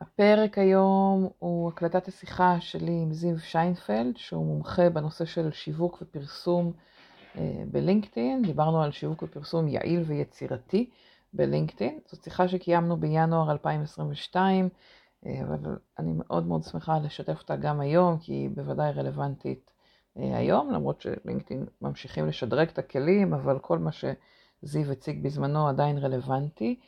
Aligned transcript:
הפרק 0.00 0.58
היום 0.58 1.28
הוא 1.38 1.68
הקלטת 1.68 2.08
השיחה 2.08 2.60
שלי 2.60 3.00
עם 3.02 3.12
זיו 3.12 3.38
שיינפלד, 3.38 4.16
שהוא 4.16 4.46
מומחה 4.46 4.90
בנושא 4.90 5.24
של 5.24 5.52
שיווק 5.52 6.02
ופרסום 6.02 6.72
אה, 7.38 7.62
בלינקדאין. 7.70 8.42
דיברנו 8.42 8.82
על 8.82 8.92
שיווק 8.92 9.22
ופרסום 9.22 9.68
יעיל 9.68 10.02
ויצירתי 10.06 10.90
בלינקדאין. 11.32 11.98
זאת 12.06 12.24
שיחה 12.24 12.48
שקיימנו 12.48 12.96
בינואר 12.96 13.50
2022, 13.50 14.68
אה, 15.26 15.40
אבל 15.42 15.76
אני 15.98 16.12
מאוד 16.16 16.46
מאוד 16.46 16.62
שמחה 16.62 16.98
לשתף 16.98 17.38
אותה 17.40 17.56
גם 17.56 17.80
היום, 17.80 18.18
כי 18.18 18.32
היא 18.32 18.50
בוודאי 18.50 18.92
רלוונטית 18.92 19.70
אה, 20.18 20.36
היום, 20.38 20.70
למרות 20.70 21.00
שלינקדאין 21.00 21.66
ממשיכים 21.82 22.26
לשדרג 22.26 22.68
את 22.68 22.78
הכלים, 22.78 23.34
אבל 23.34 23.58
כל 23.58 23.78
מה 23.78 23.90
שזיו 23.92 24.92
הציג 24.92 25.22
בזמנו 25.22 25.68
עדיין 25.68 25.98
רלוונטי. 25.98 26.80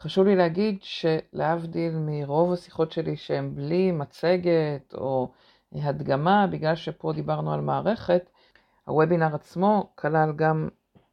חשוב 0.00 0.26
לי 0.26 0.36
להגיד 0.36 0.78
שלהבדיל 0.82 1.92
מרוב 1.96 2.52
השיחות 2.52 2.92
שלי 2.92 3.16
שהן 3.16 3.54
בלי 3.54 3.92
מצגת 3.92 4.94
או 4.94 5.32
הדגמה, 5.72 6.46
בגלל 6.46 6.74
שפה 6.74 7.12
דיברנו 7.12 7.52
על 7.52 7.60
מערכת, 7.60 8.30
הוובינר 8.84 9.34
עצמו 9.34 9.92
כלל 9.94 10.32
גם 10.36 10.68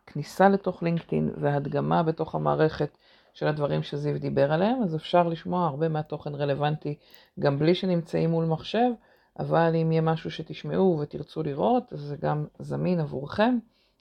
כניסה 0.07 0.49
לתוך 0.49 0.83
לינקדאין 0.83 1.31
והדגמה 1.37 2.03
בתוך 2.03 2.35
המערכת 2.35 2.97
של 3.33 3.47
הדברים 3.47 3.83
שזיו 3.83 4.19
דיבר 4.19 4.51
עליהם, 4.51 4.83
אז 4.83 4.95
אפשר 4.95 5.27
לשמוע 5.27 5.67
הרבה 5.67 5.89
מהתוכן 5.89 6.35
רלוונטי 6.35 6.97
גם 7.39 7.59
בלי 7.59 7.75
שנמצאים 7.75 8.29
מול 8.29 8.45
מחשב, 8.45 8.91
אבל 9.39 9.75
אם 9.75 9.91
יהיה 9.91 10.01
משהו 10.01 10.31
שתשמעו 10.31 10.99
ותרצו 11.01 11.43
לראות, 11.43 11.93
אז 11.93 11.99
זה 11.99 12.15
גם 12.15 12.45
זמין 12.59 12.99
עבורכם. 12.99 13.57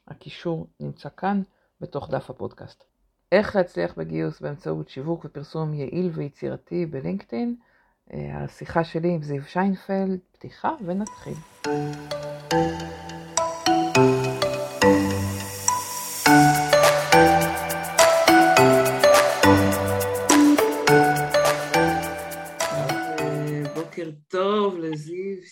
הקישור 0.08 0.66
נמצא 0.80 1.08
כאן 1.16 1.42
בתוך 1.80 2.10
דף 2.10 2.30
הפודקאסט. 2.30 2.89
איך 3.32 3.56
להצליח 3.56 3.94
בגיוס 3.96 4.40
באמצעות 4.40 4.88
שיווק 4.88 5.24
ופרסום 5.24 5.74
יעיל 5.74 6.10
ויצירתי 6.14 6.86
בלינקדאין. 6.86 7.56
אה, 8.12 8.44
השיחה 8.44 8.84
שלי 8.84 9.08
עם 9.08 9.22
זיו 9.22 9.42
שיינפלד, 9.42 10.18
פתיחה 10.32 10.70
ונתחיל. 10.84 11.34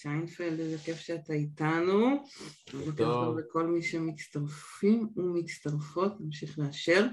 שיינפלד, 0.03 0.61
איזה 0.61 0.79
כיף 0.79 0.99
שאתה 0.99 1.33
איתנו. 1.33 2.25
בוקר 2.73 3.05
טוב 3.05 3.39
לכל 3.39 3.67
מי 3.67 3.83
שמצטרפים 3.83 5.09
ומצטרפות, 5.17 6.13
נמשיך 6.21 6.59
לאשר. 6.59 7.07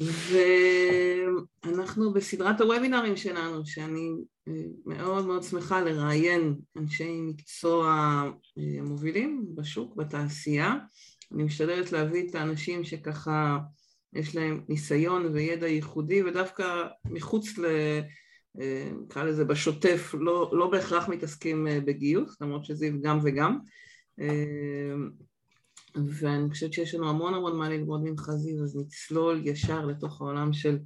ואנחנו 0.00 2.12
בסדרת 2.12 2.60
הוובינרים 2.60 3.16
שלנו, 3.16 3.66
שאני 3.66 4.10
אה, 4.48 4.52
מאוד 4.86 5.26
מאוד 5.26 5.42
שמחה 5.42 5.80
לראיין 5.80 6.54
אנשי 6.76 7.20
מקצוע 7.20 7.84
אה, 8.58 8.82
מובילים 8.82 9.46
בשוק, 9.54 9.96
בתעשייה. 9.96 10.74
אני 11.34 11.42
משתדלת 11.42 11.92
להביא 11.92 12.28
את 12.28 12.34
האנשים 12.34 12.84
שככה 12.84 13.58
יש 14.12 14.36
להם 14.36 14.64
ניסיון 14.68 15.26
וידע 15.26 15.66
ייחודי, 15.66 16.22
ודווקא 16.22 16.86
מחוץ 17.04 17.58
ל... 17.58 17.64
אה, 18.60 18.90
נקרא 19.02 19.24
לזה 19.24 19.44
בשוטף, 19.44 20.14
לא, 20.20 20.50
לא 20.52 20.70
בהכרח 20.70 21.08
מתעסקים 21.08 21.66
בגיוס, 21.84 22.36
למרות 22.40 22.64
שזיו 22.64 23.02
גם 23.02 23.18
וגם. 23.22 23.58
ואני 25.94 26.50
חושבת 26.50 26.72
שיש 26.72 26.94
לנו 26.94 27.08
המון 27.08 27.34
המון 27.34 27.56
מה 27.56 27.68
ללמוד 27.68 28.02
ממך 28.04 28.30
זיו, 28.30 28.62
אז 28.64 28.76
נצלול 28.76 29.46
ישר 29.46 29.86
לתוך 29.86 30.20
העולם 30.20 30.52
של 30.52 30.78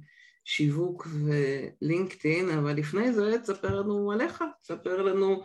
שיווק 0.45 1.07
ולינקדאין, 1.07 2.49
אבל 2.49 2.73
לפני 2.73 3.13
זה 3.13 3.37
תספר 3.41 3.79
לנו 3.79 4.11
עליך, 4.11 4.43
תספר 4.61 5.01
לנו 5.01 5.43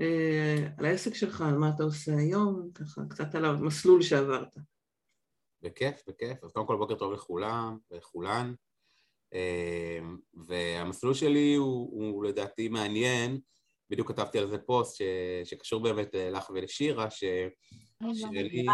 אה, 0.00 0.68
על 0.78 0.84
העסק 0.84 1.14
שלך, 1.14 1.40
על 1.40 1.58
מה 1.58 1.70
אתה 1.74 1.82
עושה 1.82 2.16
היום, 2.16 2.70
ככה 2.74 3.00
קצת 3.10 3.34
על 3.34 3.44
המסלול 3.44 4.02
שעברת. 4.02 4.56
בכיף, 5.62 6.02
בכיף. 6.08 6.44
אז 6.44 6.52
קודם 6.52 6.66
כל 6.66 6.76
בוקר 6.76 6.94
טוב 6.94 7.12
לכולם 7.12 7.78
ולכולן. 7.90 8.54
אה, 9.34 9.98
והמסלול 10.34 11.14
שלי 11.14 11.54
הוא, 11.54 11.90
הוא 11.90 12.24
לדעתי 12.24 12.68
מעניין, 12.68 13.40
בדיוק 13.94 14.08
כתבתי 14.08 14.38
על 14.38 14.48
זה 14.48 14.58
פוסט 14.58 14.96
ש, 14.96 15.02
שקשור 15.44 15.82
באמת 15.82 16.14
לך 16.14 16.50
ולשירה, 16.54 17.10
ש... 17.10 17.24
שלי, 18.14 18.66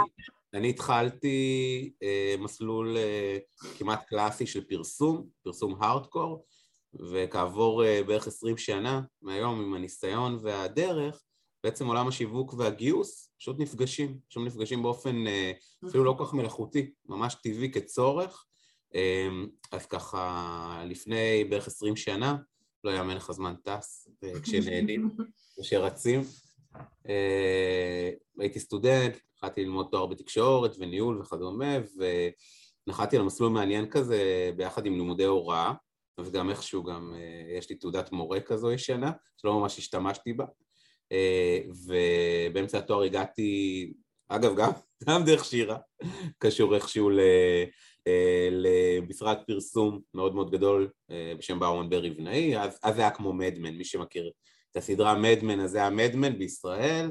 אני 0.54 0.70
התחלתי 0.70 1.92
אה, 2.02 2.34
מסלול 2.38 2.96
אה, 2.96 3.38
כמעט 3.78 4.06
קלאסי 4.06 4.46
של 4.46 4.64
פרסום, 4.64 5.26
פרסום 5.42 5.82
הארדקור, 5.82 6.44
וכעבור 7.12 7.84
אה, 7.84 8.02
בערך 8.06 8.26
עשרים 8.26 8.56
שנה 8.56 9.00
מהיום 9.22 9.60
עם 9.60 9.74
הניסיון 9.74 10.38
והדרך, 10.42 11.22
בעצם 11.64 11.86
עולם 11.86 12.08
השיווק 12.08 12.54
והגיוס 12.58 13.32
פשוט 13.38 13.56
נפגשים, 13.58 14.18
פשוט 14.28 14.46
נפגשים 14.46 14.82
באופן 14.82 15.26
אה, 15.26 15.52
אפילו 15.88 16.04
לא 16.04 16.14
כל 16.18 16.24
כך 16.24 16.34
מלאכותי, 16.34 16.90
ממש 17.04 17.34
טבעי 17.34 17.72
כצורך. 17.72 18.44
אה, 18.94 19.28
אז 19.72 19.86
ככה 19.86 20.82
לפני 20.86 21.44
בערך 21.50 21.66
עשרים 21.66 21.96
שנה, 21.96 22.36
לא 22.84 22.90
יאמן 22.90 23.14
איך 23.14 23.30
הזמן 23.30 23.54
טס 23.62 24.08
אה, 24.24 24.40
כשנהנים 24.42 25.10
וכשרצים. 25.58 26.20
אה, 27.08 28.10
הייתי 28.38 28.60
סטודנט, 28.60 29.16
התחלתי 29.34 29.64
ללמוד 29.64 29.88
תואר 29.90 30.06
בתקשורת 30.06 30.76
וניהול 30.78 31.20
וכדומה, 31.20 31.76
ונחתי 32.86 33.16
על 33.16 33.22
מסלול 33.22 33.52
מעניין 33.52 33.90
כזה 33.90 34.50
ביחד 34.56 34.86
עם 34.86 34.92
לימודי 34.92 35.24
הוראה, 35.24 35.72
וגם 36.20 36.50
איכשהו 36.50 36.84
גם 36.84 37.14
אה, 37.14 37.58
יש 37.58 37.70
לי 37.70 37.76
תעודת 37.76 38.12
מורה 38.12 38.40
כזו 38.40 38.72
ישנה, 38.72 39.12
שלא 39.36 39.60
ממש 39.60 39.78
השתמשתי 39.78 40.32
בה, 40.32 40.44
ובאמצע 41.86 42.78
התואר 42.78 43.02
הגעתי, 43.02 43.92
אגב 44.28 44.56
גם, 44.56 44.70
גם 45.08 45.24
דרך 45.24 45.44
שירה, 45.44 45.78
קשור 46.38 46.74
איכשהו. 46.74 47.10
למשרד 48.50 49.36
פרסום 49.46 50.00
מאוד 50.14 50.34
מאוד 50.34 50.50
גדול 50.50 50.88
בשם 51.38 51.58
באומן 51.58 51.90
בר 51.90 52.10
ריבנאי, 52.10 52.58
אז, 52.58 52.78
אז 52.82 52.94
זה 52.94 53.00
היה 53.00 53.10
כמו 53.10 53.32
Mad 53.32 53.50
Men, 53.50 53.74
מי 53.74 53.84
שמכיר 53.84 54.30
את 54.70 54.76
הסדרה 54.76 55.14
Mad 55.14 55.34
Men, 55.34 55.60
אז 55.60 55.70
זה 55.70 55.84
ה 55.84 55.92
Mad 55.92 56.15
Men 56.15 56.38
בישראל, 56.38 57.10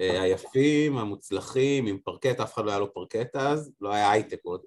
אה, 0.00 0.22
היפים, 0.22 0.98
המוצלחים, 0.98 1.86
עם 1.86 1.98
פרקט, 1.98 2.40
אף 2.40 2.54
אחד 2.54 2.64
לא 2.64 2.70
היה 2.70 2.78
לו 2.78 2.94
פרקט 2.94 3.36
אז, 3.36 3.72
לא 3.80 3.92
היה 3.92 4.10
הייטק 4.10 4.40
עוד. 4.42 4.60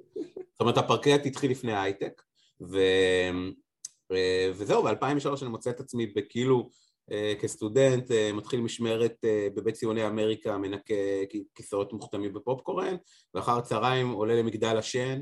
זאת 0.52 0.62
אומרת, 0.62 0.78
הפרקט 0.78 1.26
התחיל 1.26 1.52
לפני 1.52 1.74
ההייטק, 1.74 2.22
ו... 2.62 2.78
אה, 4.12 4.52
וזהו, 4.54 4.84
ב-2003 4.84 5.42
אני 5.42 5.50
מוצא 5.50 5.70
את 5.70 5.80
עצמי 5.80 6.06
בכאילו 6.08 6.70
אה, 7.12 7.34
כסטודנט, 7.42 8.12
מתחיל 8.34 8.62
משמרת 8.62 9.26
בבית 9.56 9.76
ציוני 9.76 10.08
אמריקה, 10.08 10.58
מנקה 10.58 10.94
כיסאות 11.56 11.94
מוכתמים 11.94 12.34
בפופקורן, 12.34 12.96
ואחר 13.34 13.58
הצהריים 13.58 14.12
עולה 14.12 14.36
למגדל 14.36 14.78
השן, 14.78 15.22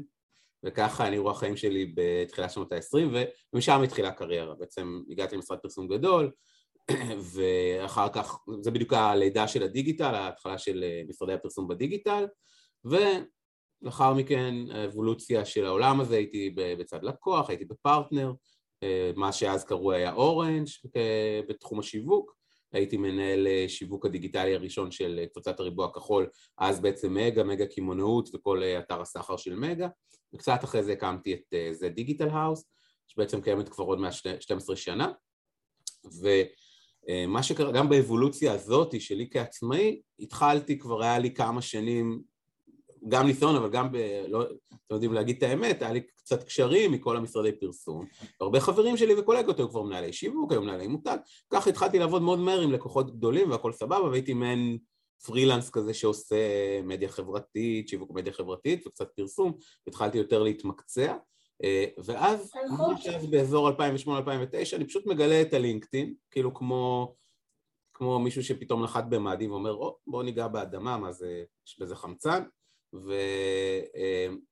וככה 0.63 1.07
אני 1.07 1.18
רואה 1.18 1.34
החיים 1.34 1.57
שלי 1.57 1.94
בתחילת 1.96 2.51
שנות 2.51 2.72
ה-20, 2.72 3.18
ומשם 3.53 3.81
התחילה 3.81 4.07
הקריירה. 4.07 4.56
בעצם 4.56 5.01
הגעתי 5.09 5.35
למשרד 5.35 5.57
פרסום 5.57 5.88
גדול, 5.88 6.31
ואחר 7.34 8.09
כך, 8.09 8.38
זה 8.62 8.72
בדיוק 8.72 8.94
הלידה 8.94 9.47
של 9.47 9.63
הדיגיטל, 9.63 10.16
ההתחלה 10.16 10.57
של 10.57 10.84
אה, 10.84 11.01
משרדי 11.07 11.34
הפרסום 11.34 11.68
בדיגיטל, 11.68 12.25
ולאחר 12.85 14.13
מכן 14.13 14.56
האבולוציה 14.72 15.46
של 15.46 15.66
העולם 15.66 16.00
הזה, 16.00 16.16
הייתי 16.16 16.56
בצד 16.56 17.03
לקוח, 17.03 17.50
הייתי 17.50 17.66
בפרטנר, 17.66 18.34
אה, 18.84 19.12
מה 19.16 19.31
שאז 19.31 19.63
קראו 19.66 19.91
היה 19.91 20.13
אורנג' 20.13 20.68
אה, 20.95 21.41
בתחום 21.50 21.80
השיווק, 21.80 22.35
הייתי 22.73 22.97
מנהל 22.97 23.47
שיווק 23.67 24.06
הדיגיטלי 24.06 24.56
הראשון 24.56 24.91
של 24.91 25.25
קבוצת 25.34 25.59
הריבוע 25.59 25.85
הכחול, 25.85 26.29
אז 26.57 26.81
בעצם 26.81 27.13
מגה, 27.13 27.44
מגה 27.44 27.66
קמעונאות 27.66 28.29
וכל 28.35 28.63
אתר 28.63 29.01
הסחר 29.01 29.38
של 29.38 29.56
מגה, 29.56 29.88
וקצת 30.34 30.63
אחרי 30.63 30.83
זה 30.83 30.94
הקמתי 30.94 31.33
את 31.33 31.75
The 31.75 31.90
Digital 31.90 32.29
House, 32.29 32.66
שבעצם 33.07 33.41
קיימת 33.41 33.69
כבר 33.69 33.85
עוד 33.85 34.00
מעט 34.00 34.13
12 34.39 34.75
שנה, 34.75 35.12
ו... 36.21 36.27
אה, 37.09 37.27
מה 37.27 37.44
שקרה, 37.44 37.71
גם 37.71 37.89
באבולוציה 37.89 38.53
הזאת 38.53 39.01
שלי 39.01 39.27
כעצמאי, 39.31 40.01
התחלתי, 40.19 40.80
כבר 40.80 41.03
היה 41.03 41.19
לי 41.19 41.33
כמה 41.33 41.62
שנים, 41.62 42.21
גם 43.07 43.27
ניסיון, 43.27 43.55
אבל 43.55 43.69
גם, 43.69 43.91
ב, 43.91 43.97
לא, 44.27 44.41
אתם 44.44 44.94
יודעים 44.95 45.13
להגיד 45.13 45.38
את 45.38 45.44
האמת, 45.44 45.81
היה 45.81 45.94
לי 45.94 46.01
קצת 46.01 46.44
קשרים 46.44 46.91
מכל 46.91 47.17
המשרדי 47.17 47.51
פרסום. 47.51 48.05
הרבה 48.41 48.59
חברים 48.59 48.97
שלי 48.97 49.15
וקולגות 49.19 49.57
היו 49.57 49.69
כבר 49.69 49.81
מנהלי 49.81 50.13
שיווק, 50.13 50.51
היו 50.51 50.61
מנהלי 50.61 50.88
מותג, 50.88 51.17
ככה 51.50 51.69
התחלתי 51.69 52.00
לעבוד 52.00 52.21
מאוד 52.21 52.39
מהר 52.39 52.61
עם 52.61 52.71
לקוחות 52.71 53.15
גדולים 53.15 53.51
והכל 53.51 53.71
סבבה, 53.71 54.09
והייתי 54.09 54.33
מעין 54.33 54.77
פרילנס 55.25 55.69
כזה 55.69 55.94
שעושה 55.94 56.35
מדיה 56.83 57.09
חברתית, 57.09 57.89
שיווק 57.89 58.11
מדיה 58.11 58.33
חברתית 58.33 58.88
וקצת 58.88 59.07
פרסום, 59.15 59.53
התחלתי 59.88 60.17
יותר 60.17 60.44
להתמקצע. 60.44 61.15
אה, 61.63 61.85
ואז, 62.05 62.51
ממש 62.69 63.07
באזור 63.29 63.69
2008-2009, 63.69 63.73
אני 64.75 64.88
פשוט 64.88 65.05
מגלה 65.05 65.41
את 65.41 65.53
הלינקדאין, 65.53 66.13
כאילו 66.31 66.53
כמו, 66.53 67.15
כמו 67.94 68.19
מישהו 68.19 68.44
שפתאום 68.44 68.83
נחת 68.83 69.05
במאדים 69.09 69.51
ואומר, 69.51 69.73
או, 69.73 69.97
בוא 70.07 70.23
ניגע 70.23 70.47
באדמה, 70.47 70.97
מה 70.97 71.11
זה, 71.11 71.44
יש 71.67 71.79
בזה 71.79 71.95
חמצן, 71.95 72.44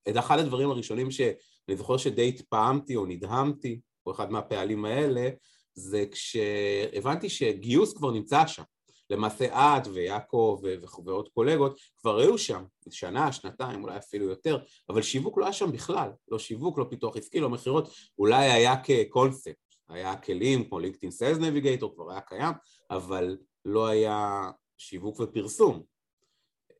ואחד 0.07 0.39
הדברים 0.39 0.69
הראשונים 0.69 1.11
שאני 1.11 1.75
זוכר 1.75 1.97
שדי 1.97 2.27
התפעמתי 2.27 2.95
או 2.95 3.05
נדהמתי, 3.05 3.79
או 4.05 4.11
אחד 4.11 4.31
מהפעלים 4.31 4.85
האלה, 4.85 5.29
זה 5.73 6.05
כשהבנתי 6.11 7.29
שגיוס 7.29 7.93
כבר 7.93 8.11
נמצא 8.11 8.47
שם. 8.47 8.63
למעשה 9.09 9.77
את 9.77 9.87
ויעקב 9.87 10.61
ועוד 11.05 11.27
קולגות 11.27 11.79
כבר 11.97 12.19
היו 12.19 12.37
שם, 12.37 12.63
שנה, 12.89 13.31
שנתיים, 13.31 13.83
אולי 13.83 13.97
אפילו 13.97 14.25
יותר, 14.25 14.57
אבל 14.89 15.01
שיווק 15.01 15.37
לא 15.37 15.43
היה 15.45 15.53
שם 15.53 15.71
בכלל, 15.71 16.09
לא 16.31 16.39
שיווק, 16.39 16.77
לא 16.77 16.85
פיתוח 16.89 17.17
עסקי, 17.17 17.39
לא 17.39 17.49
מכירות, 17.49 17.89
אולי 18.19 18.51
היה 18.51 18.75
כקונספט, 18.83 19.55
היה 19.89 20.15
כלים 20.15 20.63
כמו 20.63 20.79
לינקדאין 20.79 21.11
סיילס 21.11 21.37
נביגייטור, 21.37 21.95
כבר 21.95 22.11
היה 22.11 22.21
קיים, 22.21 22.53
אבל 22.91 23.37
לא 23.65 23.87
היה 23.87 24.49
שיווק 24.77 25.19
ופרסום. 25.19 25.83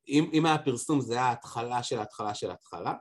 אם, 0.08 0.30
אם 0.34 0.46
היה 0.46 0.58
פרסום 0.58 1.02
זה 1.02 1.14
היה 1.14 1.26
ההתחלה 1.26 1.84
של 1.84 2.00
ההתחלה 2.00 2.36
של 2.36 2.50
ההתחלה, 2.50 2.94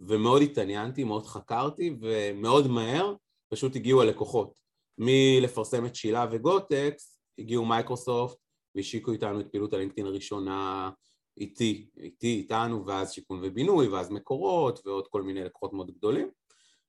ומאוד 0.00 0.42
התעניינתי, 0.42 1.04
מאוד 1.04 1.26
חקרתי, 1.26 1.96
ומאוד 2.00 2.66
מהר 2.66 3.14
פשוט 3.48 3.76
הגיעו 3.76 4.02
הלקוחות. 4.02 4.54
מלפרסם 4.98 5.86
את 5.86 5.94
שילה 5.94 6.26
וגוטקס, 6.30 7.18
הגיעו 7.38 7.64
מייקרוסופט 7.64 8.36
והשיקו 8.74 9.12
איתנו 9.12 9.40
את 9.40 9.46
פעילות 9.50 9.72
הלינקדאין 9.72 10.06
הראשונה 10.06 10.90
איתי, 11.36 11.90
איתי, 11.96 12.36
איתנו, 12.36 12.86
ואז 12.86 13.12
שיכון 13.12 13.40
ובינוי, 13.42 13.88
ואז 13.88 14.10
מקורות, 14.10 14.86
ועוד 14.86 15.08
כל 15.08 15.22
מיני 15.22 15.44
לקוחות 15.44 15.72
מאוד 15.72 15.90
גדולים, 15.90 16.30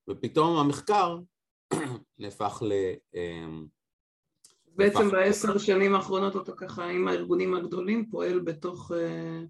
ופתאום 0.09 0.57
המחקר 0.57 1.19
נהפך 2.19 2.63
ל... 2.66 2.74
בעצם 4.75 5.12
בעשר 5.12 5.58
שנים 5.58 5.96
האחרונות 5.96 6.36
אתה 6.36 6.52
ככה 6.58 6.86
עם 6.86 7.08
הארגונים 7.08 7.56
הגדולים 7.56 8.10
פועל 8.10 8.40
בתוך, 8.40 8.92
אה, 8.96 9.42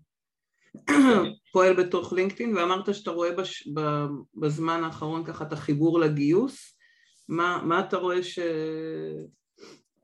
פועל 1.53 1.73
בתוך 1.73 2.13
לינקדאין 2.13 2.57
ואמרת 2.57 2.95
שאתה 2.95 3.11
רואה 3.11 3.31
בש, 3.35 3.69
בזמן 4.35 4.83
האחרון 4.83 5.25
ככה 5.25 5.45
את 5.45 5.53
החיבור 5.53 5.99
לגיוס. 5.99 6.77
מה, 7.29 7.61
מה 7.63 7.79
אתה 7.79 7.97
רואה 7.97 8.23
ש... 8.23 8.39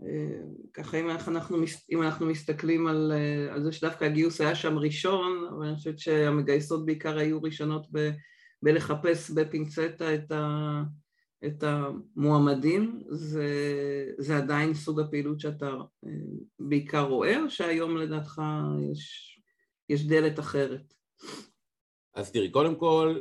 אה, 0.01 0.41
ככה 0.73 0.99
אם 0.99 1.09
אנחנו, 1.09 1.57
אם 1.91 2.03
אנחנו 2.03 2.25
מסתכלים 2.25 2.87
על, 2.87 3.11
אה, 3.15 3.53
על 3.53 3.63
זה 3.63 3.71
שדווקא 3.71 4.05
הגיוס 4.05 4.41
היה 4.41 4.55
שם 4.55 4.77
ראשון, 4.77 5.47
אבל 5.49 5.67
אני 5.67 5.75
חושבת 5.75 5.99
שהמגייסות 5.99 6.85
בעיקר 6.85 7.17
היו 7.17 7.41
ראשונות 7.41 7.87
ב, 7.91 8.09
בלחפש 8.63 9.31
בפינצטה 9.31 10.15
את, 10.15 10.31
ה, 10.31 10.81
את 11.45 11.63
המועמדים, 11.63 13.03
זה, 13.09 13.47
זה 14.17 14.37
עדיין 14.37 14.73
סוג 14.73 14.99
הפעילות 14.99 15.39
שאתה 15.39 15.69
אה, 16.05 16.11
בעיקר 16.59 17.01
רואה, 17.01 17.43
או 17.43 17.49
שהיום 17.49 17.97
לדעתך 17.97 18.41
יש, 18.91 19.35
יש 19.89 20.07
דלת 20.07 20.39
אחרת? 20.39 20.93
אז 22.15 22.31
תראי, 22.31 22.51
קודם 22.51 22.75
כל, 22.75 23.19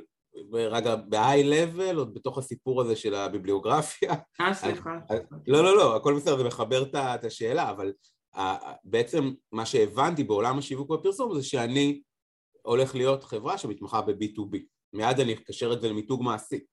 רגע, 0.53 0.97
ב-high 0.97 1.77
level, 1.77 1.97
עוד 1.97 2.15
בתוך 2.15 2.39
הסיפור 2.39 2.81
הזה 2.81 2.97
של 2.97 3.15
הביבליוגרפיה. 3.15 4.15
אה, 4.41 4.55
סליחה. 4.55 4.99
לא, 5.47 5.65
לא, 5.65 5.77
לא, 5.77 5.97
הכל 5.97 6.15
בסדר, 6.17 6.37
זה 6.37 6.45
מחבר 6.45 6.83
את 7.15 7.25
השאלה, 7.25 7.71
אבל 7.71 7.93
בעצם 8.85 9.33
מה 9.53 9.67
שהבנתי 9.67 10.25
בעולם 10.25 10.59
השיווק 10.59 10.91
והפרסום 10.91 11.35
זה 11.35 11.43
שאני 11.43 12.03
הולך 12.63 12.95
להיות 12.95 13.25
חברה 13.25 13.59
שמתמחה 13.59 14.03
ב-B2B. 14.03 14.59
מיד 14.93 15.21
אני 15.21 15.35
אקשר 15.35 15.73
את 15.73 15.81
זה 15.81 15.89
למיתוג 15.89 16.23
מעשי. 16.23 16.65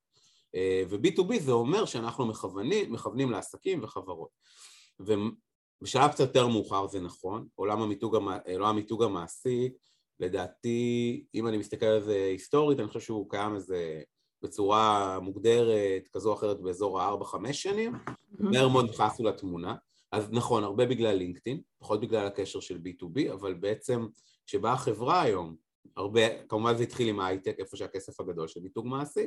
אה, 0.55 0.83
ו-B2B 0.89 1.39
זה 1.39 1.51
אומר 1.51 1.85
שאנחנו 1.85 2.25
מכוונים, 2.25 2.93
מכוונים 2.93 3.31
לעסקים 3.31 3.83
וחברות. 3.83 4.29
ובשלב 4.99 6.11
קצת 6.11 6.19
יותר 6.19 6.47
מאוחר 6.47 6.87
זה 6.87 6.99
נכון, 7.01 7.47
עולם 7.55 7.81
המיתוג, 7.81 8.15
עולם 8.53 8.69
המיתוג 8.69 9.03
המעשי 9.03 9.69
לדעתי, 10.19 11.23
אם 11.35 11.47
אני 11.47 11.57
מסתכל 11.57 11.85
על 11.85 12.03
זה 12.03 12.25
היסטורית, 12.31 12.79
אני 12.79 12.87
חושב 12.87 12.99
שהוא 12.99 13.29
קיים 13.29 13.55
איזה 13.55 14.01
בצורה 14.41 15.19
מוגדרת 15.19 16.07
כזו 16.13 16.29
או 16.29 16.35
אחרת 16.35 16.61
באזור 16.61 17.01
ה-4-5 17.01 17.53
שנים, 17.53 17.93
מהר 18.39 18.67
מאוד 18.67 18.89
נכנסנו 18.89 19.25
לתמונה, 19.25 19.75
אז 20.11 20.31
נכון, 20.31 20.63
הרבה 20.63 20.85
בגלל 20.85 21.15
לינקדאין, 21.15 21.61
פחות 21.79 22.01
בגלל 22.01 22.27
הקשר 22.27 22.59
של 22.59 22.77
B2B, 22.77 23.33
אבל 23.33 23.53
בעצם 23.53 24.05
כשבאה 24.45 24.73
החברה 24.73 25.21
היום, 25.21 25.55
הרבה, 25.97 26.43
כמובן 26.43 26.77
זה 26.77 26.83
התחיל 26.83 27.09
עם 27.09 27.19
ההייטק, 27.19 27.55
איפה 27.59 27.77
שהכסף 27.77 28.19
הגדול 28.19 28.47
של 28.47 28.59
מיתוג 28.59 28.87
מעסיק, 28.87 29.25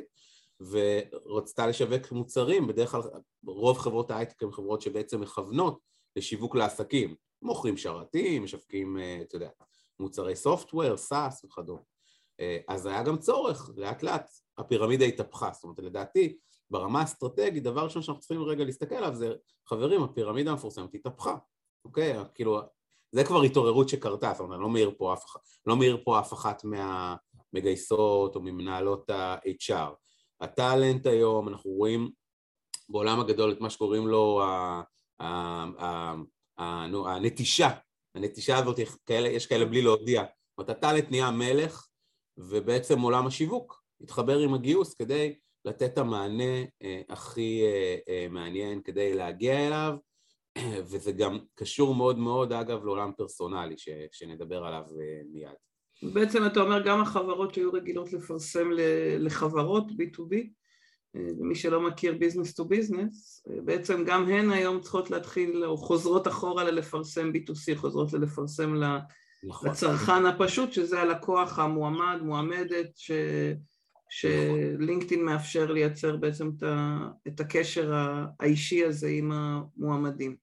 ורצתה 0.61 1.67
לשווק 1.67 2.11
מוצרים, 2.11 2.67
בדרך 2.67 2.91
כלל 2.91 3.01
רוב 3.45 3.77
חברות 3.77 4.11
ההייטק 4.11 4.43
הן 4.43 4.51
חברות 4.51 4.81
שבעצם 4.81 5.21
מכוונות 5.21 5.79
לשיווק 6.15 6.55
לעסקים, 6.55 7.15
מוכרים 7.41 7.77
שרתים, 7.77 8.43
משווקים, 8.43 8.97
אה, 8.97 9.19
אתה 9.21 9.35
יודע, 9.35 9.49
מוצרי 9.99 10.35
software, 10.35 10.97
SaaS 10.97 11.45
וכדומה. 11.45 11.81
אה, 12.39 12.57
אז 12.67 12.85
היה 12.85 13.03
גם 13.03 13.17
צורך, 13.17 13.69
לאט 13.75 14.03
לאט 14.03 14.29
הפירמידה 14.57 15.05
התהפכה, 15.05 15.49
זאת 15.53 15.63
אומרת 15.63 15.79
לדעתי 15.79 16.37
ברמה 16.69 16.99
האסטרטגית 16.99 17.63
דבר 17.63 17.83
ראשון 17.83 18.01
שאנחנו 18.01 18.21
צריכים 18.21 18.43
רגע 18.43 18.63
להסתכל 18.63 18.95
עליו 18.95 19.15
זה 19.15 19.33
חברים 19.67 20.03
הפירמידה 20.03 20.51
המפורסמת 20.51 20.95
התהפכה, 20.95 21.37
אוקיי? 21.85 22.17
כאילו 22.35 22.59
זה 23.11 23.23
כבר 23.23 23.41
התעוררות 23.41 23.89
שקרתה, 23.89 24.31
זאת 24.31 24.39
אומרת 24.39 24.55
אני 24.55 24.63
לא 24.63 24.69
מעיר 24.69 24.91
פה 24.97 25.13
אף, 25.13 25.23
לא 25.65 25.75
מעיר 25.75 26.01
פה 26.03 26.19
אף 26.19 26.33
אחת 26.33 26.63
מהמגייסות 26.63 28.35
או 28.35 28.41
ממנהלות 28.41 29.09
ה-HR. 29.09 29.93
הטאלנט 30.41 31.05
היום, 31.05 31.49
אנחנו 31.49 31.71
רואים 31.71 32.11
בעולם 32.89 33.19
הגדול 33.19 33.51
את 33.51 33.61
מה 33.61 33.69
שקוראים 33.69 34.07
לו 34.07 34.41
הנטישה 36.97 37.69
הנטישה 38.15 38.57
הזאת, 38.57 38.79
יש 39.09 39.45
כאלה 39.45 39.65
בלי 39.65 39.81
להודיע. 39.81 40.21
זאת 40.21 40.57
אומרת, 40.57 40.69
הטאלנט 40.69 41.11
נהיה 41.11 41.31
מלך, 41.31 41.87
ובעצם 42.37 43.01
עולם 43.01 43.27
השיווק 43.27 43.83
התחבר 44.01 44.39
עם 44.39 44.53
הגיוס 44.53 44.93
כדי 44.93 45.35
לתת 45.65 45.93
את 45.93 45.97
המענה 45.97 46.63
אה, 46.83 47.01
הכי 47.09 47.61
אה, 47.63 47.97
אה, 48.09 48.27
מעניין 48.29 48.81
כדי 48.81 49.13
להגיע 49.13 49.67
אליו, 49.67 49.97
וזה 50.89 51.11
גם 51.11 51.39
קשור 51.55 51.95
מאוד 51.95 52.17
מאוד, 52.17 52.53
אגב, 52.53 52.85
לעולם 52.85 53.11
פרסונלי, 53.17 53.77
ש, 53.77 53.89
שנדבר 54.11 54.65
עליו 54.65 54.83
אה, 55.01 55.21
מיד. 55.31 55.68
בעצם 56.03 56.45
אתה 56.45 56.59
אומר 56.59 56.81
גם 56.81 57.01
החברות 57.01 57.53
שהיו 57.53 57.73
רגילות 57.73 58.13
לפרסם 58.13 58.69
לחברות 59.19 59.87
B2B, 59.91 60.35
מי 61.39 61.55
שלא 61.55 61.81
מכיר 61.81 62.17
business 62.17 62.53
to 62.53 62.65
business, 62.65 63.47
בעצם 63.65 64.03
גם 64.05 64.29
הן 64.29 64.51
היום 64.51 64.81
צריכות 64.81 65.11
להתחיל, 65.11 65.65
או 65.65 65.77
חוזרות 65.77 66.27
אחורה 66.27 66.63
ללפרסם 66.63 67.31
B2C, 67.31 67.75
חוזרות 67.75 68.13
ללפרסם 68.13 68.83
נכון. 69.43 69.69
לצרכן 69.69 70.25
הפשוט, 70.25 70.73
שזה 70.73 71.01
הלקוח 71.01 71.59
המועמד, 71.59 72.19
מועמדת, 72.21 72.89
ש... 72.95 73.11
שלינקדאין 74.09 75.25
מאפשר 75.25 75.71
לייצר 75.71 76.15
בעצם. 76.15 76.51
את 77.27 77.39
הקשר 77.39 77.91
האישי 78.39 78.85
הזה 78.85 79.07
עם 79.07 79.31
המועמדים. 79.31 80.35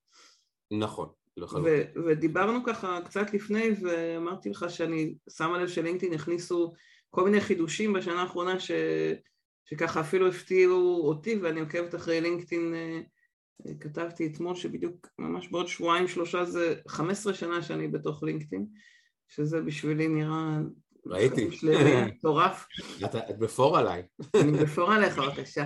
נכון. 0.70 1.09
ו- 1.38 1.83
ודיברנו 2.07 2.64
ככה 2.64 3.00
קצת 3.05 3.35
לפני 3.35 3.71
ואמרתי 3.83 4.50
לך 4.50 4.66
שאני 4.69 5.14
שמה 5.31 5.59
לב 5.59 5.69
שלינקדאין 5.69 6.12
הכניסו 6.12 6.73
כל 7.11 7.25
מיני 7.25 7.40
חידושים 7.40 7.93
בשנה 7.93 8.23
האחרונה 8.23 8.61
ש... 8.61 8.71
שככה 9.64 10.00
אפילו 10.00 10.28
הפתיעו 10.28 11.00
אותי 11.09 11.38
ואני 11.43 11.61
עוקבת 11.61 11.95
אחרי 11.95 12.21
לינקדאין, 12.21 12.75
אה, 12.75 13.00
אה, 13.66 13.75
כתבתי 13.81 14.26
אתמול 14.26 14.55
שבדיוק 14.55 15.07
ממש 15.19 15.49
בעוד 15.49 15.69
שבועיים 15.69 16.09
שלושה 16.09 16.45
זה 16.45 16.75
15 16.88 17.35
שנה 17.35 17.62
שאני 17.62 17.88
בתוך 17.88 18.23
לינקדאין, 18.23 18.66
שזה 19.28 19.61
בשבילי 19.61 20.09
נראה... 20.09 20.59
ראיתי. 21.07 21.49
מטורף. 22.07 22.66
את 23.05 23.38
בפור 23.38 23.78
עליי. 23.78 24.02
אני 24.35 24.52
בפור 24.52 24.93
עליך, 24.93 25.19
בבקשה. 25.19 25.64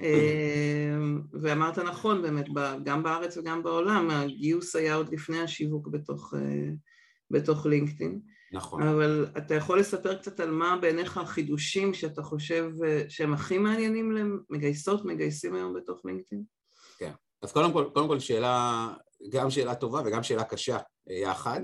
אה, 0.00 0.96
ואמרת 1.32 1.78
נכון 1.78 2.22
באמת, 2.22 2.46
גם 2.84 3.02
בארץ 3.02 3.36
וגם 3.36 3.62
בעולם, 3.62 4.10
הגיוס 4.10 4.76
היה 4.76 4.94
עוד 4.94 5.12
לפני 5.12 5.40
השיווק 5.40 5.88
בתוך, 5.88 6.34
בתוך 7.30 7.66
לינקדאין. 7.66 8.20
נכון. 8.54 8.82
אבל 8.82 9.26
אתה 9.38 9.54
יכול 9.54 9.78
לספר 9.80 10.14
קצת 10.14 10.40
על 10.40 10.50
מה 10.50 10.76
בעיניך 10.80 11.18
החידושים 11.18 11.94
שאתה 11.94 12.22
חושב 12.22 12.70
אה, 12.84 13.02
שהם 13.08 13.34
הכי 13.34 13.58
מעניינים 13.58 14.12
למגייסות, 14.12 15.04
מגייסים 15.04 15.54
היום 15.54 15.74
בתוך 15.74 16.00
לינקדאין? 16.04 16.42
כן. 16.98 17.12
אז 17.42 17.52
קודם 17.52 17.72
כל, 17.72 17.84
קודם 17.94 18.08
כל 18.08 18.18
שאלה, 18.18 18.88
גם 19.30 19.50
שאלה 19.50 19.74
טובה 19.74 20.02
וגם 20.04 20.22
שאלה 20.22 20.44
קשה 20.44 20.78
אה, 21.10 21.14
יחד. 21.14 21.60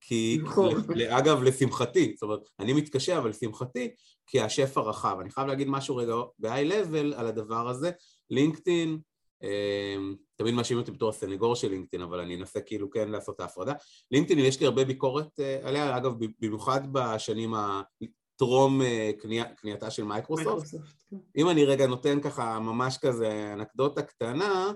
כי, 0.00 0.38
נכון. 0.42 0.74
אגב, 1.08 1.42
לשמחתי, 1.42 2.12
זאת 2.14 2.22
אומרת, 2.22 2.40
אני 2.60 2.72
מתקשה, 2.72 3.18
אבל 3.18 3.30
לשמחתי, 3.30 3.90
כי 4.26 4.40
השפע 4.40 4.80
רחב. 4.80 5.16
אני 5.20 5.30
חייב 5.30 5.46
להגיד 5.46 5.68
משהו 5.68 5.96
רגע 5.96 6.14
ב-high-level 6.38 7.14
על 7.16 7.26
הדבר 7.26 7.68
הזה. 7.68 7.90
לינקדאין, 8.30 8.98
אמ, 9.42 10.14
תמיד 10.36 10.54
מאשימים 10.54 10.80
אותי 10.80 10.92
בתור 10.92 11.08
הסנגור 11.08 11.56
של 11.56 11.68
לינקדאין, 11.68 12.02
אבל 12.02 12.20
אני 12.20 12.36
אנסה 12.36 12.60
כאילו 12.60 12.90
כן 12.90 13.08
לעשות 13.08 13.34
את 13.34 13.40
ההפרדה. 13.40 13.72
לינקדאין 14.10 14.38
יש 14.38 14.60
לי 14.60 14.66
הרבה 14.66 14.84
ביקורת 14.84 15.40
אה, 15.40 15.58
עליה, 15.62 15.96
אגב, 15.96 16.12
במיוחד 16.40 16.80
בשנים 16.92 17.54
הטרום 17.54 18.82
אה, 18.82 19.10
קנייתה 19.56 19.90
של 19.90 20.04
מייקרוסופט. 20.04 20.66
כן. 21.10 21.16
אם 21.36 21.48
אני 21.48 21.64
רגע 21.64 21.86
נותן 21.86 22.20
ככה 22.20 22.58
ממש 22.60 22.98
כזה 22.98 23.52
אנקדוטה 23.52 24.02
קטנה, 24.02 24.72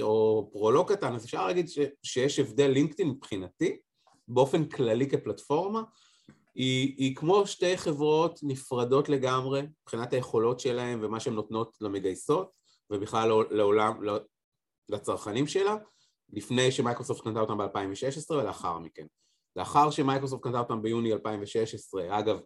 או 0.00 0.48
פרולוג 0.52 0.92
קטן, 0.92 1.14
אז 1.14 1.24
אפשר 1.24 1.46
להגיד 1.46 1.66
שיש 2.02 2.38
הבדל 2.38 2.70
לינקדאין 2.70 3.08
מבחינתי, 3.08 3.76
באופן 4.28 4.64
כללי 4.64 5.10
כפלטפורמה, 5.10 5.82
היא, 6.54 6.94
היא 6.98 7.16
כמו 7.16 7.46
שתי 7.46 7.76
חברות 7.76 8.40
נפרדות 8.42 9.08
לגמרי 9.08 9.62
מבחינת 9.82 10.12
היכולות 10.12 10.60
שלהן 10.60 11.04
ומה 11.04 11.20
שהן 11.20 11.34
נותנות 11.34 11.76
למגייסות 11.80 12.50
ובכלל 12.90 13.28
לעולם, 13.50 14.00
לצרכנים 14.88 15.46
שלה, 15.46 15.76
לפני 16.32 16.72
שמייקרוסופט 16.72 17.24
קנתה 17.24 17.40
אותם 17.40 17.58
ב-2016 17.58 18.30
ולאחר 18.32 18.78
מכן. 18.78 19.06
לאחר 19.56 19.90
שמייקרוסופט 19.90 20.42
קנתה 20.42 20.58
אותם 20.58 20.82
ביוני 20.82 21.12
2016, 21.12 22.18
אגב, 22.18 22.40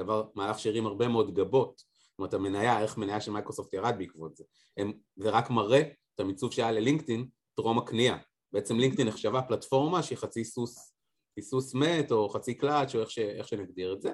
דבר, 0.00 0.24
מהלך 0.34 0.58
שהרים 0.58 0.86
הרבה 0.86 1.08
מאוד 1.08 1.34
גבות, 1.34 1.78
זאת 1.78 2.18
אומרת 2.18 2.34
המניה, 2.34 2.78
ערך 2.78 2.98
מניה 2.98 3.20
של 3.20 3.30
מייקרוסופט 3.30 3.72
ירד 3.72 3.94
בעקבות 3.98 4.36
זה. 4.36 4.44
הם, 4.76 4.92
זה 5.16 5.30
רק 5.30 5.50
מראה 5.50 5.80
את 6.14 6.20
המיצוב 6.20 6.52
שהיה 6.52 6.72
ללינקדאין 6.72 7.28
טרום 7.54 7.78
הקנייה. 7.78 8.18
בעצם 8.52 8.78
לינקדאין 8.78 9.08
נחשבה 9.08 9.42
פלטפורמה 9.42 10.02
שהיא 10.02 10.18
חצי 10.18 10.44
סוס, 10.44 10.95
סוס 11.42 11.74
מת 11.74 12.12
או 12.12 12.28
חצי 12.28 12.54
קלאץ' 12.54 12.94
או 12.94 13.00
איך, 13.00 13.10
ש, 13.10 13.18
איך 13.18 13.48
שנגדיר 13.48 13.92
את 13.92 14.00
זה. 14.00 14.10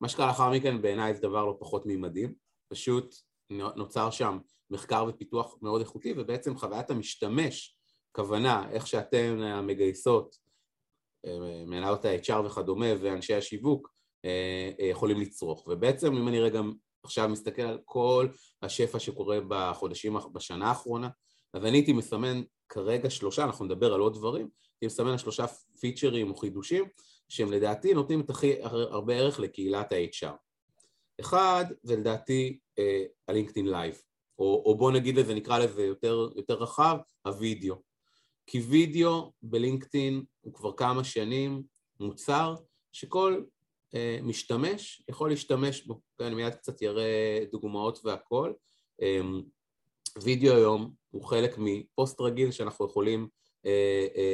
מה 0.00 0.08
שקרה 0.08 0.26
לאחר 0.26 0.50
מכן 0.50 0.82
בעיניי 0.82 1.14
זה 1.14 1.20
דבר 1.20 1.44
לא 1.44 1.56
פחות 1.60 1.82
ממדהים, 1.86 2.34
פשוט 2.68 3.14
נוצר 3.50 4.10
שם 4.10 4.38
מחקר 4.70 5.06
ופיתוח 5.08 5.56
מאוד 5.62 5.80
איכותי 5.80 6.14
ובעצם 6.16 6.56
חוויית 6.56 6.90
המשתמש, 6.90 7.76
כוונה, 8.12 8.70
איך 8.70 8.86
שאתם 8.86 9.38
המגייסות, 9.40 10.36
אה, 11.26 11.64
מנהלות 11.66 12.04
ה-HR 12.04 12.46
וכדומה 12.46 12.86
ואנשי 13.00 13.34
השיווק 13.34 13.94
אה, 14.24 14.70
אה, 14.80 14.86
יכולים 14.86 15.20
לצרוך 15.20 15.66
ובעצם 15.68 16.16
אם 16.16 16.28
אני 16.28 16.40
רגע 16.40 16.60
עכשיו 17.04 17.28
מסתכל 17.28 17.62
על 17.62 17.78
כל 17.84 18.28
השפע 18.62 18.98
שקורה 18.98 19.38
בחודשים, 19.48 20.16
בשנה 20.32 20.68
האחרונה 20.68 21.08
אז 21.54 21.64
אני 21.64 21.76
הייתי 21.76 21.92
מסמן 21.92 22.42
כרגע 22.68 23.10
שלושה, 23.10 23.44
אנחנו 23.44 23.64
נדבר 23.64 23.94
על 23.94 24.00
עוד 24.00 24.14
דברים, 24.14 24.48
הייתי 24.82 24.94
מסמן 24.94 25.18
שלושה 25.18 25.46
פיצ'רים 25.80 26.30
או 26.30 26.36
חידושים 26.36 26.84
שהם 27.28 27.52
לדעתי 27.52 27.94
נותנים 27.94 28.20
את 28.20 28.30
הכי 28.30 28.62
הרבה 28.62 29.14
ערך 29.14 29.40
לקהילת 29.40 29.92
ה-HR. 29.92 30.34
אחד 31.20 31.64
זה 31.82 31.96
לדעתי 31.96 32.58
הלינקדאין 33.28 33.68
לייב, 33.68 34.02
או, 34.38 34.62
או 34.66 34.76
בוא 34.78 34.92
נגיד 34.92 35.16
לזה, 35.16 35.34
נקרא 35.34 35.58
לזה 35.58 35.82
יותר, 35.82 36.28
יותר 36.36 36.54
רחב, 36.54 36.96
הווידאו. 37.26 37.76
כי 38.46 38.60
וידאו 38.60 39.32
בלינקדאין 39.42 40.24
הוא 40.40 40.54
כבר 40.54 40.72
כמה 40.72 41.04
שנים 41.04 41.62
מוצר 42.00 42.54
שכל 42.92 43.42
אה, 43.94 44.18
משתמש 44.22 45.02
יכול 45.08 45.30
להשתמש 45.30 45.86
בו. 45.86 46.00
כן, 46.18 46.24
אני 46.24 46.34
מיד 46.34 46.54
קצת 46.54 46.82
אראה 46.82 47.44
דוגמאות 47.52 47.98
והכל. 48.04 48.52
אה, 49.02 49.20
וידאו 50.22 50.54
היום 50.54 50.94
הוא 51.10 51.24
חלק 51.24 51.54
מפוסט 51.58 52.20
רגיל 52.20 52.50
שאנחנו 52.50 52.86
יכולים 52.86 53.20
אה, 53.20 53.26
אה, 53.26 53.41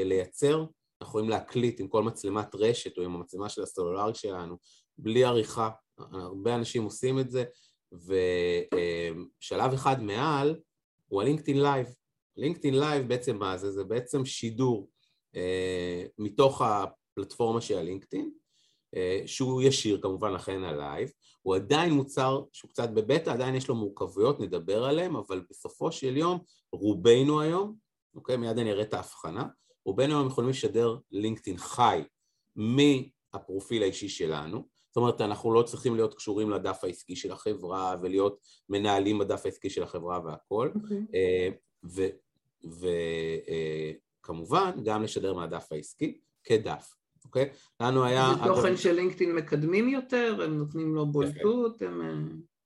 לייצר, 0.05 0.57
אנחנו 0.57 1.11
יכולים 1.11 1.29
להקליט 1.29 1.81
עם 1.81 1.89
כל 1.89 2.03
מצלמת 2.03 2.55
רשת 2.55 2.99
או 2.99 3.03
עם 3.03 3.15
המצלמה 3.15 3.49
של 3.49 3.63
הסלולרי 3.63 4.15
שלנו, 4.15 4.57
בלי 4.99 5.25
עריכה, 5.25 5.71
הרבה 5.99 6.55
אנשים 6.55 6.85
עושים 6.85 7.19
את 7.19 7.31
זה, 7.31 7.45
ושלב 7.93 9.73
אחד 9.73 10.03
מעל 10.03 10.57
הוא 11.09 11.23
הלינקדאין 11.23 11.63
לייב. 11.63 11.87
לינקדאין 12.37 12.79
לייב 12.79 13.09
בעצם 13.09 13.37
מה 13.37 13.57
זה? 13.57 13.73
זה 13.73 13.85
בעצם 13.85 14.25
שידור 14.25 14.89
אה, 15.37 16.05
מתוך 16.19 16.63
הפלטפורמה 16.63 17.61
של 17.61 17.79
הלינקדאין, 17.79 18.31
אה, 18.97 19.23
שהוא 19.27 19.63
ישיר 19.63 20.01
כמובן 20.03 20.33
לכן 20.33 20.65
הלייב, 20.65 21.11
הוא 21.43 21.57
עדיין 21.57 21.93
מוצר 21.93 22.43
שהוא 22.53 22.71
קצת 22.71 22.91
בבטא, 22.91 23.31
עדיין 23.31 23.55
יש 23.55 23.69
לו 23.69 23.75
מורכבויות, 23.75 24.41
נדבר 24.41 24.85
עליהם, 24.85 25.17
אבל 25.17 25.43
בסופו 25.51 25.93
של 25.93 26.17
יום 26.17 26.39
רובנו 26.73 27.41
היום, 27.41 27.75
אוקיי, 28.19 28.37
מיד 28.37 28.59
אני 28.59 28.73
אראה 28.73 28.83
את 28.83 28.95
ההבחנה, 28.95 29.47
רובנו 29.85 30.15
היום 30.15 30.27
יכולים 30.27 30.51
לשדר 30.51 30.97
לינקדאין 31.11 31.59
חי 31.59 32.03
מהפרופיל 32.57 33.83
האישי 33.83 34.09
שלנו, 34.09 34.65
זאת 34.89 34.97
אומרת 34.97 35.21
אנחנו 35.21 35.53
לא 35.53 35.63
צריכים 35.63 35.95
להיות 35.95 36.15
קשורים 36.15 36.51
לדף 36.51 36.81
העסקי 36.83 37.17
של 37.17 37.33
החברה 37.33 37.97
ולהיות 38.03 38.39
מנהלים 38.69 39.19
בדף 39.19 39.43
העסקי 39.45 39.71
של 39.71 39.83
החברה 39.83 40.21
והכל, 40.25 40.71
okay. 40.75 41.19
וכמובן 44.25 44.73
אה, 44.77 44.83
גם 44.85 45.03
לשדר 45.03 45.35
מהדף 45.35 45.73
העסקי 45.73 46.21
כדף. 46.45 46.95
אוקיי? 47.25 47.49
לנו 47.81 48.05
היה... 48.05 48.31
זה 48.35 48.45
תוכן 48.45 48.77
של 48.77 48.93
לינקדאין 48.93 49.35
מקדמים 49.35 49.89
יותר, 49.89 50.41
הם 50.45 50.59
נותנים 50.59 50.95
לו 50.95 51.07
בולטות, 51.07 51.83
הם... 51.83 52.03
אה, 52.03 52.13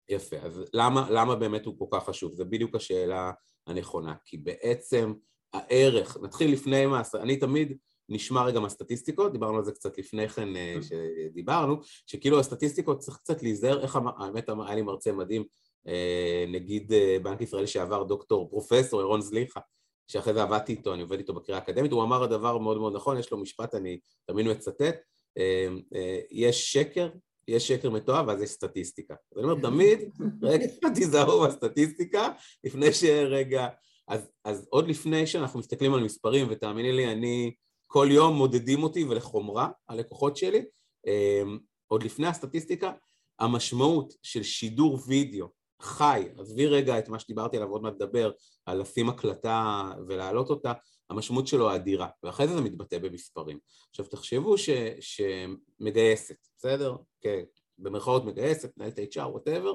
יפה, 0.09 0.37
אז 0.37 0.62
למה, 0.73 1.06
למה 1.11 1.37
באמת 1.37 1.66
הוא 1.66 1.78
כל 1.78 1.87
כך 1.90 2.04
חשוב? 2.04 2.32
זו 2.32 2.44
בדיוק 2.44 2.75
השאלה 2.75 3.32
הנכונה, 3.66 4.14
כי 4.25 4.38
בעצם 4.38 5.12
הערך, 5.52 6.16
נתחיל 6.23 6.52
לפני 6.52 6.87
מה, 6.87 7.02
אני 7.14 7.37
תמיד 7.37 7.76
נשמע 8.09 8.44
רגע 8.44 8.61
מהסטטיסטיקות, 8.61 9.32
דיברנו 9.32 9.59
על 9.59 9.64
זה 9.64 9.73
קצת 9.73 9.99
לפני 9.99 10.28
כן 10.28 10.56
אה, 10.56 10.76
mm. 10.80 10.82
שדיברנו, 10.82 11.76
שכאילו 12.06 12.40
הסטטיסטיקות 12.40 12.99
צריך 12.99 13.16
קצת 13.16 13.42
להיזהר, 13.42 13.82
איך 13.82 13.99
האמת 14.18 14.49
היה 14.49 14.75
לי 14.75 14.82
מרצה 14.82 15.12
מדהים, 15.12 15.44
אה, 15.88 16.44
נגיד 16.49 16.92
בנק 17.23 17.40
ישראל 17.40 17.66
שעבר 17.66 18.02
דוקטור 18.02 18.50
פרופסור 18.50 19.00
ירון 19.00 19.21
זליכה, 19.21 19.61
שאחרי 20.09 20.35
זה 20.35 20.42
עבדתי 20.42 20.73
איתו, 20.73 20.94
אני 20.94 21.02
עובד 21.02 21.18
איתו 21.18 21.35
בקריאה 21.35 21.59
האקדמית, 21.59 21.92
הוא 21.92 22.02
אמר 22.02 22.26
דבר 22.26 22.59
מאוד 22.59 22.78
מאוד 22.78 22.97
נכון, 22.97 23.18
יש 23.18 23.30
לו 23.30 23.38
משפט, 23.38 23.75
אני 23.75 23.99
תמיד 24.26 24.47
מצטט, 24.47 24.97
אה, 25.38 25.68
אה, 25.94 26.21
יש 26.30 26.73
שקר, 26.73 27.09
יש 27.49 27.68
שקר 27.68 27.90
מתועב 27.90 28.28
ואז 28.28 28.42
יש 28.42 28.50
סטטיסטיקה. 28.50 29.14
אז 29.32 29.38
אני 29.38 29.50
אומר 29.50 29.62
תמיד, 29.62 30.00
רגע, 30.42 30.66
תיזהרו 30.94 31.40
בסטטיסטיקה, 31.40 32.28
לפני 32.64 32.92
שרגע, 32.92 33.68
אז, 34.12 34.31
אז 34.45 34.66
עוד 34.71 34.88
לפני 34.88 35.26
שאנחנו 35.26 35.59
מסתכלים 35.59 35.95
על 35.95 36.04
מספרים, 36.04 36.47
ותאמיני 36.50 36.92
לי, 36.92 37.12
אני, 37.12 37.54
כל 37.87 38.09
יום 38.11 38.37
מודדים 38.37 38.83
אותי 38.83 39.04
ולחומרה, 39.04 39.69
הלקוחות 39.88 40.37
שלי, 40.37 40.64
אה, 41.07 41.42
עוד 41.87 42.02
לפני 42.02 42.26
הסטטיסטיקה, 42.26 42.92
המשמעות 43.38 44.14
של 44.23 44.42
שידור 44.42 44.99
וידאו 45.07 45.47
חי, 45.83 46.28
עזבי 46.38 46.66
רגע 46.66 46.99
את 46.99 47.09
מה 47.09 47.19
שדיברתי 47.19 47.57
עליו, 47.57 47.69
עוד 47.69 47.83
מעט 47.83 47.95
לדבר, 47.95 48.31
על 48.66 48.81
לשים 48.81 49.09
הקלטה 49.09 49.90
ולהעלות 50.09 50.50
אותה, 50.50 50.73
המשמעות 51.11 51.47
שלו 51.47 51.75
אדירה, 51.75 52.09
ואחרי 52.23 52.49
זה 52.49 52.54
זה 52.54 52.61
מתבטא 52.61 52.99
במספרים. 52.99 53.59
עכשיו 53.90 54.07
תחשבו 54.07 54.59
ש, 54.59 54.71
שמגייסת, 55.00 56.37
בסדר? 56.59 56.97
כן, 57.21 57.42
במרכאות 57.78 58.25
מגייסת, 58.25 58.73
מנהלת 58.76 58.99
HR, 58.99 59.21
whatever, 59.21 59.75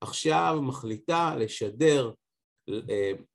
עכשיו 0.00 0.58
מחליטה 0.62 1.36
לשדר 1.36 2.12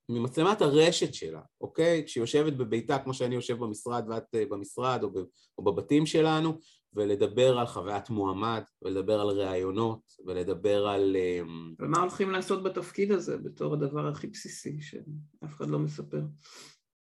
ממצלמת 0.09 0.61
הרשת 0.61 1.13
שלה, 1.13 1.41
אוקיי? 1.61 2.03
כשהיא 2.05 2.21
יושבת 2.21 2.53
בביתה 2.53 2.99
כמו 2.99 3.13
שאני 3.13 3.35
יושב 3.35 3.57
במשרד 3.57 4.05
ואת 4.09 4.35
אה, 4.35 4.43
במשרד 4.49 5.03
או, 5.03 5.09
או 5.57 5.63
בבתים 5.63 6.05
שלנו, 6.05 6.57
ולדבר 6.93 7.57
על 7.57 7.67
חוויית 7.67 8.09
מועמד, 8.09 8.63
ולדבר 8.81 9.21
על 9.21 9.27
ראיונות, 9.27 10.01
ולדבר 10.25 10.87
על... 10.87 11.15
אמ, 11.15 11.73
ומה 11.79 11.99
הולכים 11.99 12.31
לעשות 12.31 12.63
בתפקיד 12.63 13.11
הזה 13.11 13.37
בתור 13.37 13.73
הדבר 13.73 14.07
הכי 14.07 14.27
בסיסי 14.27 14.81
שאף 14.81 15.55
אחד 15.55 15.69
לא 15.69 15.79
מספר? 15.79 16.21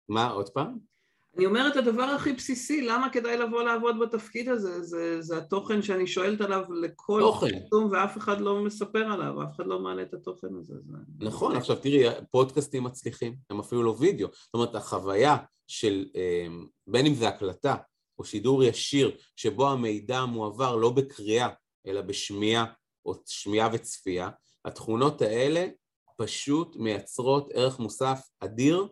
מה, 0.08 0.30
עוד 0.30 0.48
פעם? 0.48 0.95
אני 1.36 1.46
אומרת 1.46 1.76
הדבר 1.76 2.02
הכי 2.02 2.32
בסיסי, 2.32 2.82
למה 2.82 3.10
כדאי 3.10 3.36
לבוא 3.36 3.62
לעבוד 3.62 3.96
בתפקיד 4.00 4.48
הזה? 4.48 4.82
זה, 4.82 5.22
זה 5.22 5.38
התוכן 5.38 5.82
שאני 5.82 6.06
שואלת 6.06 6.40
עליו 6.40 6.64
לכל 6.82 7.22
תחום 7.66 7.88
ואף 7.92 8.18
אחד 8.18 8.40
לא 8.40 8.64
מספר 8.64 9.12
עליו, 9.12 9.42
אף 9.42 9.56
אחד 9.56 9.66
לא 9.66 9.78
מעלה 9.78 10.02
את 10.02 10.14
התוכן 10.14 10.48
הזה. 10.60 10.74
זה... 10.80 10.96
נכון, 11.20 11.56
עכשיו 11.56 11.76
תראי, 11.76 12.04
פודקאסטים 12.30 12.84
מצליחים, 12.84 13.36
הם 13.50 13.58
אפילו 13.58 13.82
לא 13.82 13.96
וידאו, 13.98 14.28
זאת 14.32 14.54
אומרת 14.54 14.74
החוויה 14.74 15.36
של, 15.66 16.06
אמ, 16.14 16.66
בין 16.86 17.06
אם 17.06 17.14
זה 17.14 17.28
הקלטה 17.28 17.76
או 18.18 18.24
שידור 18.24 18.64
ישיר 18.64 19.16
שבו 19.36 19.68
המידע 19.68 20.24
מועבר 20.24 20.76
לא 20.76 20.90
בקריאה 20.90 21.48
אלא 21.86 22.00
בשמיעה 22.00 22.64
או 23.06 23.14
שמיעה 23.26 23.68
וצפייה, 23.72 24.30
התכונות 24.64 25.22
האלה 25.22 25.66
פשוט 26.16 26.76
מייצרות 26.76 27.50
ערך 27.54 27.78
מוסף 27.78 28.28
אדיר 28.40 28.88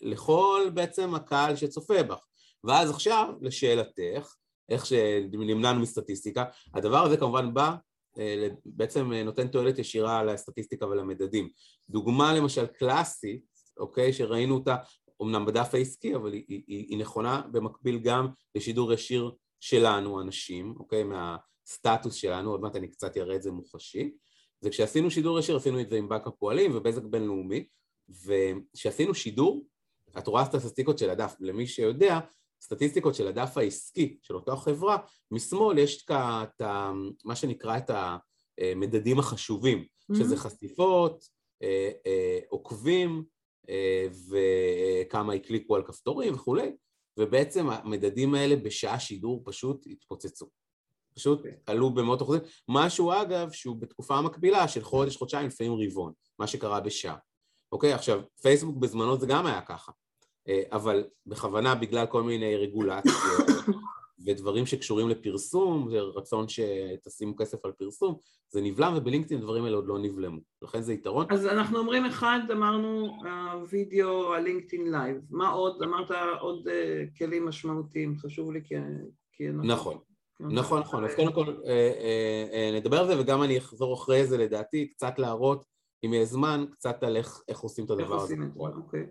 לכל 0.00 0.70
בעצם 0.74 1.14
הקהל 1.14 1.56
שצופה 1.56 2.02
בך. 2.02 2.26
ואז 2.64 2.90
עכשיו 2.90 3.34
לשאלתך, 3.40 4.34
איך 4.68 4.86
שנמנענו 4.86 5.80
מסטטיסטיקה, 5.80 6.44
הדבר 6.74 6.98
הזה 6.98 7.16
כמובן 7.16 7.54
בא, 7.54 7.74
אה, 8.18 8.48
בעצם 8.64 9.12
נותן 9.12 9.48
תועלת 9.48 9.78
ישירה 9.78 10.24
לסטטיסטיקה 10.24 10.86
ולמדדים. 10.86 11.48
דוגמה 11.90 12.34
למשל 12.34 12.66
קלאסית, 12.66 13.44
אוקיי, 13.76 14.12
שראינו 14.12 14.54
אותה 14.54 14.76
אמנם 15.22 15.46
בדף 15.46 15.74
העסקי, 15.74 16.14
אבל 16.14 16.32
היא, 16.32 16.44
היא, 16.48 16.86
היא 16.88 16.98
נכונה 16.98 17.42
במקביל 17.52 17.98
גם 17.98 18.28
לשידור 18.54 18.92
ישיר 18.92 19.30
שלנו, 19.60 20.20
אנשים, 20.20 20.74
אוקיי? 20.78 21.04
מהסטטוס 21.04 22.14
שלנו, 22.14 22.50
עוד 22.50 22.60
מעט 22.60 22.76
אני 22.76 22.88
קצת 22.88 23.16
אראה 23.16 23.36
את 23.36 23.42
זה 23.42 23.50
מוחשי. 23.50 24.10
וכשעשינו 24.62 25.10
שידור 25.10 25.38
ישיר 25.38 25.56
עשינו 25.56 25.80
את 25.80 25.90
זה 25.90 25.96
עם 25.96 26.08
בנק 26.08 26.26
הפועלים 26.26 26.76
ובזק 26.76 27.02
בינלאומי, 27.02 27.64
וכשעשינו 28.24 29.14
שידור, 29.14 29.66
את 30.18 30.26
רואה 30.26 30.44
סטטיסטיקות 30.44 30.98
של 30.98 31.10
הדף, 31.10 31.34
למי 31.40 31.66
שיודע, 31.66 32.18
סטטיסטיקות 32.62 33.14
של 33.14 33.26
הדף 33.26 33.56
העסקי 33.56 34.18
של 34.22 34.34
אותה 34.34 34.56
חברה, 34.56 34.96
משמאל 35.30 35.78
יש 35.78 36.06
את 36.10 36.60
ה, 36.60 36.92
מה 37.24 37.36
שנקרא 37.36 37.78
את 37.78 37.90
המדדים 38.58 39.18
החשובים, 39.18 39.84
שזה 40.16 40.36
חשיפות, 40.36 41.24
אה, 41.62 41.90
אה, 42.06 42.38
עוקבים, 42.48 43.24
אה, 43.68 44.06
וכמה 44.28 45.32
הקליקו 45.32 45.76
על 45.76 45.82
כפתורים 45.82 46.34
וכולי, 46.34 46.72
ובעצם 47.16 47.70
המדדים 47.70 48.34
האלה 48.34 48.56
בשעה 48.56 49.00
שידור 49.00 49.42
פשוט 49.44 49.86
התפוצצו. 49.86 50.46
פשוט 51.14 51.38
okay. 51.38 51.42
אוקיי. 51.42 51.56
עלו 51.66 51.90
במאות 51.90 52.22
אחוזים. 52.22 52.42
משהו 52.68 53.12
אגב 53.12 53.50
שהוא 53.52 53.76
בתקופה 53.76 54.16
המקבילה 54.16 54.68
של 54.68 54.84
חודש, 54.84 55.16
חודשיים, 55.16 55.46
לפעמים 55.46 55.72
רבעון, 55.72 56.12
מה 56.38 56.46
שקרה 56.46 56.80
בשעה. 56.80 57.16
אוקיי? 57.72 57.92
עכשיו, 57.92 58.20
פייסבוק 58.42 58.76
בזמנו 58.76 59.18
זה 59.18 59.26
גם 59.26 59.46
היה 59.46 59.60
ככה, 59.60 59.92
אה, 60.48 60.62
אבל 60.72 61.04
בכוונה 61.26 61.74
בגלל 61.74 62.06
כל 62.06 62.22
מיני 62.22 62.56
רגולציות 62.56 63.46
ודברים 64.26 64.66
שקשורים 64.66 65.08
לפרסום 65.08 65.88
ורצון 65.90 66.46
שתשימו 66.48 67.36
כסף 67.36 67.64
על 67.64 67.72
פרסום, 67.72 68.16
זה 68.48 68.60
נבלם 68.60 68.92
ובלינקדאין 68.96 69.40
הדברים 69.40 69.64
האלה 69.64 69.76
עוד 69.76 69.86
לא 69.86 69.98
נבלמו, 69.98 70.40
לכן 70.62 70.82
זה 70.82 70.92
יתרון. 70.92 71.26
אז 71.30 71.46
אנחנו 71.46 71.78
אומרים 71.78 72.04
אחד, 72.04 72.40
אמרנו 72.52 73.16
הווידאו, 73.52 74.34
הלינקדאין 74.34 74.92
לייב, 74.92 75.16
מה 75.30 75.50
עוד? 75.50 75.82
אמרת 75.82 76.10
עוד 76.40 76.68
uh, 76.68 77.18
כלים 77.18 77.46
משמעותיים, 77.46 78.18
חשוב 78.18 78.52
לי 78.52 78.60
כי... 78.64 78.74
כי 79.32 79.48
נכון. 79.48 79.98
נכון, 80.40 80.80
נכון, 80.80 81.04
אז 81.04 81.14
קודם 81.14 81.32
כל 81.32 81.54
אה, 81.66 81.92
אה, 82.52 82.70
נדבר 82.74 82.98
על 82.98 83.06
זה 83.06 83.20
וגם 83.20 83.42
אני 83.42 83.58
אחזור 83.58 83.94
אחרי 83.94 84.26
זה 84.26 84.38
לדעתי, 84.38 84.88
קצת 84.88 85.18
להראות, 85.18 85.64
אם 86.04 86.14
יהיה 86.14 86.24
זמן, 86.24 86.64
קצת 86.72 87.02
על 87.02 87.16
איך, 87.16 87.42
איך 87.48 87.60
עושים 87.60 87.84
את 87.84 87.90
הדבר 87.90 88.22
הזה. 88.22 88.34
איך 88.34 88.42
עושים 88.42 88.42
את 88.42 88.54
זה, 88.54 88.60
אוקיי. 88.60 89.06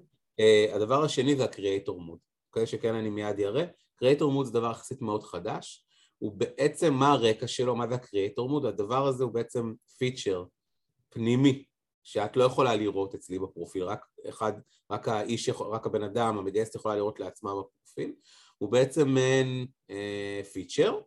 הדבר 0.74 1.04
השני 1.04 1.36
זה 1.36 1.44
הקריאייטור 1.44 2.02
מוד, 2.02 2.20
אוקיי? 2.48 2.68
שכן 2.68 2.96
אני 2.96 3.10
מיד 3.10 3.40
אראה. 3.40 3.66
קריאייטור 3.96 4.32
מוד 4.32 4.46
זה 4.46 4.52
דבר 4.52 4.72
יחסית 4.72 5.02
מאוד 5.02 5.24
חדש, 5.24 5.86
הוא 6.18 6.32
בעצם 6.32 6.94
מה 6.94 7.12
הרקע 7.12 7.48
שלו, 7.48 7.76
מה 7.76 7.88
זה 7.88 7.96
הקריאייטור 7.96 8.50
מוד, 8.50 8.66
הדבר 8.66 9.08
הזה 9.08 9.24
הוא 9.24 9.34
בעצם 9.34 9.74
פיצ'ר 9.98 10.46
פנימי 11.10 11.64
שאת 12.04 12.38
לא 12.38 12.44
יכולה 12.44 12.76
לראות 12.76 13.16
אצלי 13.16 13.40
בפרופיל, 13.40 13.84
רק 13.84 14.06
אחד, 14.30 14.54
רק 14.92 15.08
האיש, 15.08 15.50
רק 15.50 15.86
הבן 15.86 16.04
אדם, 16.04 16.38
המגייסת 16.38 16.76
יכולה 16.76 16.96
לראות 16.96 17.20
לעצמה 17.20 17.52
בפרופיל, 17.52 18.14
הוא 18.58 18.72
בעצם 18.72 19.10
מעין 19.10 19.68
אה, 19.90 20.42
פיצ'ר 20.54 21.00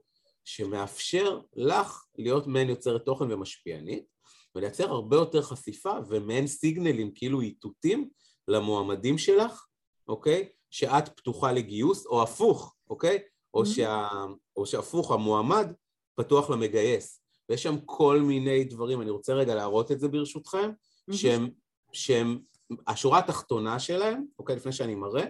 שמאפשר 0.45 1.41
לך 1.55 2.05
להיות 2.19 2.47
מעין 2.47 2.69
יוצרת 2.69 3.05
תוכן 3.05 3.33
ומשפיענית 3.33 4.12
ולייצר 4.54 4.90
הרבה 4.90 5.16
יותר 5.16 5.42
חשיפה 5.42 5.92
ומעין 6.09 6.47
סיגנלים, 6.47 7.11
כאילו 7.14 7.40
איתותים 7.40 8.09
למועמדים 8.49 9.18
שלך, 9.18 9.66
אוקיי? 10.09 10.49
שאת 10.71 11.09
פתוחה 11.09 11.52
לגיוס, 11.52 12.06
או 12.06 12.23
הפוך, 12.23 12.76
אוקיי? 12.90 13.18
או, 13.54 13.62
mm-hmm. 13.62 13.66
שה, 13.66 14.09
או 14.56 14.66
שהפוך, 14.66 15.12
המועמד 15.12 15.73
פתוח 16.14 16.50
למגייס. 16.50 17.23
ויש 17.49 17.62
שם 17.62 17.76
כל 17.85 18.21
מיני 18.21 18.64
דברים, 18.64 19.02
אני 19.02 19.11
רוצה 19.11 19.35
רגע 19.35 19.54
להראות 19.54 19.92
את 19.92 20.00
זה 20.00 20.09
ברשותכם, 20.09 20.71
mm-hmm. 20.71 21.14
שהם, 21.14 21.50
שהם, 21.92 22.38
השורה 22.87 23.18
התחתונה 23.18 23.78
שלהם, 23.78 24.25
אוקיי, 24.38 24.56
לפני 24.56 24.73
שאני 24.73 24.94
מראה, 24.94 25.25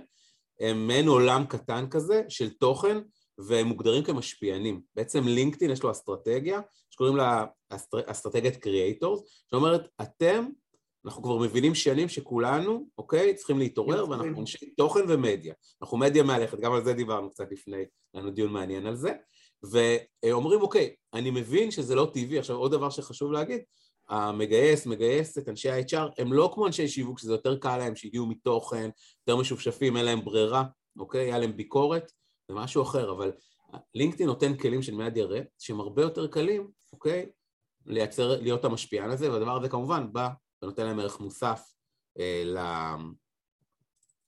הם 0.61 0.87
מעין 0.87 1.09
עולם 1.09 1.47
קטן 1.47 1.87
כזה 1.91 2.23
של 2.29 2.51
תוכן, 2.51 2.99
והם 3.39 3.67
מוגדרים 3.67 4.05
כמשפיענים. 4.05 4.81
בעצם 4.95 5.25
לינקדאין 5.25 5.71
יש 5.71 5.83
לו 5.83 5.91
אסטרטגיה, 5.91 6.61
שקוראים 6.91 7.17
לה 7.17 7.45
אסטר, 7.71 7.99
אסטרטגיית 8.07 8.57
creators, 8.57 9.21
שאומרת, 9.51 9.89
אתם 10.03 10.45
אנחנו 11.07 11.23
כבר 11.23 11.39
מבינים 11.39 11.75
שנים 11.75 12.09
שכולנו, 12.09 12.87
אוקיי, 12.99 13.35
צריכים 13.35 13.59
להתעורר 13.59 14.11
ואנחנו 14.11 14.41
אנשי 14.41 14.75
תוכן 14.77 15.01
ומדיה. 15.09 15.55
אנחנו 15.83 15.97
מדיה 15.97 16.23
מהלכת, 16.23 16.61
גם 16.61 16.73
על 16.73 16.85
זה 16.85 16.93
דיברנו 16.93 17.31
קצת 17.31 17.53
לפני, 17.53 17.85
לנו 18.15 18.31
דיון 18.31 18.53
מעניין 18.53 18.87
על 18.87 18.97
זה. 18.97 19.13
ואומרים, 19.63 20.61
אוקיי, 20.61 20.95
אני 21.15 21.31
מבין 21.31 21.71
שזה 21.71 21.95
לא 21.95 22.11
טבעי. 22.15 22.39
עכשיו 22.39 22.57
עוד 22.57 22.73
דבר 22.73 22.91
שחשוב 22.91 23.33
להגיד, 23.33 23.61
המגייס, 24.09 24.87
מגייסת, 24.87 25.49
אנשי 25.49 25.71
ה-HR, 25.71 26.11
הם 26.19 26.33
לא 26.33 26.51
כמו 26.55 26.67
אנשי 26.67 26.89
שיווק, 26.89 27.19
שזה 27.19 27.33
יותר 27.33 27.59
קל 27.59 27.77
להם, 27.77 27.97
שהגיעו 27.97 28.27
מתוכן, 28.27 28.91
יותר 29.29 29.41
משופשפים, 29.41 29.97
אין 29.97 30.05
להם 30.05 30.25
ברירה, 30.25 30.65
אוקיי? 30.99 31.25
היה 31.25 31.39
להם 31.39 31.57
ביקורת, 31.57 32.13
זה 32.49 32.55
משהו 32.55 32.83
אחר, 32.83 33.13
אבל 33.13 33.33
לינקדאין 33.95 34.29
נותן 34.29 34.57
כלים 34.57 34.83
של 34.83 34.95
מיד 34.95 35.17
יראה, 35.17 35.41
שהם 35.59 35.81
הרבה 35.81 36.03
יותר 36.03 36.27
קלים, 36.27 36.71
אוקיי? 36.93 37.31
לייצר, 37.87 38.41
להיות 38.41 38.65
המשפיען 38.65 39.11
הזה, 39.11 39.33
והדבר 39.33 39.57
הזה 39.57 39.69
כמובן 39.69 40.13
בא 40.13 40.29
ונותן 40.63 40.87
להם 40.87 41.01
ערך 41.01 41.21
מוסף, 41.21 41.75
אה, 42.19 42.43
ל... 42.45 42.59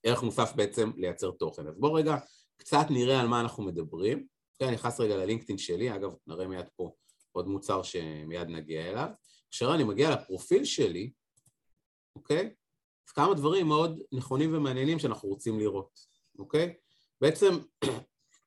ערך 0.03 0.23
מוסף 0.23 0.53
בעצם 0.55 0.91
לייצר 0.95 1.31
תוכן. 1.31 1.67
אז 1.67 1.79
בואו 1.79 1.93
רגע 1.93 2.17
קצת 2.57 2.85
נראה 2.89 3.21
על 3.21 3.27
מה 3.27 3.41
אנחנו 3.41 3.63
מדברים. 3.63 4.27
כן, 4.59 4.65
אני 4.65 4.75
נכנס 4.75 4.99
רגע 4.99 5.17
ללינקדאין 5.17 5.57
שלי, 5.57 5.95
אגב 5.95 6.15
נראה 6.27 6.47
מיד 6.47 6.65
פה 6.75 6.91
עוד 7.31 7.47
מוצר 7.47 7.83
שמיד 7.83 8.47
נגיע 8.47 8.89
אליו. 8.89 9.09
כאשר 9.51 9.75
אני 9.75 9.83
מגיע 9.83 10.11
לפרופיל 10.11 10.65
שלי, 10.65 11.11
אוקיי? 12.15 12.53
אז 13.07 13.11
כמה 13.11 13.33
דברים 13.33 13.67
מאוד 13.67 14.01
נכונים 14.11 14.55
ומעניינים 14.55 14.99
שאנחנו 14.99 15.29
רוצים 15.29 15.59
לראות, 15.59 15.99
אוקיי? 16.39 16.73
בעצם 17.21 17.57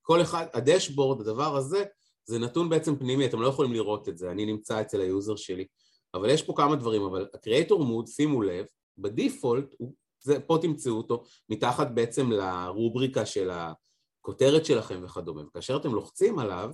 כל 0.02 0.22
אחד, 0.22 0.46
הדשבורד, 0.54 1.20
הדבר 1.20 1.56
הזה, 1.56 1.84
זה 2.24 2.38
נתון 2.38 2.68
בעצם 2.68 2.96
פנימי, 2.96 3.26
אתם 3.26 3.40
לא 3.40 3.46
יכולים 3.46 3.72
לראות 3.72 4.08
את 4.08 4.18
זה, 4.18 4.30
אני 4.30 4.46
נמצא 4.46 4.80
אצל 4.80 5.00
היוזר 5.00 5.36
שלי. 5.36 5.66
אבל 6.14 6.30
יש 6.30 6.42
פה 6.42 6.52
כמה 6.56 6.76
דברים, 6.76 7.02
אבל 7.02 7.28
ה- 7.34 7.44
Creator 7.44 7.78
Mode, 7.78 8.06
שימו 8.06 8.42
לב, 8.42 8.66
ב 8.98 9.07
default, 9.07 9.74
זה, 10.20 10.40
פה 10.40 10.58
תמצאו 10.62 10.92
אותו, 10.92 11.24
מתחת 11.48 11.90
בעצם 11.94 12.30
לרובריקה 12.30 13.26
של 13.26 13.50
הכותרת 13.50 14.64
שלכם 14.64 15.00
וכדומה, 15.04 15.42
וכאשר 15.46 15.76
אתם 15.76 15.94
לוחצים 15.94 16.38
עליו, 16.38 16.70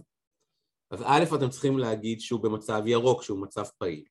אז 0.91 1.03
א', 1.05 1.25
אתם 1.35 1.51
צריכים 1.51 1.79
להגיד 1.79 2.21
שהוא 2.21 2.41
במצב 2.41 2.83
ירוק, 2.87 3.23
שהוא 3.23 3.39
מצב 3.39 3.65
פעיל. 3.79 4.05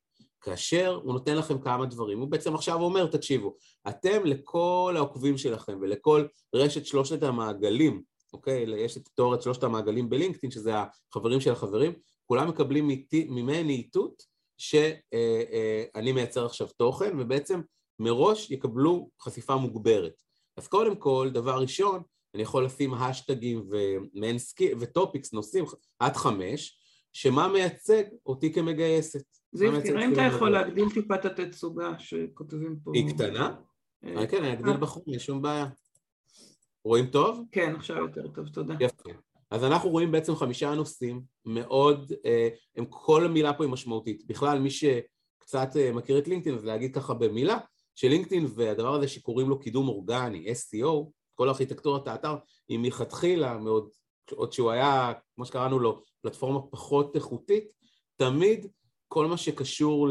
כאשר 0.44 1.00
הוא 1.04 1.14
נותן 1.14 1.38
לכם 1.38 1.62
כמה 1.62 1.86
דברים, 1.86 2.20
הוא 2.20 2.28
בעצם 2.28 2.56
עכשיו 2.56 2.82
אומר, 2.82 3.06
תקשיבו, 3.06 3.56
אתם 3.88 4.26
לכל 4.26 4.94
העוקבים 4.98 5.38
שלכם 5.38 5.78
ולכל 5.82 6.26
רשת 6.56 6.86
שלושת 6.86 7.24
המעגלים, 7.24 8.02
אוקיי? 8.34 8.66
יש 8.78 8.98
את 8.98 9.10
תיאוריית 9.16 9.42
שלושת 9.42 9.64
המעגלים 9.64 10.10
בלינקדאין, 10.10 10.52
שזה 10.52 10.74
החברים 10.76 11.42
של 11.42 11.52
החברים, 11.52 11.94
כולם 12.26 12.50
מקבלים 12.50 12.88
ממני 13.14 13.74
איתות 13.74 14.24
שאני 14.58 16.12
מייצר 16.14 16.46
עכשיו 16.46 16.68
תוכן 16.78 17.20
ובעצם 17.20 17.62
מראש 18.00 18.52
יקבלו 18.52 19.10
חשיפה 19.22 19.56
מוגברת. 19.56 20.14
אז 20.58 20.68
קודם 20.68 20.96
כל, 20.96 21.30
דבר 21.34 21.62
ראשון, 21.62 22.02
אני 22.34 22.44
יכול 22.44 22.66
לשים 22.66 22.94
השטגים 22.94 23.66
וטופיקס, 24.80 25.34
נושאים 25.34 25.66
עד 26.00 26.16
חמש, 26.16 26.78
שמה 27.14 27.48
מייצג 27.48 28.04
אותי 28.26 28.54
כמגייסת. 28.54 29.26
זיו, 29.52 29.82
תראה 29.82 30.06
אם 30.06 30.14
אתה 30.14 30.22
יכול 30.22 30.50
להגדיל 30.50 30.90
טיפה 30.94 31.16
את 31.16 31.26
התצוגה 31.26 32.00
שכותבים 32.00 32.76
פה. 32.84 32.92
היא 32.94 33.14
קטנה? 33.14 33.56
אה, 34.04 34.28
כן, 34.28 34.44
אני 34.44 34.54
אגדיל 34.54 34.78
בחור, 34.78 35.04
אין 35.08 35.20
שום 35.20 35.42
בעיה. 35.42 35.68
רואים 36.86 37.06
טוב? 37.06 37.46
כן, 37.52 37.76
עכשיו 37.76 37.98
יותר 37.98 38.28
טוב, 38.28 38.48
תודה. 38.48 38.74
יפה. 38.80 39.10
אז 39.52 39.64
אנחנו 39.64 39.90
רואים 39.90 40.12
בעצם 40.12 40.36
חמישה 40.36 40.76
נושאים 40.76 41.22
מאוד, 41.46 42.14
אה, 42.26 42.50
הם 42.76 42.86
כל 42.90 43.28
מילה 43.28 43.54
פה 43.54 43.64
היא 43.64 43.72
משמעותית. 43.72 44.28
בכלל 44.28 44.60
מי 44.60 44.70
שקצת 44.70 45.70
אה, 45.78 45.92
מכיר 45.92 46.18
את 46.18 46.28
לינקדאין, 46.28 46.56
אז 46.56 46.66
להגיד 46.66 46.96
ככה 46.96 47.14
במילה, 47.14 47.58
שלינקדאין 47.96 48.46
והדבר 48.56 48.96
הזה 48.96 49.08
שקוראים 49.08 49.50
לו 49.50 49.60
קידום 49.60 49.88
אורגני, 49.88 50.46
SEO, 50.52 51.10
כל 51.36 51.50
ארכיטקטורת 51.50 52.08
האתר, 52.08 52.36
היא 52.68 52.80
מלכתחילה 52.80 53.58
מאוד, 53.58 53.90
עוד 54.32 54.54
שהוא 54.54 54.72
היה, 54.72 55.14
כמו 55.36 55.46
שקראנו 55.46 55.80
לו, 55.80 56.04
פלטפורמה 56.24 56.60
פחות 56.62 57.16
איכותית, 57.16 57.74
תמיד 58.16 58.68
כל 59.08 59.28
מה 59.28 59.38
שקשור 59.38 60.08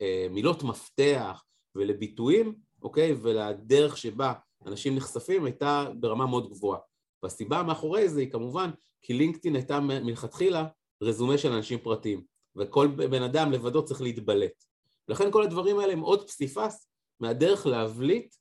למילות 0.00 0.62
אה, 0.62 0.68
מפתח 0.68 1.44
ולביטויים, 1.74 2.54
אוקיי, 2.82 3.14
ולדרך 3.22 3.96
שבה 3.96 4.32
אנשים 4.66 4.96
נחשפים 4.96 5.44
הייתה 5.44 5.86
ברמה 6.00 6.26
מאוד 6.26 6.50
גבוהה. 6.50 6.80
והסיבה 7.22 7.62
מאחורי 7.62 8.08
זה 8.08 8.20
היא 8.20 8.30
כמובן 8.30 8.70
כי 9.02 9.12
לינקדאין 9.12 9.54
הייתה 9.54 9.80
מלכתחילה 9.80 10.66
רזומה 11.02 11.38
של 11.38 11.52
אנשים 11.52 11.78
פרטיים 11.78 12.24
וכל 12.56 12.86
בן 12.86 13.22
אדם 13.22 13.52
לבדו 13.52 13.84
צריך 13.84 14.00
להתבלט. 14.00 14.64
לכן 15.08 15.30
כל 15.30 15.42
הדברים 15.42 15.78
האלה 15.78 15.92
הם 15.92 16.00
עוד 16.00 16.28
פסיפס 16.28 16.88
מהדרך 17.20 17.66
להבליט 17.66 18.34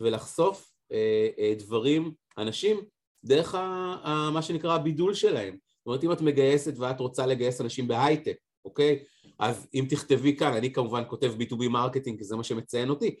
ולחשוף 0.00 0.72
אה, 0.92 1.28
אה, 1.38 1.54
דברים, 1.58 2.12
אנשים 2.38 2.80
דרך 3.24 3.54
ה, 3.54 3.60
ה, 4.04 4.30
מה 4.30 4.42
שנקרא 4.42 4.74
הבידול 4.74 5.14
שלהם 5.14 5.56
זאת 5.86 5.88
אומרת 5.88 6.04
אם 6.04 6.12
את 6.12 6.20
מגייסת 6.20 6.78
ואת 6.78 7.00
רוצה 7.00 7.26
לגייס 7.26 7.60
אנשים 7.60 7.88
בהייטק 7.88 8.36
אוקיי? 8.64 9.04
אז 9.38 9.68
אם 9.74 9.86
תכתבי 9.88 10.36
כאן, 10.36 10.52
אני 10.52 10.72
כמובן 10.72 11.02
כותב 11.08 11.32
B2B 11.38 11.68
marketing 11.68 12.18
כי 12.18 12.24
זה 12.24 12.36
מה 12.36 12.44
שמעניין 12.44 12.90
אותי 12.90 13.16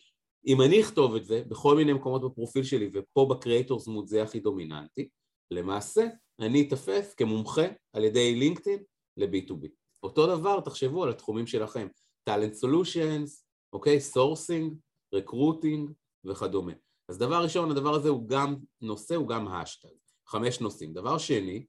אם 0.46 0.62
אני 0.62 0.80
אכתוב 0.80 1.14
את 1.14 1.24
זה 1.24 1.42
בכל 1.48 1.76
מיני 1.76 1.92
מקומות 1.92 2.24
בפרופיל 2.24 2.64
שלי 2.64 2.90
ופה 2.92 3.26
ב 3.30 3.36
creators 3.36 3.86
mode 3.86 4.06
זה 4.06 4.22
הכי 4.22 4.40
דומיננטי, 4.40 5.08
למעשה 5.50 6.06
אני 6.40 6.68
אתפס 6.68 7.14
כמומחה 7.14 7.66
על 7.92 8.04
ידי 8.04 8.34
לינקדאין 8.34 8.78
ל-B2B. 9.16 9.68
אותו 10.02 10.26
דבר 10.26 10.60
תחשבו 10.60 11.04
על 11.04 11.10
התחומים 11.10 11.46
שלכם, 11.46 11.88
talent 12.30 12.64
solutions, 12.64 13.42
אוקיי, 13.72 13.98
sourcing, 14.14 14.74
recruiting 15.14 15.92
וכדומה. 16.24 16.72
אז 17.08 17.18
דבר 17.18 17.42
ראשון, 17.42 17.70
הדבר 17.70 17.94
הזה 17.94 18.08
הוא 18.08 18.28
גם 18.28 18.56
נושא, 18.80 19.14
הוא 19.14 19.28
גם 19.28 19.48
השטג, 19.48 19.88
חמש 20.26 20.60
נושאים. 20.60 20.92
דבר 20.92 21.18
שני, 21.18 21.64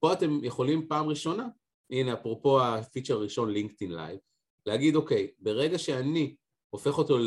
פה 0.00 0.12
אתם 0.12 0.44
יכולים 0.44 0.88
פעם 0.88 1.08
ראשונה, 1.08 1.48
הנה 1.90 2.12
אפרופו 2.14 2.60
הפיצ'ר 2.62 3.14
הראשון 3.14 3.50
לינקדאין 3.50 3.92
live, 3.92 4.18
להגיד 4.66 4.96
אוקיי, 4.96 5.30
ברגע 5.38 5.78
שאני 5.78 6.36
הופך 6.70 6.98
אותו 6.98 7.18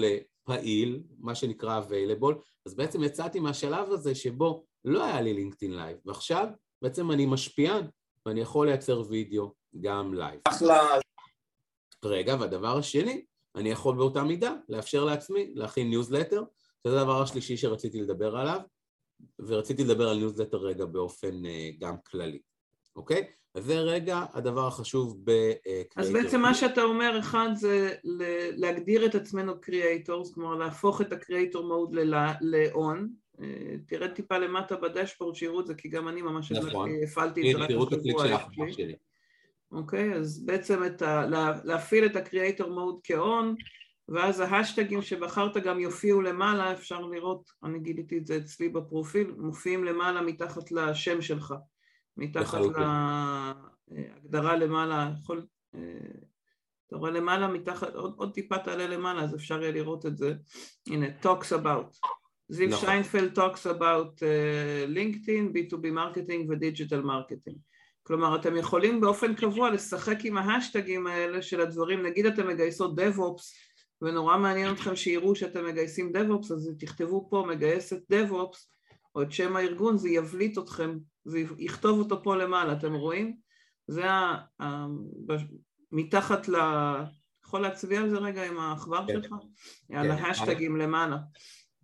פעיל, 0.44 1.04
מה 1.20 1.36
שנקרא 1.36 1.82
available, 1.82 2.34
אז 2.66 2.76
בעצם 2.76 3.04
יצאתי 3.04 3.40
מהשלב 3.40 3.92
הזה 3.92 4.16
שבו 4.16 4.66
לא 4.86 5.04
היה 5.04 5.22
לי 5.22 5.34
לינקדאין 5.34 5.76
live, 5.76 5.98
ועכשיו 6.06 6.48
בעצם 6.82 7.12
אני 7.12 7.26
משפיען 7.26 7.88
ואני 8.26 8.42
יכול 8.42 8.68
לייצר 8.68 9.02
וידאו 9.10 9.54
גם 9.82 10.14
live. 10.14 10.42
אחלה. 10.48 10.88
רגע, 12.06 12.36
והדבר 12.40 12.78
השני, 12.78 13.26
אני 13.56 13.70
יכול 13.70 13.96
באותה 13.96 14.24
מידה 14.24 14.56
לאפשר 14.70 15.06
לעצמי 15.06 15.52
להכין 15.56 15.90
ניוזלטר, 15.90 16.44
זה 16.88 17.00
הדבר 17.00 17.22
השלישי 17.22 17.58
שרציתי 17.58 18.02
לדבר 18.02 18.38
עליו, 18.38 18.60
ורציתי 19.40 19.84
לדבר 19.84 20.10
על 20.10 20.18
ניוזלטר 20.18 20.58
רגע 20.58 20.86
באופן 20.86 21.46
אה, 21.46 21.70
גם 21.80 21.96
כללי, 22.08 22.40
אוקיי? 22.96 23.26
אז 23.56 23.64
זה 23.64 23.80
רגע 23.80 24.26
הדבר 24.34 24.68
החשוב 24.68 25.18
ב 25.24 25.33
creator. 25.33 26.04
אז 26.04 26.12
בעצם 26.12 26.42
מה 26.42 26.54
שאתה 26.54 26.82
אומר, 26.82 27.20
אחד 27.20 27.50
זה 27.56 27.94
להגדיר 28.58 29.06
את 29.06 29.16
עצמנו 29.16 29.62
creators, 29.62 30.34
כלומר 30.34 30.56
להפוך 30.56 31.02
את 31.02 31.14
ה 31.14 31.21
creator 31.21 31.68
mode 31.68 31.96
ל-on, 32.42 32.98
אה, 33.42 33.76
תרד 33.88 34.12
טיפה 34.12 34.38
למטה 34.38 34.76
ב 34.76 34.82
dashboard 34.82 35.36
שיראו 35.36 35.60
את 35.60 35.68
זה, 35.68 35.76
כי 35.76 35.90
גם 35.90 36.08
אני 36.08 36.22
ממש 36.22 36.52
נכון. 36.52 36.90
הפעלתי 37.04 37.54
את 37.54 37.58
זה 37.58 37.64
רק 37.64 37.92
בשבוע 37.94 38.72
שלי. 38.72 38.96
אוקיי, 39.72 40.14
אז 40.14 40.46
בעצם 40.46 40.84
את 40.86 41.02
ה, 41.02 41.26
לה, 41.26 41.54
להפעיל 41.64 42.06
את 42.06 42.16
ה-Creator 42.16 42.64
Mode 42.64 43.00
כ-on, 43.04 43.64
ואז 44.10 44.40
ההאשטגים 44.40 45.02
שבחרת 45.02 45.58
גם 45.58 45.80
יופיעו 45.80 46.22
למעלה, 46.22 46.74
אפשר 46.74 47.02
לראות, 47.02 47.52
אני 47.64 47.80
גיליתי 47.80 48.18
את 48.18 48.26
זה 48.26 48.38
אצלי 48.38 48.70
בפרופיל, 48.70 49.32
מופיעים 49.38 49.84
למעלה 49.84 50.22
מתחת 50.22 50.72
לשם 50.72 51.22
שלך, 51.22 51.54
מתחת 52.18 52.60
להגדרה 53.92 54.56
למעלה, 54.56 55.12
יכול, 55.20 55.46
אה, 55.76 55.80
אתה 56.88 56.96
רואה 56.96 57.12
למעלה 57.12 57.48
מתחת, 57.48 57.96
עוד, 57.96 58.14
עוד 58.18 58.34
טיפה 58.34 58.58
תעלה 58.58 58.88
למעלה, 58.88 59.22
אז 59.24 59.36
אפשר 59.36 59.62
יהיה 59.62 59.72
לראות 59.72 60.06
את 60.06 60.18
זה, 60.18 60.34
הנה, 60.88 61.06
talks 61.24 61.52
about. 61.62 62.08
זיו 62.50 62.68
נכון. 62.68 62.86
שיינפלד 62.86 63.40
talks 63.40 63.66
about 63.66 64.20
uh, 64.20 64.96
LinkedIn, 64.96 65.56
B2B 65.56 65.92
marketing 65.92 66.50
ו 66.50 66.56
digital 66.56 67.02
marketing. 67.02 67.58
כלומר, 68.04 68.36
אתם 68.36 68.58
יכולים 68.58 69.02
באופן 69.02 69.36
קבוע 69.36 69.70
לשחק 69.70 70.18
עם 70.24 70.38
ההשטגים 70.38 71.08
האלה 71.08 71.42
של 71.42 71.62
הדברים, 71.62 72.06
נגיד 72.06 72.26
אתם 72.26 72.48
מגייסות 72.48 73.00
DevOps, 73.00 73.44
ונורא 74.02 74.38
מעניין 74.38 74.74
אתכם 74.74 74.96
שיראו 74.96 75.36
שאתם 75.36 75.66
מגייסים 75.66 76.12
DevOps, 76.16 76.54
אז 76.54 76.72
תכתבו 76.80 77.28
פה 77.30 77.46
מגייסת 77.50 78.12
DevOps, 78.12 78.58
או 79.16 79.22
את 79.22 79.32
שם 79.32 79.56
הארגון, 79.56 79.98
זה 79.98 80.10
יבליט 80.10 80.58
אתכם, 80.58 80.98
זה 81.26 81.40
יכתוב 81.58 82.00
אותו 82.00 82.24
פה 82.24 82.36
למעלה, 82.36 82.74
אתם 82.74 82.94
רואים? 82.94 83.38
זה 83.88 84.12
ה... 84.12 84.38
ה... 84.62 84.86
מתחת 85.92 86.48
ל... 86.48 86.56
יכול 87.46 87.62
להצביע 87.62 88.00
על 88.00 88.10
זה 88.10 88.18
רגע 88.18 88.48
עם 88.48 88.60
העכבר 88.60 89.08
כן. 89.08 89.14
שלך? 89.14 89.36
כן. 89.88 89.96
על 89.96 90.12
ההשטגים 90.12 90.78
למעלה. 90.78 91.18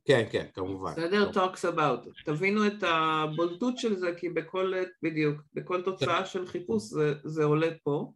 כן, 0.06 0.25
כן, 0.32 0.45
כמובן. 0.54 0.91
בסדר? 0.91 1.32
talks 1.32 1.75
about. 1.75 2.23
תבינו 2.25 2.67
את 2.67 2.84
הבולטות 2.84 3.78
של 3.78 3.95
זה, 3.95 4.13
כי 4.17 4.30
בכל, 4.30 4.73
בדיוק, 5.04 5.41
בכל 5.54 5.82
תוצאה 5.82 6.25
של 6.25 6.47
חיפוש 6.47 6.84
זה, 6.84 7.13
זה 7.23 7.43
עולה 7.43 7.67
פה. 7.84 8.12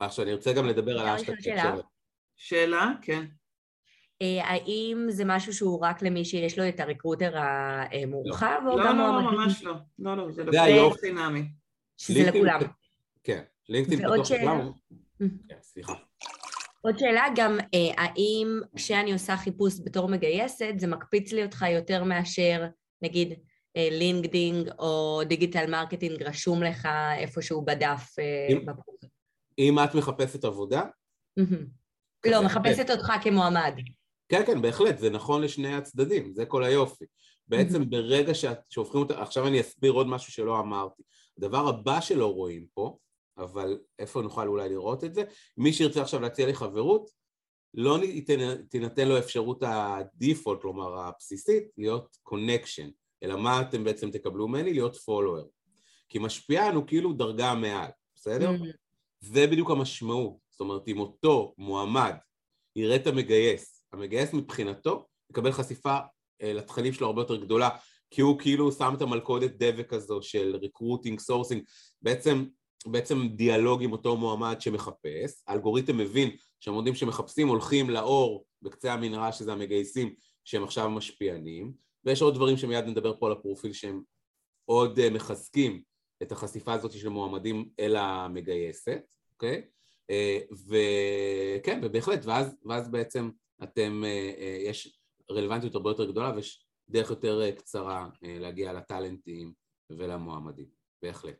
עכשיו, 0.00 0.24
אני 0.24 0.34
רוצה 0.34 0.52
גם 0.52 0.66
לדבר 0.66 1.00
על 1.00 1.06
האשטג 1.06 1.40
שאלה. 1.40 1.74
שאלה, 2.36 2.92
כן. 3.02 3.26
אה, 4.22 4.44
האם 4.44 5.06
זה 5.08 5.24
משהו 5.26 5.54
שהוא 5.54 5.80
רק 5.82 6.02
למי 6.02 6.24
שיש 6.24 6.58
לו 6.58 6.68
את 6.68 6.80
הריקרוטר 6.80 7.32
המורחב? 7.36 8.60
לא, 8.64 8.76
לא, 8.76 8.84
לא, 8.84 9.32
ממש 9.32 9.62
לא. 9.62 9.74
לא, 9.98 10.16
לא, 10.16 10.30
זה 10.30 10.44
לא 10.44 10.94
חינמי. 11.00 11.44
שזה 11.96 12.30
לכולם. 12.30 12.60
כן, 13.24 13.42
לינקדאין 13.68 14.00
פתוח 14.00 14.30
לכולם. 14.30 14.70
כן, 15.48 15.56
סליחה. 15.62 15.94
עוד 16.80 16.98
שאלה 16.98 17.26
גם, 17.36 17.58
אה, 17.74 18.04
האם 18.04 18.60
כשאני 18.76 19.12
עושה 19.12 19.36
חיפוש 19.36 19.74
בתור 19.84 20.08
מגייסת, 20.08 20.74
זה 20.76 20.86
מקפיץ 20.86 21.32
לי 21.32 21.44
אותך 21.44 21.64
יותר 21.74 22.04
מאשר, 22.04 22.66
נגיד, 23.02 23.34
לינקדאין 23.76 24.68
אה, 24.68 24.74
או 24.78 25.20
digital 25.26 25.70
marketing 25.70 26.22
רשום 26.22 26.62
לך 26.62 26.88
איפשהו 27.18 27.64
בדף 27.64 28.14
אה, 28.18 28.56
בפרופיל? 28.66 29.08
אם 29.58 29.78
את 29.78 29.94
מחפשת 29.94 30.44
עבודה? 30.44 30.82
לא, 32.26 32.44
מחפשת 32.44 32.90
אותך 32.90 33.12
כמועמד. 33.22 33.74
כן, 34.30 34.46
כן, 34.46 34.62
בהחלט, 34.62 34.98
זה 34.98 35.10
נכון 35.10 35.42
לשני 35.42 35.74
הצדדים, 35.74 36.34
זה 36.34 36.46
כל 36.46 36.64
היופי. 36.64 37.04
בעצם 37.48 37.90
ברגע 37.90 38.32
שהופכים 38.70 39.00
אותה, 39.00 39.22
עכשיו 39.22 39.46
אני 39.46 39.60
אסביר 39.60 39.92
עוד 39.92 40.06
משהו 40.06 40.32
שלא 40.32 40.60
אמרתי. 40.60 41.02
הדבר 41.38 41.68
הבא 41.68 42.00
שלא 42.00 42.34
רואים 42.34 42.66
פה, 42.74 42.96
אבל 43.38 43.78
איפה 43.98 44.22
נוכל 44.22 44.48
אולי 44.48 44.68
לראות 44.68 45.04
את 45.04 45.14
זה? 45.14 45.24
מי 45.56 45.72
שירצה 45.72 46.02
עכשיו 46.02 46.20
להציע 46.20 46.46
לי 46.46 46.54
חברות, 46.54 47.10
לא 47.74 47.98
תינתן 48.68 49.08
לו 49.08 49.18
אפשרות 49.18 49.62
ה 49.66 49.77
default, 49.77 50.62
כלומר 50.62 50.98
הבסיסית, 50.98 51.64
להיות 51.78 52.16
connection, 52.22 52.88
אלא 53.22 53.36
מה 53.36 53.60
אתם 53.60 53.84
בעצם 53.84 54.10
תקבלו 54.10 54.48
ממני? 54.48 54.72
להיות 54.72 54.96
follower. 54.96 55.50
כי 56.08 56.18
משפיען 56.18 56.74
הוא 56.74 56.86
כאילו 56.86 57.12
דרגה 57.12 57.54
מעל, 57.54 57.90
בסדר? 58.14 58.50
Mm-hmm. 58.50 58.76
זה 59.20 59.46
בדיוק 59.46 59.70
המשמעות. 59.70 60.36
זאת 60.50 60.60
אומרת, 60.60 60.88
אם 60.88 61.00
אותו 61.00 61.54
מועמד 61.58 62.14
יראה 62.76 62.96
את 62.96 63.06
המגייס, 63.06 63.79
המגייס 63.92 64.32
מבחינתו 64.32 65.06
יקבל 65.30 65.52
חשיפה 65.52 65.98
אה, 66.42 66.52
לתכנים 66.52 66.92
שלו 66.92 67.06
הרבה 67.06 67.22
יותר 67.22 67.36
גדולה, 67.36 67.68
כי 68.10 68.20
הוא 68.20 68.38
כאילו 68.38 68.72
שם 68.72 68.94
את 68.96 69.02
המלכודת 69.02 69.50
דבק 69.50 69.92
הזו 69.92 70.22
של 70.22 70.56
recruiting, 70.56 71.20
sourcing, 71.20 71.62
בעצם 72.02 72.44
בעצם 72.86 73.28
דיאלוג 73.28 73.82
עם 73.82 73.92
אותו 73.92 74.16
מועמד 74.16 74.60
שמחפש, 74.60 75.42
האלגוריתם 75.46 75.96
מבין 75.96 76.30
שהמועמדים 76.60 76.94
שמחפשים 76.94 77.48
הולכים 77.48 77.90
לאור 77.90 78.44
בקצה 78.62 78.92
המנהרה 78.92 79.32
שזה 79.32 79.52
המגייסים 79.52 80.14
שהם 80.44 80.64
עכשיו 80.64 80.90
משפיענים, 80.90 81.72
ויש 82.04 82.22
עוד 82.22 82.34
דברים 82.34 82.56
שמיד 82.56 82.84
נדבר 82.84 83.16
פה 83.18 83.26
על 83.26 83.32
הפרופיל 83.32 83.72
שהם 83.72 84.02
עוד 84.64 84.98
אה, 84.98 85.10
מחזקים 85.10 85.82
את 86.22 86.32
החשיפה 86.32 86.72
הזאת 86.72 86.92
של 86.92 87.08
מועמדים 87.08 87.68
אל 87.80 87.96
המגייסת, 87.96 89.02
אוקיי? 89.32 89.62
אה, 90.10 90.38
וכן, 90.50 91.80
ובהחלט, 91.82 92.26
ואז, 92.26 92.56
ואז 92.64 92.90
בעצם 92.90 93.30
אתם, 93.62 94.02
אה, 94.04 94.56
יש 94.64 95.00
רלוונטיות 95.30 95.74
הרבה 95.74 95.90
יותר 95.90 96.10
גדולה 96.10 96.32
ויש 96.36 96.64
דרך 96.88 97.10
יותר 97.10 97.50
קצרה 97.50 98.08
להגיע 98.22 98.72
לטאלנטים 98.72 99.52
ולמועמדים, 99.90 100.66
בהחלט. 101.02 101.36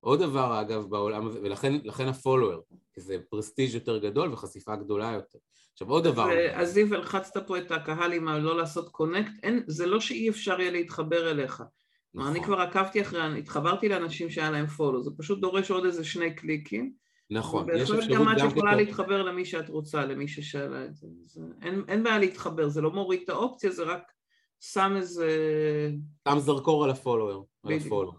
עוד 0.00 0.20
דבר 0.20 0.60
אגב 0.60 0.90
בעולם 0.90 1.26
הזה, 1.26 1.40
ולכן 1.42 2.08
הפולוור, 2.08 2.62
כי 2.92 3.00
זה 3.00 3.18
פרסטיג' 3.30 3.74
יותר 3.74 3.98
גדול 3.98 4.32
וחשיפה 4.32 4.76
גדולה 4.76 5.12
יותר. 5.12 5.38
עכשיו 5.72 5.88
עוד 5.88 6.04
דבר... 6.04 6.28
אז 6.54 6.72
זיו, 6.72 6.94
הלחצת 6.94 7.46
פה 7.46 7.58
את 7.58 7.70
הקהל 7.70 8.12
עם 8.12 8.28
הלא 8.28 8.56
לעשות 8.56 8.88
קונקט, 8.88 9.32
אין, 9.42 9.64
זה 9.66 9.86
לא 9.86 10.00
שאי 10.00 10.28
אפשר 10.28 10.60
יהיה 10.60 10.70
להתחבר 10.70 11.30
אליך. 11.30 11.62
נכון. 12.14 12.30
אני 12.30 12.44
כבר 12.44 12.60
עקבתי 12.60 13.02
אחרי, 13.02 13.38
התחברתי 13.38 13.88
לאנשים 13.88 14.30
שהיה 14.30 14.50
להם 14.50 14.66
פולו, 14.66 15.02
זה 15.02 15.10
פשוט 15.18 15.40
דורש 15.40 15.70
עוד 15.70 15.84
איזה 15.84 16.04
שני 16.04 16.34
קליקים. 16.34 16.92
נכון, 17.30 17.66
יש 17.74 17.90
אפשרות 17.90 18.04
גם 18.10 18.28
את 18.28 18.52
יכולה 18.52 18.74
להתחבר 18.74 19.22
למי 19.22 19.44
שאת 19.44 19.68
רוצה, 19.68 20.04
למי 20.04 20.28
ששאלה 20.28 20.84
את 20.84 20.94
זה. 20.94 21.06
זה 21.24 21.40
אין, 21.62 21.82
אין 21.88 22.02
בעיה 22.02 22.18
להתחבר, 22.18 22.68
זה 22.68 22.80
לא 22.80 22.90
מוריד 22.90 23.20
את 23.24 23.28
האופציה, 23.28 23.70
זה 23.70 23.82
רק 23.82 24.12
שם 24.60 24.92
איזה... 24.96 25.28
שם 26.28 26.38
זרקור 26.38 26.84
על 26.84 26.90
הפולוור, 26.90 27.46
על 27.64 27.72
הפולו, 27.72 28.12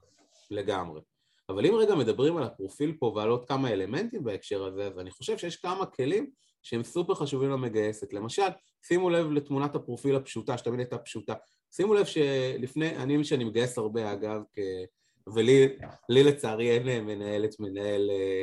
לגמרי. 0.52 1.02
אבל 1.50 1.66
אם 1.66 1.76
רגע 1.76 1.96
מדברים 1.96 2.38
על 2.38 2.44
הפרופיל 2.44 2.94
פה 3.00 3.14
ועל 3.16 3.30
עוד 3.30 3.46
כמה 3.46 3.70
אלמנטים 3.70 4.24
בהקשר 4.24 4.66
הזה, 4.66 4.88
אז 4.88 5.00
אני 5.00 5.12
חושב 5.12 5.38
שיש 5.38 5.56
כמה 5.56 5.86
כלים 5.86 6.30
שהם 6.64 6.84
סופר 6.84 7.16
חשובים 7.16 7.50
למגייסת. 7.50 8.14
למשל, 8.14 8.48
שימו 8.88 9.10
לב 9.10 9.32
לתמונת 9.32 9.76
הפרופיל 9.76 10.16
הפשוטה, 10.16 10.58
שתמיד 10.58 10.80
הייתה 10.80 10.98
פשוטה. 10.98 11.34
שימו 11.72 11.94
לב 11.94 12.06
שלפני, 12.06 12.96
אני 12.96 13.24
שאני 13.24 13.44
מגייס 13.44 13.78
הרבה 13.78 14.14
אגב, 14.14 14.42
כ... 14.54 14.60
ולי 15.36 15.78
לצערי 16.10 16.72
אין 16.72 17.06
מנהלת, 17.06 17.60
מנהל, 17.60 18.10
אה, 18.10 18.42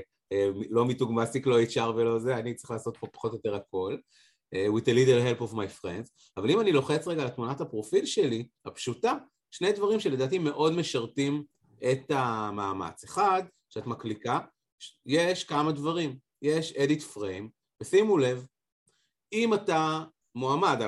לא 0.71 0.85
מיתוג 0.85 1.12
מעסיק, 1.12 1.47
לא 1.47 1.62
HR 1.62 1.90
ולא 1.97 2.18
זה, 2.18 2.37
אני 2.37 2.55
צריך 2.55 2.71
לעשות 2.71 2.97
פה 2.97 3.07
פחות 3.07 3.33
או 3.33 3.37
יותר 3.37 3.55
הכל. 3.55 3.97
אה, 4.55 4.66
with 4.66 4.85
a 4.85 4.92
little 4.92 5.40
help 5.40 5.51
of 5.51 5.55
my 5.55 5.83
friends, 5.83 6.33
אבל 6.37 6.51
אם 6.51 6.61
אני 6.61 6.73
לוחץ 6.73 7.07
רגע 7.07 7.25
לתמונת 7.25 7.61
הפרופיל 7.61 8.07
שלי, 8.07 8.49
הפשוטה, 8.64 9.14
שני 9.51 9.73
דברים 9.73 10.01
שלדעתי 10.01 10.38
מאוד 10.38 10.73
משרתים 10.73 11.45
את 11.92 12.11
המאמץ. 12.11 13.05
אחד, 13.05 13.42
כשאת 13.71 13.87
מקליקה, 13.87 14.38
יש 15.07 15.45
כמה 15.45 15.73
דברים. 15.73 16.18
יש 16.42 16.73
edit 16.73 17.16
frame, 17.16 17.49
ושימו 17.83 18.18
לב, 18.18 18.47
אם 19.33 19.55
אתה 19.55 20.05
מועמד, 20.35 20.79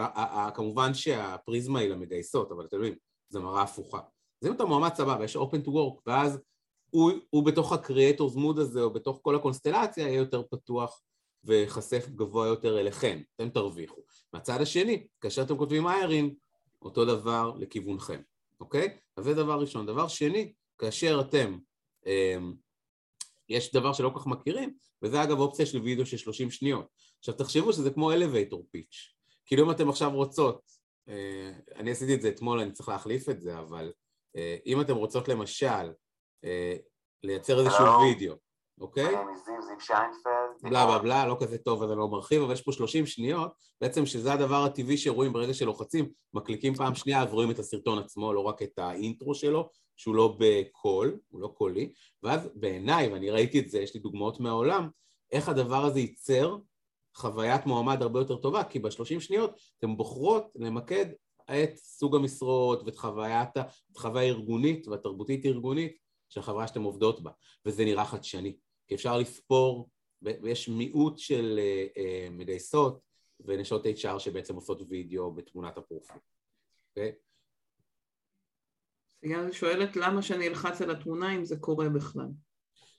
כמובן 0.55 0.95
שהפריזמה 0.95 1.79
היא 1.79 1.89
למגייסות, 1.89 2.53
אבל 2.53 2.65
אתם 2.65 2.77
יודעים, 2.77 2.95
זו 3.29 3.43
מראה 3.43 3.63
הפוכה. 3.63 4.01
אז 4.43 4.49
אם 4.49 4.53
אתה 4.53 4.65
מועמד 4.65 4.95
סבבה, 4.95 5.25
יש 5.25 5.37
open 5.37 5.67
to 5.67 5.69
work, 5.69 6.01
ואז 6.07 6.39
הוא, 6.95 7.13
הוא 7.31 7.47
בתוך 7.47 7.73
ה-creators 7.73 8.37
mood 8.37 8.61
הזה, 8.61 8.83
או 8.83 8.91
בתוך 8.91 9.19
כל 9.23 9.37
הקונסטלציה, 9.37 10.09
יהיה 10.09 10.17
יותר 10.17 10.43
פתוח 10.51 11.03
ויחשף 11.45 12.09
גבוה 12.09 12.47
יותר 12.47 12.81
אליכם, 12.81 13.23
אתם 13.37 13.49
תרוויחו. 13.49 14.01
מהצד 14.33 14.61
השני, 14.61 15.07
כאשר 15.21 15.43
אתם 15.43 15.57
כותבים 15.57 15.87
איירין, 15.87 16.35
אותו 16.83 17.05
דבר 17.05 17.53
לכיוונכם, 17.59 18.21
אוקיי? 18.61 18.97
אז 19.17 19.25
זה 19.25 19.35
דבר 19.35 19.61
ראשון. 19.61 19.87
דבר 19.87 20.09
שני, 20.09 20.53
כאשר 20.79 21.21
אתם, 21.21 21.59
אמ, 22.07 22.55
יש 23.49 23.73
דבר 23.73 23.93
שלא 23.93 24.11
כל 24.15 24.21
כך 24.21 24.27
מכירים, 24.27 24.75
וזה 25.03 25.23
אגב 25.23 25.39
אופציה 25.39 25.67
של 25.67 25.79
וידאו 25.79 26.07
של 26.07 26.17
30 26.17 26.51
שניות. 26.51 26.87
עכשיו 27.19 27.35
תחשבו 27.35 27.73
שזה 27.73 27.91
כמו 27.91 28.13
elevator 28.13 28.57
pitch. 28.77 28.97
כאילו 29.47 29.65
אם 29.65 29.71
אתם 29.71 29.89
עכשיו 29.89 30.11
רוצות, 30.11 30.61
אה, 31.09 31.53
אני 31.77 31.91
עשיתי 31.91 32.15
את 32.15 32.23
זה 32.23 32.29
אתמול, 32.29 32.61
אני 32.61 32.73
צריך 32.73 32.89
להחליף 32.89 33.29
את 33.29 33.41
זה, 33.41 33.59
אבל 33.59 33.93
אה, 34.37 34.57
אם 34.67 34.81
אתם 34.81 34.97
רוצות 34.97 35.29
למשל 35.29 35.67
אה, 35.67 35.91
לייצר 37.25 37.61
איזשהו 37.61 37.85
וידאו, 38.01 38.35
אוקיי? 38.81 39.15
בלה 40.63 40.87
בלה 40.87 40.99
בלה, 40.99 41.27
לא 41.27 41.37
כזה 41.41 41.59
טוב 41.59 41.83
אז 41.83 41.91
אני 41.91 41.99
לא 41.99 42.09
מרחיב, 42.09 42.43
אבל 42.43 42.53
יש 42.53 42.63
פה 42.63 42.73
30 42.73 43.07
שניות, 43.07 43.53
בעצם 43.81 44.07
שזה 44.07 44.33
הדבר 44.33 44.65
הטבעי 44.65 44.97
שרואים 44.97 45.33
ברגע 45.33 45.55
שלוחצים, 45.55 46.09
מקליקים 46.35 46.75
פעם 46.75 46.95
שנייה, 46.95 47.23
אז 47.23 47.33
רואים 47.33 47.51
את 47.51 47.59
הסרטון 47.59 47.99
עצמו, 47.99 48.33
לא 48.33 48.41
רק 48.41 48.63
את 48.63 48.79
האינטרו 48.79 49.35
שלו, 49.35 49.69
שהוא 49.97 50.15
לא 50.15 50.37
בקול, 50.39 51.19
הוא 51.29 51.41
לא 51.41 51.49
קולי, 51.49 51.93
ואז 52.23 52.49
בעיניי, 52.55 53.09
ואני 53.09 53.31
ראיתי 53.31 53.59
את 53.59 53.69
זה, 53.69 53.79
יש 53.79 53.95
לי 53.95 54.01
דוגמאות 54.01 54.41
מהעולם, 54.41 54.89
איך 55.33 55.49
הדבר 55.49 55.85
הזה 55.85 56.01
ייצר 56.01 56.57
חוויית 57.17 57.67
מועמד 57.67 58.03
הרבה 58.03 58.21
יותר 58.21 58.37
טובה, 58.37 58.65
כי 58.65 58.79
בשלושים 58.79 59.21
שניות 59.21 59.51
אתן 59.79 59.97
בוחרות 59.97 60.47
למקד 60.55 61.07
את 61.51 61.77
סוג 61.77 62.17
המשרות 62.17 62.83
ואת 62.83 62.97
חוויית, 62.97 63.57
את 63.93 63.97
חוויה 63.99 64.23
הארגונית 64.23 64.89
והתרבותית 64.89 65.47
ארגונית 65.47 66.04
של 66.35 66.41
החברה 66.41 66.69
שאתן 66.69 66.83
עובדות 66.83 67.23
בה, 67.23 67.31
וזה 67.67 67.85
נראה 67.85 68.05
חדשני, 68.05 68.57
כי 68.89 68.95
אפשר 68.95 69.19
לספור, 69.19 69.91
ויש 70.23 70.69
מיעוט 70.69 71.19
של 71.19 71.59
uh, 71.59 71.99
uh, 71.99 72.31
מגייסות 72.31 73.01
ונשות 73.41 73.87
HR 73.87 74.19
שבעצם 74.19 74.55
עושות 74.55 74.83
וידאו 74.89 75.35
בתמונת 75.35 75.79
הפרופיל. 75.79 76.17
Okay? 76.17 76.21
אוקיי? 76.97 77.13
סיגל 79.21 79.53
שואלת 79.53 79.97
למה 79.97 80.23
שאני 80.23 80.49
אלחץ 80.49 80.83
על 80.83 80.91
התמונה 80.91 81.37
אם 81.37 81.45
זה 81.45 81.57
קורה 81.57 81.89
בכלל. 81.89 82.29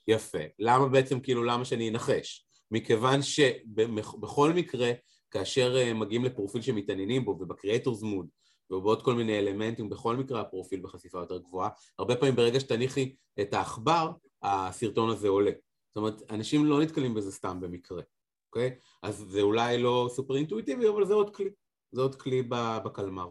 יפה. 0.08 0.38
למה 0.58 0.88
בעצם, 0.88 1.20
כאילו, 1.20 1.44
למה 1.44 1.64
שאני 1.64 1.88
אנחש? 1.90 2.46
מכיוון 2.70 3.22
שבכל 3.22 4.52
מקרה, 4.52 4.92
כאשר 5.30 5.76
אה, 5.76 5.94
מגיעים 5.94 6.24
לפרופיל 6.24 6.62
שמתעניינים 6.62 7.24
בו 7.24 7.30
ובקריאטורס 7.30 8.02
מוד 8.02 8.28
ובעוד 8.70 9.02
כל 9.02 9.14
מיני 9.14 9.38
אלמנטים, 9.38 9.88
בכל 9.88 10.16
מקרה 10.16 10.40
הפרופיל 10.40 10.80
בחשיפה 10.80 11.18
יותר 11.18 11.38
גבוהה, 11.38 11.68
הרבה 11.98 12.16
פעמים 12.16 12.36
ברגע 12.36 12.60
שתניחי 12.60 13.14
את 13.40 13.54
העכבר, 13.54 14.12
הסרטון 14.42 15.10
הזה 15.10 15.28
עולה. 15.28 15.50
זאת 15.88 15.96
אומרת, 15.96 16.22
אנשים 16.30 16.64
לא 16.64 16.80
נתקלים 16.80 17.14
בזה 17.14 17.32
סתם 17.32 17.60
במקרה, 17.60 18.02
אוקיי? 18.48 18.78
אז 19.02 19.24
זה 19.28 19.40
אולי 19.40 19.82
לא 19.82 20.08
סופר 20.10 20.36
אינטואיטיבי, 20.36 20.88
אבל 20.88 21.06
זה 21.06 21.14
עוד 21.14 21.36
כלי. 21.36 21.50
זה 21.92 22.02
עוד 22.02 22.14
כלי 22.14 22.42
בקלמר. 22.84 23.30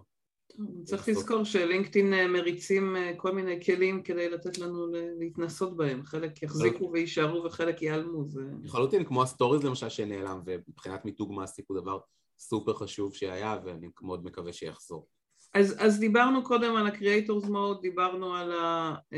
צריך 0.84 1.08
לזכור 1.10 1.44
שלינקדאין 1.44 2.14
אה, 2.14 2.28
מריצים 2.28 2.96
אה, 2.96 3.14
כל 3.18 3.32
מיני 3.32 3.66
כלים 3.66 4.04
כדי 4.04 4.30
לתת 4.30 4.58
לנו 4.58 4.88
להתנסות 5.20 5.78
בהם, 5.78 6.04
חלק 6.04 6.44
יחזיקו 6.44 6.92
ויישארו 6.94 7.44
וחלק 7.44 7.82
ייעלמו. 7.82 8.26
זה... 8.28 8.42
לחלוטין, 8.64 9.04
כמו 9.04 9.24
ה 9.24 9.29
stories 9.29 9.64
למשל 9.64 9.90
שנעלם, 9.90 10.42
ומבחינת 10.46 11.06
מיתוג 11.06 11.34
מעסיק 11.34 11.66
הוא 11.68 11.82
דבר 11.82 12.00
סופר 12.40 12.74
חשוב 12.74 13.14
שהיה, 13.14 13.60
ואני 13.66 13.88
מאוד 14.02 14.26
מקווה 14.26 14.54
שיחזור. 14.54 15.08
אז, 15.56 15.76
אז 15.80 16.00
דיברנו 16.00 16.44
קודם 16.44 16.76
על 16.76 16.88
ה-Creators 16.88 17.46
Mode, 17.46 17.82
דיברנו 17.82 18.36
על 18.36 18.52
ה-LinkedIn 18.52 19.12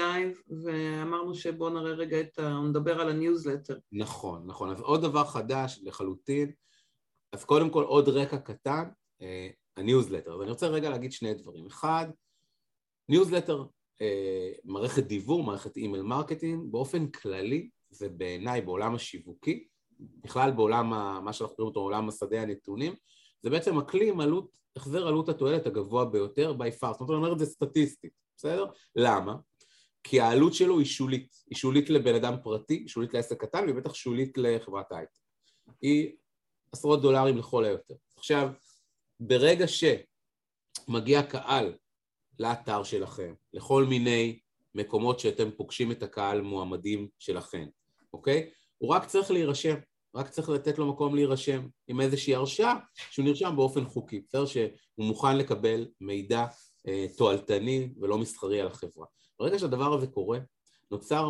אה, 0.00 0.18
Live, 0.18 0.38
ואמרנו 0.64 1.34
שבואו 1.34 1.70
נראה 1.70 1.92
רגע 1.92 2.20
את 2.20 2.38
ה... 2.38 2.60
נדבר 2.68 3.00
על 3.00 3.08
ה-Newsletter. 3.08 3.74
נכון, 3.92 4.42
נכון. 4.46 4.70
אז 4.70 4.80
עוד 4.80 5.02
דבר 5.02 5.24
חדש 5.24 5.80
לחלוטין, 5.84 6.52
אז 7.32 7.44
קודם 7.44 7.70
כל 7.70 7.84
עוד 7.84 8.08
רקע 8.08 8.38
קטן, 8.38 8.84
הניוזלטר. 9.76 10.34
אז 10.34 10.40
אני 10.40 10.50
רוצה 10.50 10.66
רגע 10.66 10.90
להגיד 10.90 11.12
שני 11.12 11.34
דברים. 11.34 11.66
אחד, 11.66 12.06
ניוזלטר, 13.08 13.64
אה, 14.00 14.52
מערכת 14.64 15.02
דיוור, 15.02 15.44
מערכת 15.44 15.76
email 15.76 16.02
marketing, 16.02 16.72
באופן 16.72 17.06
כללי, 17.06 17.70
זה 17.90 18.08
בעיניי 18.08 18.60
בעולם 18.60 18.94
השיווקי, 18.94 19.66
בכלל 20.00 20.50
בעולם, 20.50 20.92
ה, 20.92 21.20
מה 21.20 21.32
שאנחנו 21.32 21.56
קוראים 21.56 21.68
אותו 21.68 21.80
עולם 21.80 22.08
השדה 22.08 22.42
הנתונים, 22.42 22.94
זה 23.42 23.50
בעצם 23.50 23.78
הכלי 23.78 24.08
עם 24.08 24.20
עלות, 24.20 24.63
החזר 24.76 25.06
עלות 25.08 25.28
התועלת 25.28 25.66
הגבוה 25.66 26.04
ביותר 26.04 26.54
by 26.58 26.82
far, 26.82 26.92
זאת 26.92 27.00
אומרת, 27.00 27.10
אני 27.10 27.16
אומר 27.16 27.32
את 27.32 27.38
זה 27.38 27.46
סטטיסטית, 27.46 28.12
בסדר? 28.36 28.66
למה? 28.96 29.36
כי 30.04 30.20
העלות 30.20 30.54
שלו 30.54 30.78
היא 30.78 30.86
שולית, 30.86 31.34
היא 31.50 31.56
שולית 31.56 31.90
לבן 31.90 32.14
אדם 32.14 32.34
פרטי, 32.42 32.74
היא 32.74 32.88
שולית 32.88 33.14
לעסק 33.14 33.40
קטן, 33.40 33.62
והיא 33.64 33.74
בטח 33.74 33.94
שולית 33.94 34.38
לחברת 34.38 34.92
הייטק. 34.92 35.18
היא 35.82 36.12
עשרות 36.72 37.02
דולרים 37.02 37.38
לכל 37.38 37.64
היותר. 37.64 37.94
עכשיו, 38.16 38.48
ברגע 39.20 39.66
שמגיע 39.68 41.22
קהל 41.22 41.74
לאתר 42.38 42.82
שלכם, 42.82 43.34
לכל 43.52 43.84
מיני 43.84 44.38
מקומות 44.74 45.20
שאתם 45.20 45.50
פוגשים 45.50 45.92
את 45.92 46.02
הקהל 46.02 46.40
מועמדים 46.40 47.08
שלכם, 47.18 47.66
אוקיי? 48.12 48.50
הוא 48.78 48.94
רק 48.94 49.06
צריך 49.06 49.30
להירשם, 49.30 49.74
רק 50.14 50.28
צריך 50.28 50.48
לתת 50.48 50.78
לו 50.78 50.86
מקום 50.86 51.14
להירשם 51.14 51.66
עם 51.88 52.00
איזושהי 52.00 52.34
הרשאה 52.34 52.74
שהוא 53.10 53.24
נרשם 53.24 53.56
באופן 53.56 53.84
חוקי, 53.84 54.20
בסדר? 54.28 54.46
שהוא 54.46 54.70
מוכן 54.98 55.36
לקבל 55.38 55.86
מידע 56.00 56.46
אה, 56.88 57.06
תועלתני 57.16 57.94
ולא 58.00 58.18
מסחרי 58.18 58.60
על 58.60 58.66
החברה. 58.66 59.06
ברגע 59.38 59.58
שהדבר 59.58 59.94
הזה 59.94 60.06
קורה, 60.06 60.38
נוצר 60.90 61.28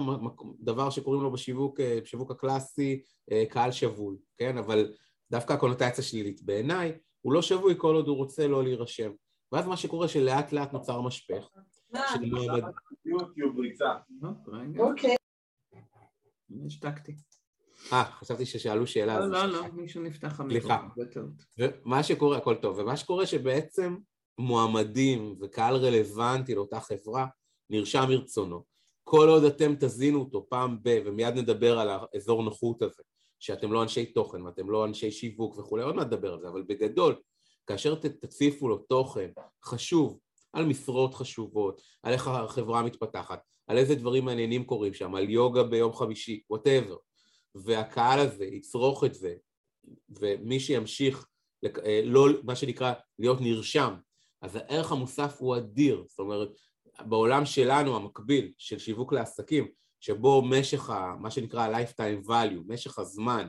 דבר 0.61 0.91
שקוראים 0.91 1.23
לו 1.23 1.33
בשיווק, 1.33 1.81
אה, 1.81 1.99
בשיווק 2.03 2.31
הקלאסי 2.31 3.03
אה, 3.33 3.45
קהל 3.51 3.73
שבוי, 3.73 4.17
כן? 4.37 4.59
אבל 4.59 4.93
דווקא 5.31 5.53
הקונוטציה 5.53 6.05
שלילית 6.05 6.43
בעיניי 6.43 6.93
הוא 7.21 7.33
לא 7.33 7.43
שבוי 7.43 7.75
כל 7.79 7.95
עוד 7.95 8.09
הוא 8.09 8.17
רוצה 8.17 8.47
לא 8.47 8.65
להירשם. 8.65 9.11
ואז 9.53 9.67
מה 9.67 9.77
שקורה 9.77 10.09
שלאט 10.09 10.53
לאט 10.53 10.73
נוצר 10.73 11.01
משפך. 11.01 11.49
אוקיי. 14.79 15.17
השתקתי. 16.67 17.17
אה, 17.93 18.05
חשבתי 18.05 18.47
ששאלו 18.47 18.87
שאלה. 18.87 19.21
לא, 19.21 19.27
לא, 19.27 19.47
לא, 19.47 19.63
מישהו 19.73 20.03
נפתח 20.03 20.41
המיקרופון. 20.41 20.89
סליחה. 20.95 21.21
ומה 21.59 22.03
שקורה, 22.03 22.37
הכל 22.37 22.55
טוב, 22.55 22.79
ומה 22.79 22.97
שקורה 22.97 23.27
שבעצם 23.27 23.97
מועמדים 24.39 25.37
וקהל 25.41 25.77
רלוונטי 25.77 26.55
לאותה 26.55 26.81
חברה 26.81 27.27
נרשם 27.71 28.05
מרצונו. 28.09 28.65
כל 29.05 29.29
עוד 29.29 29.45
אתם 29.45 29.75
תזינו 29.81 30.21
אותו 30.21 30.47
פעם 30.49 30.79
ב... 30.83 31.03
ומיד 31.05 31.35
נדבר 31.35 31.79
על 31.79 31.89
האזור 31.91 32.43
נוחות 32.43 32.83
הזה, 32.83 33.03
שאתם 33.41 33.73
לא 33.73 33.83
אנשי 33.83 34.07
תוכן 34.07 34.43
ואתם 34.43 34.71
לא 34.71 34.85
אנשי 34.85 35.11
שיווק 35.11 35.59
וכולי, 35.59 35.83
עוד 35.83 35.95
מעט 35.95 36.07
נדבר 36.07 36.33
על 36.33 36.41
זה, 36.41 36.49
אבל 36.49 36.63
בגדול, 36.63 37.15
כאשר 37.67 37.95
תציפו 37.95 38.69
לו 38.69 38.79
תוכן 38.79 39.31
חשוב 39.65 40.19
על 40.53 40.65
משרות 40.65 41.15
חשובות, 41.15 41.83
על 42.03 42.13
איך 42.13 42.29
החברה 42.29 42.83
מתפתחת, 42.83 43.41
על 43.67 43.79
איזה 43.79 43.95
דברים 43.95 44.25
מעניינים 44.25 44.65
קורים 44.65 44.95
שם, 44.95 45.15
על 45.15 45.31
יוגה 45.31 45.63
ביום 45.63 45.93
חמישי, 45.93 46.43
וואטאבר, 46.51 46.97
והקהל 47.55 48.21
הזה 48.21 48.45
יצרוך 48.45 49.05
את 49.05 49.15
זה, 49.15 49.35
ומי 50.09 50.61
שימשיך, 50.61 51.27
אה, 51.85 52.01
לא, 52.05 52.27
מה 52.43 52.57
שנקרא, 52.57 52.93
להיות 53.19 53.41
נרשם, 53.41 53.95
אז 54.43 54.57
הערך 54.57 54.93
המוסף 54.93 55.37
הוא 55.39 55.57
אדיר, 55.57 56.05
זאת 56.09 56.19
אומרת, 56.19 56.49
בעולם 57.01 57.47
שלנו 57.47 57.97
המקביל 57.97 58.53
של 58.59 58.79
שיווק 58.79 59.13
לעסקים, 59.13 59.69
שבו 60.01 60.43
משך, 60.43 60.91
ה, 60.91 61.15
מה 61.21 61.31
שנקרא 61.31 61.63
ה-lifetime 61.63 62.27
value, 62.29 62.63
משך 62.67 62.99
הזמן 62.99 63.49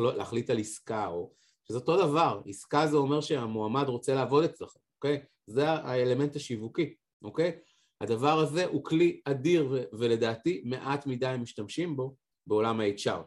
להחליט 0.00 0.50
על 0.50 0.58
עסקה, 0.58 1.06
או 1.06 1.32
שזה 1.68 1.78
אותו 1.78 1.96
דבר, 1.96 2.40
עסקה 2.46 2.86
זה 2.86 2.96
אומר 2.96 3.20
שהמועמד 3.20 3.88
רוצה 3.88 4.14
לעבוד 4.14 4.44
אצלכם, 4.44 4.80
אוקיי? 4.96 5.22
זה 5.46 5.70
האלמנט 5.70 6.36
השיווקי, 6.36 6.94
אוקיי? 7.22 7.58
הדבר 8.00 8.38
הזה 8.38 8.64
הוא 8.64 8.84
כלי 8.84 9.20
אדיר 9.24 9.88
ולדעתי 9.92 10.62
מעט 10.64 11.06
מדי 11.06 11.34
משתמשים 11.38 11.96
בו 11.96 12.14
בעולם 12.46 12.80
ה-HR. 12.80 13.22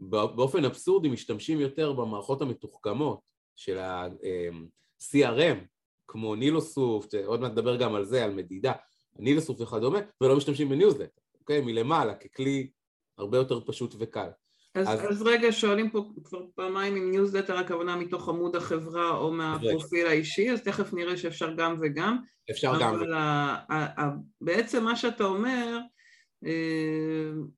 באופן 0.00 0.64
אבסורדי 0.64 1.08
משתמשים 1.08 1.60
יותר 1.60 1.92
במערכות 1.92 2.42
המתוחכמות 2.42 3.20
של 3.56 3.78
ה-CRM, 3.78 5.40
אמ, 5.40 5.64
כמו 6.08 6.34
נילוסופט, 6.34 7.14
עוד 7.14 7.40
מעט 7.40 7.52
נדבר 7.52 7.76
גם 7.76 7.94
על 7.94 8.04
זה, 8.04 8.24
על 8.24 8.34
מדידה, 8.34 8.72
נילוסופט 9.18 9.60
וכדומה, 9.60 9.98
ולא 10.20 10.36
משתמשים 10.36 10.68
בניוזלט. 10.68 11.20
אוקיי? 11.40 11.60
מלמעלה, 11.60 12.14
ככלי 12.14 12.70
הרבה 13.18 13.38
יותר 13.38 13.60
פשוט 13.66 13.94
וקל. 13.98 14.28
אז, 14.74 14.88
אז... 14.88 15.00
אז 15.10 15.22
רגע, 15.22 15.52
שואלים 15.52 15.90
פה 15.90 16.04
כבר 16.24 16.42
פעמיים 16.54 16.96
אם 16.96 17.10
ניוזלטר 17.10 17.56
הכוונה 17.56 17.96
מתוך 17.96 18.28
עמוד 18.28 18.56
החברה 18.56 19.16
או 19.16 19.32
מהפרופיל 19.32 20.06
האישי, 20.06 20.50
אז 20.50 20.62
תכף 20.62 20.92
נראה 20.92 21.16
שאפשר 21.16 21.54
גם 21.54 21.76
וגם. 21.80 22.18
אפשר 22.50 22.72
גם 22.72 22.76
וגם. 22.76 22.94
אבל 22.94 23.12
ה, 23.14 23.56
ה, 23.68 24.02
ה, 24.02 24.10
בעצם 24.40 24.84
מה 24.84 24.96
שאתה 24.96 25.24
אומר, 25.24 25.78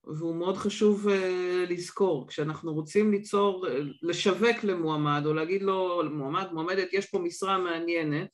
והוא 0.05 0.37
מאוד 0.37 0.57
חשוב 0.57 1.09
אה, 1.09 1.65
לזכור, 1.69 2.29
כשאנחנו 2.29 2.75
רוצים 2.75 3.13
ליצור, 3.13 3.67
לשווק 4.03 4.65
למועמד 4.65 5.23
או 5.27 5.35
להגיד 5.35 5.63
לו, 5.63 6.03
מועמד, 6.11 6.47
מועמדת, 6.53 6.93
יש 6.93 7.07
פה 7.11 7.19
משרה 7.19 7.59
מעניינת, 7.59 8.29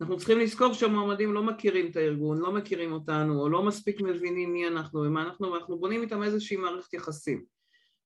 אנחנו 0.00 0.16
צריכים 0.16 0.38
לזכור 0.38 0.72
שהמועמדים 0.72 1.32
לא 1.32 1.42
מכירים 1.42 1.90
את 1.90 1.96
הארגון, 1.96 2.38
לא 2.38 2.52
מכירים 2.52 2.92
אותנו, 2.92 3.40
או 3.40 3.48
לא 3.48 3.62
מספיק 3.62 4.00
מבינים 4.00 4.52
מי 4.52 4.68
אנחנו 4.68 5.00
ומה 5.00 5.22
אנחנו, 5.22 5.52
ואנחנו 5.52 5.78
בונים 5.78 6.02
איתם 6.02 6.22
איזושהי 6.22 6.56
מערכת 6.56 6.94
יחסים. 6.94 7.44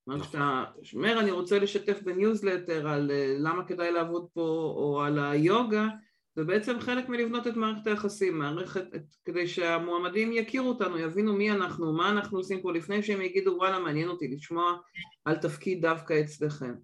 כלומר, 0.05 0.23
כשאתה 0.23 0.65
אומר 0.95 1.21
אני 1.21 1.31
רוצה 1.31 1.59
לשתף 1.59 2.03
בניוזלטר 2.03 2.89
על 2.89 3.11
אה, 3.11 3.37
למה 3.39 3.65
כדאי 3.65 3.93
לעבוד 3.93 4.27
פה, 4.35 4.75
או 4.77 5.03
על 5.03 5.19
היוגה, 5.19 5.87
זה 6.39 6.45
בעצם 6.45 6.81
חלק 6.81 7.09
מלבנות 7.09 7.47
את 7.47 7.57
מערכת 7.57 7.87
היחסים, 7.87 8.39
מערכת, 8.39 8.85
את, 8.97 9.03
כדי 9.25 9.47
שהמועמדים 9.47 10.33
יכירו 10.33 10.69
אותנו, 10.69 10.99
יבינו 10.99 11.33
מי 11.33 11.51
אנחנו, 11.51 11.93
מה 11.93 12.11
אנחנו 12.11 12.39
עושים 12.39 12.63
פה, 12.63 12.73
לפני 12.73 13.03
שהם 13.03 13.21
יגידו 13.21 13.55
וואלה 13.59 13.79
מעניין 13.79 14.09
אותי 14.09 14.29
לשמוע 14.29 14.77
על 15.25 15.37
תפקיד 15.37 15.83
דווקא 15.83 16.21
אצלכם. 16.21 16.75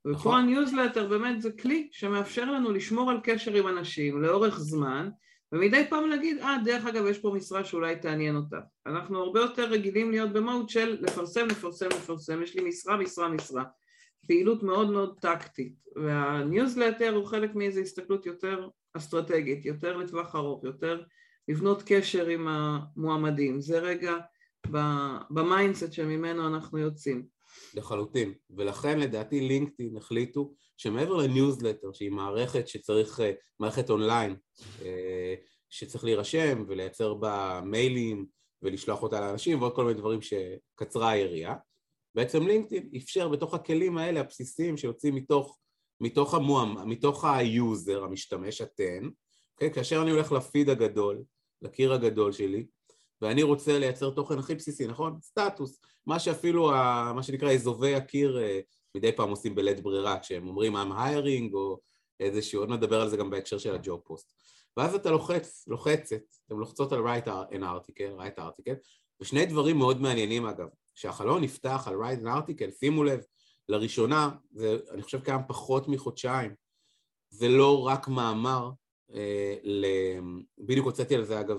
ופה 0.00 0.10
נכון. 0.10 0.42
הניוזלטר 0.42 1.08
באמת 1.08 1.42
זה 1.42 1.52
כלי 1.52 1.88
שמאפשר 1.92 2.44
לנו 2.44 2.72
לשמור 2.72 3.10
על 3.10 3.20
קשר 3.22 3.54
עם 3.54 3.68
אנשים 3.68 4.22
לאורך 4.22 4.58
זמן 4.58 5.08
ומדי 5.52 5.86
פעם 5.90 6.08
להגיד, 6.08 6.38
אה, 6.38 6.56
דרך 6.64 6.86
אגב, 6.86 7.06
יש 7.06 7.18
פה 7.18 7.32
משרה 7.36 7.64
שאולי 7.64 7.96
תעניין 7.96 8.36
אותך. 8.36 8.58
אנחנו 8.86 9.22
הרבה 9.22 9.40
יותר 9.40 9.64
רגילים 9.64 10.10
להיות 10.10 10.32
במהות 10.32 10.68
של 10.68 10.98
לפרסם, 11.00 11.46
לפרסם, 11.46 11.88
לפרסם, 11.88 12.42
יש 12.42 12.56
לי 12.56 12.68
משרה, 12.68 12.96
משרה, 12.96 13.28
משרה. 13.28 13.64
פעילות 14.26 14.62
מאוד 14.62 14.90
מאוד 14.90 15.18
טקטית, 15.20 15.74
והניוזלטר 15.96 17.14
הוא 17.14 17.26
חלק 17.26 17.54
מאיזו 17.54 17.80
הסתכלות 17.80 18.26
יותר 18.26 18.68
אסטרטגית, 18.94 19.64
יותר 19.64 19.96
לטווח 19.96 20.34
ארוך, 20.34 20.64
יותר 20.64 21.02
לבנות 21.48 21.82
קשר 21.86 22.26
עם 22.26 22.48
המועמדים. 22.48 23.60
זה 23.60 23.78
רגע 23.78 24.12
ב 25.30 25.38
mindset 25.38 25.92
שממנו 25.92 26.46
אנחנו 26.46 26.78
יוצאים. 26.78 27.26
לחלוטין, 27.74 28.34
ולכן 28.50 28.98
לדעתי 28.98 29.40
לינקדאין 29.40 29.96
החליטו 29.96 30.54
שמעבר 30.76 31.16
לניוזלטר 31.16 31.92
שהיא 31.92 32.10
מערכת 32.10 32.68
שצריך, 32.68 33.20
אה, 33.20 33.32
מערכת 33.60 33.90
אונליין 33.90 34.36
אה, 34.82 35.34
שצריך 35.70 36.04
להירשם 36.04 36.64
ולייצר 36.68 37.14
בה 37.14 37.60
מיילים 37.64 38.26
ולשלוח 38.62 39.02
אותה 39.02 39.20
לאנשים 39.20 39.60
ועוד 39.60 39.74
כל 39.74 39.84
מיני 39.84 39.98
דברים 39.98 40.20
שקצרה 40.22 41.10
היריעה 41.10 41.54
בעצם 42.14 42.46
לינקדאין 42.46 42.90
אפשר 42.96 43.28
בתוך 43.28 43.54
הכלים 43.54 43.98
האלה 43.98 44.20
הבסיסיים 44.20 44.76
שיוצאים 44.76 45.14
מתוך, 45.14 45.58
מתוך 46.02 46.34
המועמד, 46.34 46.84
מתוך 46.84 47.24
ה 47.24 47.37
user, 47.37 48.04
המשתמש, 48.04 48.60
אתן, 48.60 49.04
okay? 49.04 49.10
אוקיי? 49.54 49.72
כאשר 49.72 50.02
אני 50.02 50.10
הולך 50.10 50.32
לפיד 50.32 50.70
הגדול, 50.70 51.22
לקיר 51.62 51.92
הגדול 51.92 52.32
שלי, 52.32 52.66
ואני 53.20 53.42
רוצה 53.42 53.78
לייצר 53.78 54.10
תוכן 54.10 54.38
הכי 54.38 54.54
בסיסי, 54.54 54.86
נכון? 54.86 55.18
סטטוס, 55.22 55.80
מה 56.06 56.18
שאפילו, 56.18 56.72
ה, 56.72 57.12
מה 57.14 57.22
שנקרא 57.22 57.52
אזובי 57.52 57.94
הקיר 57.94 58.38
אה, 58.42 58.60
מדי 58.96 59.12
פעם 59.12 59.30
עושים 59.30 59.54
בלית 59.54 59.80
ברירה, 59.80 60.18
כשהם 60.18 60.48
אומרים 60.48 60.76
I'm 60.76 60.90
hiring 60.90 61.54
או 61.54 61.78
איזשהו, 62.20 62.60
עוד 62.60 62.70
נדבר 62.70 63.00
על 63.00 63.08
זה 63.08 63.16
גם 63.16 63.30
בהקשר 63.30 63.58
של 63.58 63.74
ה 63.74 63.80
job 63.80 64.00
post. 64.04 64.32
ואז 64.76 64.94
אתה 64.94 65.10
לוחץ, 65.10 65.64
לוחצת, 65.68 66.22
אתם 66.46 66.58
לוחצות 66.58 66.92
על 66.92 67.00
write 67.06 67.26
an 67.26 67.62
article, 67.62 68.20
write 68.20 68.38
article, 68.38 68.74
ושני 69.20 69.46
דברים 69.46 69.78
מאוד 69.78 70.00
מעניינים 70.00 70.46
אגב, 70.46 70.68
כשהחלון 70.94 71.42
נפתח 71.42 71.88
על 71.88 71.94
write 71.94 72.22
an 72.24 72.28
article, 72.28 72.70
שימו 72.78 73.04
לב, 73.04 73.20
לראשונה, 73.68 74.30
זה 74.52 74.78
אני 74.90 75.02
חושב 75.02 75.20
קיים 75.20 75.40
פחות 75.48 75.88
מחודשיים, 75.88 76.54
זה 77.30 77.48
לא 77.48 77.86
רק 77.86 78.08
מאמר, 78.08 78.70
אה, 79.14 79.56
ל... 79.62 79.86
בדיוק 80.58 80.86
הוצאתי 80.86 81.14
על 81.14 81.24
זה 81.24 81.40
אגב 81.40 81.58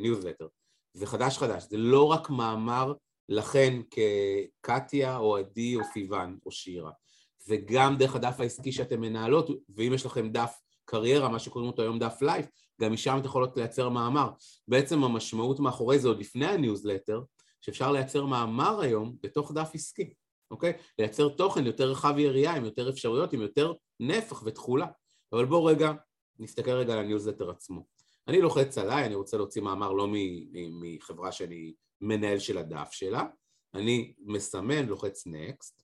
ניוזלטר, 0.00 0.44
אה, 0.44 0.50
זה 0.92 1.06
חדש 1.06 1.38
חדש, 1.38 1.64
זה 1.70 1.76
לא 1.76 2.04
רק 2.10 2.30
מאמר 2.30 2.92
לכן 3.28 3.80
כקטיה 3.90 5.16
או 5.16 5.36
עדי 5.36 5.76
או 5.76 5.80
סיוון 5.92 6.38
או 6.46 6.50
שירה, 6.50 6.90
זה 7.38 7.56
גם 7.64 7.96
דרך 7.96 8.16
הדף 8.16 8.40
העסקי 8.40 8.72
שאתם 8.72 9.00
מנהלות, 9.00 9.50
ואם 9.76 9.92
יש 9.94 10.06
לכם 10.06 10.28
דף 10.28 10.60
קריירה, 10.84 11.28
מה 11.28 11.38
שקוראים 11.38 11.70
אותו 11.70 11.82
היום 11.82 11.98
דף 11.98 12.22
life, 12.22 12.46
גם 12.80 12.92
משם 12.92 13.16
אתם 13.18 13.26
יכולות 13.26 13.56
לייצר 13.56 13.88
מאמר. 13.88 14.30
בעצם 14.68 15.04
המשמעות 15.04 15.60
מאחורי 15.60 15.98
זה 15.98 16.08
עוד 16.08 16.18
לפני 16.18 16.46
הניוזלטר, 16.46 17.22
שאפשר 17.60 17.92
לייצר 17.92 18.24
מאמר 18.24 18.80
היום 18.80 19.16
בתוך 19.22 19.52
דף 19.52 19.70
עסקי, 19.74 20.14
אוקיי? 20.50 20.72
לייצר 20.98 21.28
תוכן 21.28 21.66
יותר 21.66 21.90
רחב 21.90 22.18
יריעה, 22.18 22.56
עם 22.56 22.64
יותר 22.64 22.90
אפשרויות, 22.90 23.32
עם 23.32 23.40
יותר 23.40 23.72
נפח 24.00 24.42
ותכולה. 24.46 24.86
אבל 25.32 25.44
בואו 25.44 25.64
רגע, 25.64 25.92
נסתכל 26.38 26.70
רגע 26.70 26.92
על 26.92 26.98
הניוזלטר 26.98 27.50
עצמו. 27.50 27.86
אני 28.28 28.40
לוחץ 28.40 28.78
עליי, 28.78 29.06
אני 29.06 29.14
רוצה 29.14 29.36
להוציא 29.36 29.62
מאמר 29.62 29.92
לא 29.92 30.08
מחברה 30.52 31.32
שאני 31.32 31.74
מנהל 32.00 32.38
של 32.38 32.58
הדף 32.58 32.88
שלה, 32.90 33.26
אני 33.74 34.14
מסמן, 34.18 34.86
לוחץ 34.86 35.26
Next, 35.26 35.82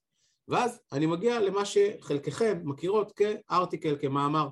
ואז 0.48 0.80
אני 0.92 1.06
מגיע 1.06 1.40
למה 1.40 1.64
שחלקכם 1.64 2.60
מכירות 2.64 3.12
כ 3.12 3.29
article, 3.29 3.96
כמאמר. 4.00 4.48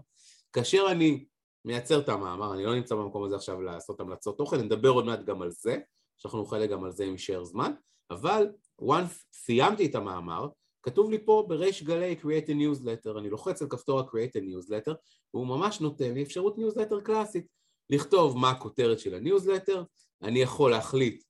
כאשר 0.53 0.87
אני 0.91 1.25
מייצר 1.65 2.01
את 2.01 2.09
המאמר, 2.09 2.55
אני 2.55 2.65
לא 2.65 2.75
נמצא 2.75 2.95
במקום 2.95 3.25
הזה 3.25 3.37
עכשיו 3.37 3.61
לעשות 3.63 4.01
המלצות 4.01 4.39
תוכן, 4.39 4.57
נדבר 4.61 4.89
עוד 4.89 5.05
מעט 5.05 5.25
גם 5.25 5.43
על 5.43 5.51
זה, 5.51 5.79
שאנחנו 6.17 6.39
נוכל 6.39 6.67
גם 6.67 6.85
על 6.85 6.93
זה 6.93 7.05
אם 7.05 7.13
יישאר 7.13 7.45
זמן, 7.45 7.73
אבל 8.11 8.47
once 8.83 9.25
סיימתי 9.33 9.87
את 9.87 9.95
המאמר, 9.95 10.49
כתוב 10.83 11.11
לי 11.11 11.19
פה 11.25 11.45
בריש 11.49 11.83
גלי 11.83 12.17
create 12.23 12.47
a 12.47 12.51
newsletter, 12.51 13.19
אני 13.19 13.31
לוחץ 13.31 13.63
על 13.63 13.69
כפתור 13.69 14.01
ה-create 14.01 14.37
a 14.37 14.41
newsletter, 14.41 14.95
והוא 15.35 15.47
ממש 15.47 15.81
נותן 15.81 16.15
לי 16.15 16.23
אפשרות 16.23 16.57
newsletter 16.57 17.01
קלאסית, 17.03 17.47
לכתוב 17.91 18.37
מה 18.37 18.51
הכותרת 18.51 18.99
של 18.99 19.15
הניוזלטר, 19.15 19.85
אני 20.23 20.39
יכול 20.39 20.71
להחליט 20.71 21.25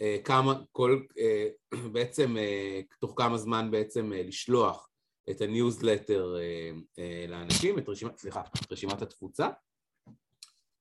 אה, 0.00 0.18
כמה, 0.24 0.60
כל, 0.72 1.02
אה, 1.18 1.48
בעצם 1.92 2.36
אה, 2.36 2.80
תוך 3.00 3.12
כמה 3.16 3.38
זמן 3.38 3.70
בעצם 3.70 4.12
אה, 4.12 4.22
לשלוח 4.22 4.88
את 5.30 5.40
הניוזלטר 5.40 6.36
אה, 6.38 6.70
אה, 6.98 7.26
לאנשים, 7.28 7.78
את 7.78 7.88
רשימת, 7.88 8.18
סליחה, 8.18 8.40
את 8.40 8.72
רשימת 8.72 9.02
התפוצה, 9.02 9.48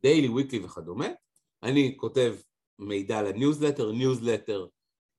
daily, 0.02 0.28
weekly 0.28 0.60
וכדומה, 0.60 1.08
אני 1.64 1.94
כותב 1.98 2.36
מידע 2.80 3.22
לניוזלטר, 3.22 3.92
ניוזלטר 3.92 4.68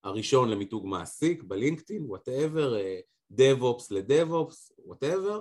הראשון 0.07 0.49
למיתוג 0.49 0.87
מעסיק 0.87 1.43
בלינקדאין, 1.43 2.05
whatever, 2.07 2.77
DevOps 3.33 3.85
ל 3.91 4.01
DevOps, 4.01 4.73
whatever, 4.79 5.41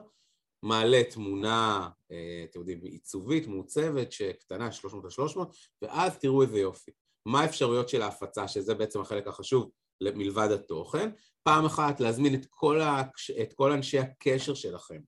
מעלה 0.64 1.04
תמונה, 1.04 1.90
אה, 2.12 2.46
אתם 2.50 2.60
יודעים, 2.60 2.82
עיצובית, 2.84 3.48
מעוצבת, 3.48 4.12
שקטנה 4.12 4.72
300 4.72 5.04
על 5.04 5.10
300, 5.10 5.56
ואז 5.82 6.18
תראו 6.18 6.42
איזה 6.42 6.60
יופי. 6.60 6.92
מה 7.26 7.42
האפשרויות 7.42 7.90
של 7.90 8.02
ההפצה, 8.02 8.48
שזה 8.48 8.74
בעצם 8.74 9.02
החלק 9.02 9.28
החשוב 9.28 9.70
מלבד 10.04 10.52
התוכן? 10.52 11.10
פעם 11.44 11.66
אחת 11.66 12.00
להזמין 12.00 12.36
את 12.36 12.46
כל, 12.50 12.82
ה... 12.82 13.02
את 13.42 13.54
כל 13.54 13.72
אנשי 13.72 14.00
הקשר 14.00 14.54
שלכם 14.54 15.00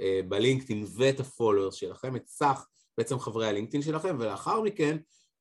אה, 0.00 0.20
בלינקדאין 0.28 0.84
ואת 0.96 1.20
ה 1.20 1.25
followers 1.25 1.74
שלכם, 1.74 2.16
את 2.16 2.26
סך 2.26 2.66
בעצם 2.98 3.18
חברי 3.18 3.48
הלינקדאין 3.48 3.82
שלכם, 3.82 4.16
ולאחר 4.20 4.60
מכן 4.60 4.96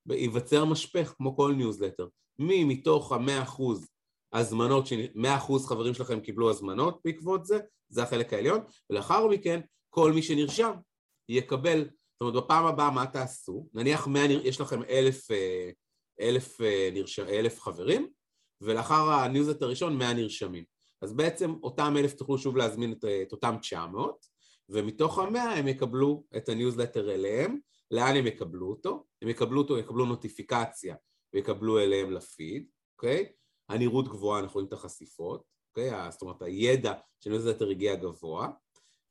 ייווצר 0.09 0.65
משפך 0.65 1.13
כמו 1.17 1.35
כל 1.35 1.53
ניוזלטר. 1.57 2.07
מי 2.39 2.63
מתוך 2.63 3.11
המאה 3.11 3.43
אחוז 3.43 3.87
הזמנות, 4.33 4.85
מאה 5.15 5.37
אחוז 5.37 5.65
חברים 5.65 5.93
שלכם 5.93 6.19
קיבלו 6.19 6.49
הזמנות 6.49 7.01
בעקבות 7.05 7.45
זה, 7.45 7.59
זה 7.89 8.03
החלק 8.03 8.33
העליון, 8.33 8.59
ולאחר 8.89 9.27
מכן 9.27 9.59
כל 9.89 10.11
מי 10.11 10.23
שנרשם 10.23 10.71
יקבל, 11.29 11.79
זאת 11.79 12.21
אומרת 12.21 12.43
בפעם 12.43 12.65
הבאה 12.65 12.91
מה 12.91 13.05
תעשו, 13.05 13.67
נניח 13.73 14.07
100, 14.07 14.23
יש 14.31 14.61
לכם 14.61 14.83
אלף, 14.83 15.31
אה, 15.31 15.69
אלף, 16.21 16.61
אה, 16.61 16.89
נרש... 16.93 17.19
אלף 17.19 17.61
חברים, 17.61 18.07
ולאחר 18.61 19.09
הניוזלטר 19.09 19.61
הראשון 19.61 19.97
100 19.97 20.13
נרשמים. 20.13 20.63
אז 21.01 21.13
בעצם 21.13 21.53
אותם 21.63 21.93
אלף 21.97 22.13
תוכלו 22.13 22.37
שוב 22.37 22.57
להזמין 22.57 22.91
את, 22.91 23.05
את 23.27 23.31
אותם 23.31 23.55
900, 23.61 24.25
ומתוך 24.69 25.19
המאה 25.19 25.53
הם 25.53 25.67
יקבלו 25.67 26.23
את 26.37 26.49
הניוזלטר 26.49 27.11
אליהם, 27.11 27.59
לאן 27.91 28.15
הם 28.15 28.27
יקבלו 28.27 28.69
אותו? 28.69 29.05
הם 29.21 29.29
יקבלו 29.29 29.61
אותו, 29.61 29.77
יקבלו 29.77 30.05
נוטיפיקציה 30.05 30.95
ויקבלו 31.33 31.79
אליהם 31.79 32.11
לפיד, 32.11 32.67
אוקיי? 32.95 33.31
הנראות 33.69 34.07
גבוהה, 34.07 34.39
אנחנו 34.39 34.53
רואים 34.53 34.67
את 34.67 34.73
החשיפות, 34.73 35.43
אוקיי? 35.69 36.11
זאת 36.11 36.21
אומרת 36.21 36.41
הידע 36.41 36.93
של 37.19 37.29
ניוזלטר 37.29 37.69
הגיע 37.69 37.95
גבוה. 37.95 38.49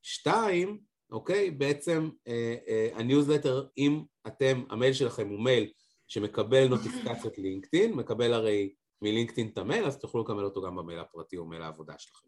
שתיים, 0.03 0.81
אוקיי? 1.11 1.51
בעצם 1.51 2.11
אה, 2.29 2.57
אה, 2.69 2.89
הניוזלטר, 2.95 3.67
אם 3.79 4.03
אתם, 4.27 4.65
המייל 4.71 4.93
שלכם 4.93 5.29
הוא 5.29 5.45
מייל 5.45 5.73
שמקבל 6.09 6.69
נוטיפיקציות 6.69 7.39
לינקדאין, 7.39 7.93
מקבל 7.93 8.33
הרי 8.33 8.75
מלינקדאין 9.03 9.49
את 9.49 9.59
המייל, 9.59 9.85
אז 9.85 9.99
תוכלו 9.99 10.23
לקבל 10.23 10.45
אותו 10.45 10.63
גם 10.63 10.77
במייל 10.77 10.99
הפרטי 10.99 11.37
או 11.37 11.47
מייל 11.47 11.63
העבודה 11.63 11.95
שלכם. 11.99 12.27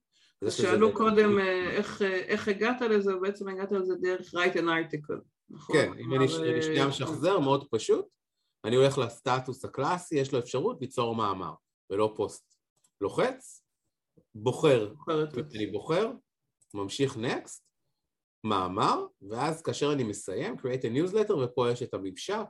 שאלו 0.50 0.92
קודם 0.92 1.38
אה, 1.38 1.70
איך, 1.70 2.02
אה, 2.02 2.14
איך 2.14 2.48
הגעת 2.48 2.80
לזה, 2.80 3.16
ובעצם 3.16 3.48
הגעת 3.48 3.72
לזה 3.72 3.94
דרך 4.02 4.34
write 4.34 4.56
an 4.56 4.66
article, 4.66 5.20
נכון? 5.50 5.76
כן, 5.76 5.92
אם 5.98 6.14
אני 6.14 6.24
אה, 6.24 6.62
שנייה 6.62 6.88
משחזר, 6.88 7.38
מאוד 7.38 7.66
פשוט, 7.70 8.06
אני 8.64 8.76
הולך 8.76 8.98
לסטטוס 8.98 9.64
הקלאסי, 9.64 10.16
יש 10.18 10.32
לו 10.32 10.38
אפשרות 10.38 10.80
ליצור 10.80 11.14
מאמר, 11.14 11.54
ולא 11.90 12.12
פוסט. 12.16 12.56
לוחץ, 13.00 13.62
בוחר, 14.34 14.94
אני 15.54 15.66
בוחר, 15.66 16.12
ממשיך 16.74 17.16
next, 17.16 17.60
מאמר, 18.44 19.06
ואז 19.30 19.62
כאשר 19.62 19.92
אני 19.92 20.04
מסיים, 20.04 20.54
create 20.54 20.82
a 20.82 21.12
newsletter, 21.12 21.34
ופה 21.34 21.70
יש 21.70 21.82
את 21.82 21.94
הממשק, 21.94 22.46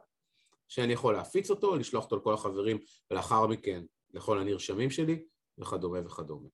שאני 0.69 0.93
יכול 0.93 1.15
להפיץ 1.15 1.51
אותו, 1.51 1.77
לשלוח 1.77 2.05
אותו 2.05 2.17
לכל 2.17 2.35
החברים, 2.35 2.79
ולאחר 3.11 3.47
מכן 3.47 3.83
לכל 4.15 4.39
הנרשמים 4.39 4.91
שלי, 4.91 5.25
וכדומה 5.59 6.07
וכדומה. 6.07 6.49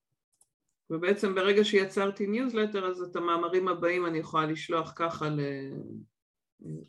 ובעצם 0.91 1.35
ברגע 1.35 1.65
שיצרתי 1.65 2.27
ניוזלטר, 2.27 2.87
אז 2.87 3.03
את 3.03 3.17
המאמרים 3.17 3.69
הבאים 3.69 4.07
אני 4.07 4.19
יכולה 4.19 4.47
לשלוח 4.47 4.93
ככה 4.97 5.29
ל... 5.29 5.41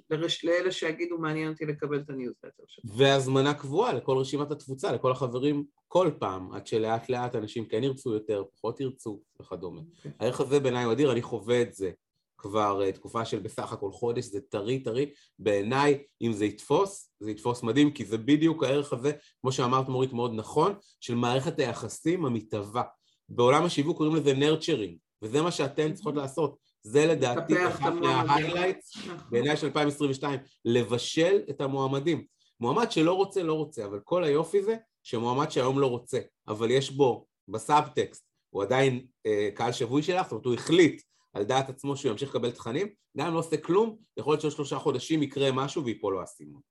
לרש... 0.09 0.45
לאלה 0.45 0.71
שיגידו 0.71 1.17
מעניין 1.17 1.51
אותי 1.51 1.65
לקבל 1.65 1.99
את 1.99 2.09
הניוזלטר 2.09 2.63
שלך. 2.67 2.91
והזמנה 2.97 3.53
קבועה 3.53 3.93
לכל 3.93 4.17
רשימת 4.17 4.51
התפוצה, 4.51 4.91
לכל 4.91 5.11
החברים 5.11 5.63
כל 5.88 6.11
פעם, 6.19 6.53
עד 6.53 6.67
שלאט 6.67 7.09
לאט 7.09 7.36
אנשים 7.36 7.65
כן 7.65 7.84
ירצו 7.84 8.13
יותר, 8.13 8.43
פחות 8.55 8.80
ירצו 8.80 9.21
וכדומה. 9.41 9.82
Okay. 9.82 9.97
אוקיי. 9.97 10.11
הערך 10.19 10.39
הזה 10.39 10.59
בעיניי 10.59 10.84
הוא 10.84 10.93
אדיר, 10.93 11.11
אני 11.11 11.21
חווה 11.21 11.61
את 11.61 11.74
זה 11.74 11.91
כבר 12.38 12.82
uh, 12.89 12.91
תקופה 12.91 13.26
של 13.26 13.39
בסך 13.39 13.74
הכל 13.74 13.91
חודש, 13.91 14.26
זה 14.26 14.41
טרי 14.41 14.80
טרי, 14.80 15.13
בעיניי 15.39 16.03
אם 16.21 16.34
זה 16.34 16.45
יתפוס, 16.45 17.11
זה 17.19 17.32
יתפוס 17.32 17.63
מדהים, 17.63 17.91
כי 17.91 18.05
זה 18.05 18.17
בדיוק 18.17 18.63
הערך 18.63 18.93
הזה, 18.93 19.11
כמו 19.41 19.51
שאמרת 19.51 19.89
מורית 19.89 20.13
מאוד 20.13 20.32
נכון, 20.36 20.74
של 20.99 21.15
מערכת 21.15 21.59
היחסים 21.59 22.26
המתהווה. 22.26 22.84
בעולם 23.30 23.63
השיווק 23.63 23.97
קוראים 23.97 24.15
לזה 24.15 24.34
nurturing, 24.34 24.97
וזה 25.21 25.41
מה 25.41 25.51
שאתן 25.51 25.93
צריכות 25.93 26.15
לעשות, 26.15 26.57
זה 26.84 27.05
לדעתי 27.05 27.67
אחד 27.67 27.93
מה 27.93 28.11
highlights 28.11 28.97
נכון. 28.97 29.17
בעיניי 29.29 29.57
של 29.57 29.67
2022, 29.67 30.39
לבשל 30.65 31.41
את 31.49 31.61
המועמדים. 31.61 32.25
מועמד 32.59 32.91
שלא 32.91 33.13
רוצה, 33.13 33.43
לא 33.43 33.53
רוצה, 33.53 33.86
אבל 33.86 33.99
כל 34.03 34.23
היופי 34.23 34.63
זה 34.63 34.75
שמועמד 35.03 35.51
שהיום 35.51 35.79
לא 35.79 35.88
רוצה, 35.88 36.19
אבל 36.47 36.71
יש 36.71 36.91
בו, 36.91 37.25
בסאבטקסט, 37.47 38.25
הוא 38.49 38.63
עדיין 38.63 39.05
אה, 39.25 39.49
קהל 39.55 39.71
שבוי 39.71 40.03
שלך, 40.03 40.23
זאת 40.23 40.31
אומרת 40.31 40.45
הוא 40.45 40.53
החליט 40.53 41.01
על 41.34 41.43
דעת 41.43 41.69
עצמו 41.69 41.97
שהוא 41.97 42.11
ימשיך 42.11 42.29
לקבל 42.29 42.51
תכנים, 42.51 42.88
גם 43.17 43.27
אם 43.27 43.34
לא 43.34 43.39
עושה 43.39 43.57
כלום, 43.57 43.97
יכול 44.17 44.34
להיות 44.34 44.41
שעוד 44.41 44.53
שלושה 44.53 44.79
חודשים 44.79 45.23
יקרה 45.23 45.51
משהו 45.51 45.86
ויפול 45.86 46.13
לו 46.13 46.21
האסימון. 46.21 46.61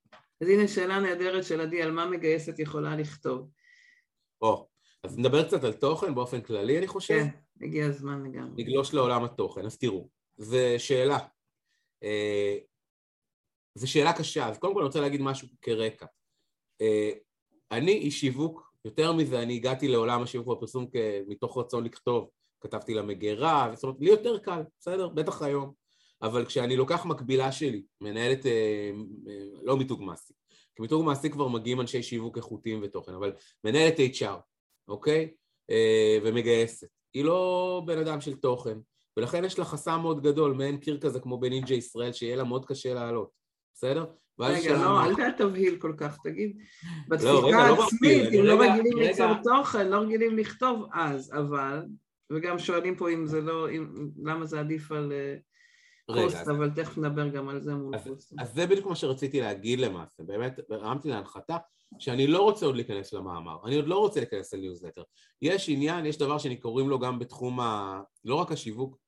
אז 0.41 0.49
הנה 0.49 0.69
שאלה 0.69 1.01
נהדרת 1.01 1.45
של 1.45 1.61
עדי, 1.61 1.83
על 1.83 1.91
מה 1.91 2.07
מגייסת 2.07 2.59
יכולה 2.59 2.97
לכתוב? 2.97 3.49
או, 4.43 4.69
אז 5.05 5.19
נדבר 5.19 5.43
קצת 5.43 5.65
על 5.65 5.73
תוכן 5.73 6.15
באופן 6.15 6.41
כללי, 6.41 6.79
אני 6.79 6.87
חושב. 6.87 7.15
כן, 7.15 7.29
הגיע 7.63 7.87
הזמן 7.87 8.25
לגמרי. 8.25 8.63
נגלוש 8.63 8.95
לעולם 8.95 9.25
התוכן, 9.25 9.67
אז 9.67 9.79
תראו, 9.79 10.09
זו 10.37 10.59
שאלה. 10.79 11.19
אה, 12.03 12.59
זו 13.75 13.91
שאלה 13.91 14.13
קשה, 14.13 14.49
אז 14.49 14.59
קודם 14.59 14.75
כל 14.75 14.81
אני 14.81 14.87
רוצה 14.87 15.01
להגיד 15.01 15.23
משהו 15.23 15.49
כרקע. 15.63 16.07
אה, 16.81 17.11
אני 17.71 17.93
איש 17.93 18.21
שיווק, 18.21 18.73
יותר 18.85 19.13
מזה, 19.13 19.43
אני 19.43 19.55
הגעתי 19.55 19.89
לעולם 19.89 20.23
השיווק 20.23 20.49
והפרסום 20.49 20.87
מתוך 21.27 21.59
רצון 21.59 21.85
לכתוב, 21.85 22.29
כתבתי 22.61 22.95
למגירה, 22.95 23.71
זאת 23.75 23.85
אומרת, 23.85 23.97
לי 24.01 24.11
יותר 24.11 24.39
קל, 24.39 24.63
בסדר? 24.81 25.09
בטח 25.09 25.43
היום. 25.43 25.73
אבל 26.23 26.45
כשאני 26.47 26.77
לוקח 26.77 27.07
מקבילה 27.07 27.53
שלי, 27.53 27.83
מנהלת, 28.01 28.47
אה, 28.47 28.91
לא 29.63 29.77
מיתוג 29.77 30.03
מעסיק, 30.03 30.37
כי 30.51 30.83
מיתוג 30.83 31.05
מעסיק 31.05 31.33
כבר 31.33 31.49
מגיעים 31.49 31.81
אנשי 31.81 32.03
שיווק 32.03 32.37
איכותיים 32.37 32.81
ותוכן, 32.83 33.15
אבל 33.15 33.33
מנהלת 33.65 33.99
HR, 33.99 34.41
אוקיי? 34.89 35.35
ומגייסת. 36.25 37.02
היא 37.15 37.25
לא 37.25 37.83
בן 37.87 37.99
אדם 37.99 38.21
של 38.21 38.37
תוכן, 38.37 38.79
ולכן 39.17 39.45
יש 39.45 39.59
לה 39.59 39.65
חסם 39.65 40.01
מאוד 40.03 40.23
גדול, 40.23 40.53
מעין 40.53 40.77
קיר 40.77 40.99
כזה 41.01 41.21
כמו 41.21 41.41
בנינג'ה 41.41 41.75
ישראל, 41.75 42.13
שיהיה 42.13 42.37
לה 42.37 42.45
מאוד 42.45 42.67
קשה 42.67 42.95
לעלות, 42.95 43.31
בסדר? 43.75 44.05
רגע, 44.41 44.77
לא, 44.77 45.05
אל 45.05 45.33
תבהיל 45.33 45.77
כל 45.77 45.95
כך, 45.97 46.19
תגיד. 46.25 46.57
לא, 47.11 47.53
לא 47.53 47.57
העצמית, 47.57 48.33
אם 48.39 48.45
לא 48.45 48.61
רגילים 48.61 48.99
ליצור 48.99 49.35
תוכן, 49.45 49.89
לא 49.89 49.97
רגילים 49.97 50.39
לכתוב 50.39 50.87
אז, 50.93 51.33
אבל, 51.35 51.83
וגם 52.33 52.59
שואלים 52.59 52.97
פה 52.97 53.11
אם 53.11 53.27
זה 53.27 53.41
לא, 53.41 53.69
למה 54.25 54.45
זה 54.45 54.61
עדיף 54.61 54.93
על 54.93 55.13
פוסט, 56.07 56.49
אבל 56.49 56.71
תכף 56.71 56.99
נדבר 56.99 57.29
גם 57.29 57.49
על 57.49 57.61
זה 57.61 57.75
מול 57.75 57.99
פוסט. 57.99 58.33
אז 58.39 58.55
זה 58.55 58.67
בדיוק 58.67 58.87
מה 58.87 58.97
שרציתי 58.97 59.41
להגיד 59.41 59.81
למעשה, 59.81 60.23
באמת 60.23 60.61
הרמתי 60.71 61.09
להנחתה 61.09 61.57
שאני 61.99 62.27
לא 62.27 62.43
רוצה 62.43 62.67
עוד 62.67 62.77
להיכנס 62.77 63.13
למאמר, 63.13 63.57
אני 63.65 63.77
עוד 63.77 63.87
לא 63.87 63.99
רוצה 63.99 64.21
להיכנס 64.21 64.55
לניוזלטר. 64.55 65.03
יש 65.43 65.69
עניין, 65.69 66.07
יש 66.07 66.19
דבר 66.19 66.39
שאני 66.39 66.57
קוראים 66.57 66.89
לו 66.89 66.99
גם 66.99 67.19
בתחום 67.19 67.61
ה... 67.61 68.01
לא 68.25 68.35
רק 68.35 68.53
השיווק, 68.53 68.99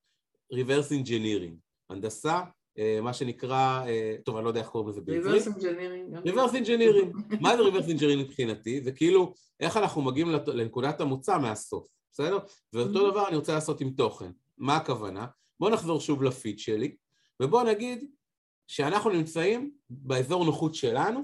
reverse 0.52 0.90
engineering, 1.02 1.54
הנדסה, 1.90 2.40
אה, 2.78 2.98
מה 3.02 3.12
שנקרא, 3.12 3.86
אה, 3.86 4.16
טוב, 4.24 4.36
אני 4.36 4.44
לא 4.44 4.50
יודע 4.50 4.60
איך 4.60 4.68
קוראים 4.68 4.90
לזה 4.90 5.00
בעברית. 5.00 5.42
reverse 5.42 5.46
engineering. 5.46 6.28
reverse 6.28 6.52
engineering. 6.52 7.36
מה 7.40 7.56
זה 7.56 7.62
reverse 7.62 7.88
engineering 7.88 8.18
מבחינתי? 8.18 8.80
זה 8.80 8.92
כאילו, 8.92 9.34
איך 9.60 9.76
אנחנו 9.76 10.02
מגיעים 10.02 10.28
לנקודת 10.46 11.00
המוצא 11.00 11.38
מהסוף, 11.38 11.86
בסדר? 12.12 12.38
ואותו 12.72 13.08
mm-hmm. 13.08 13.10
דבר 13.10 13.28
אני 13.28 13.36
רוצה 13.36 13.54
לעשות 13.54 13.80
עם 13.80 13.90
תוכן. 13.90 14.30
מה 14.58 14.76
הכוונה? 14.76 15.26
בואו 15.60 15.70
נחזור 15.70 16.00
שוב 16.00 16.22
לפיד 16.22 16.58
שלי, 16.58 16.96
ובואו 17.42 17.64
נגיד 17.64 18.10
שאנחנו 18.66 19.10
נמצאים 19.10 19.70
באזור 19.90 20.44
נוחות 20.44 20.74
שלנו, 20.74 21.20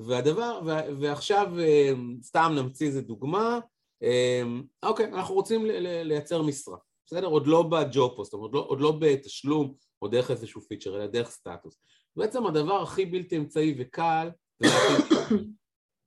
והדבר, 0.00 0.60
ועכשיו 1.00 1.58
אה, 1.58 1.92
סתם 2.22 2.52
נמציא 2.56 2.86
איזה 2.86 3.02
דוגמה, 3.02 3.58
אה, 4.02 4.42
אוקיי, 4.82 5.06
אנחנו 5.06 5.34
רוצים 5.34 5.66
לייצר 6.04 6.42
משרה, 6.42 6.76
בסדר? 7.06 7.26
עוד 7.26 7.46
לא 7.46 7.62
ב 7.62 7.76
job 7.76 8.16
post, 8.16 8.32
עוד 8.32 8.54
לא, 8.54 8.64
עוד 8.68 8.80
לא 8.80 8.92
בתשלום 9.00 9.74
או 10.02 10.08
דרך 10.08 10.30
איזשהו 10.30 10.60
פיצ'ר, 10.60 10.96
אלא 10.96 11.06
דרך 11.06 11.30
סטטוס. 11.30 11.80
בעצם 12.16 12.46
הדבר 12.46 12.82
הכי 12.82 13.06
בלתי 13.06 13.36
אמצעי 13.36 13.74
וקל, 13.78 14.30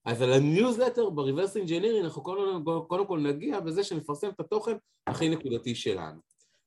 אז 0.06 0.22
על 0.22 0.34
הניוזלטר 0.34 1.10
ב 1.10 1.16
reverse 1.16 1.58
engineering 1.58 2.02
אנחנו 2.02 2.24
קודם, 2.24 2.64
קודם 2.88 3.08
כל 3.08 3.20
נגיע 3.20 3.60
בזה 3.60 3.84
שנפרסם 3.84 4.30
את 4.30 4.40
התוכן 4.40 4.78
הכי 5.08 5.30
נקודתי 5.30 5.76
שלנו. 5.76 6.20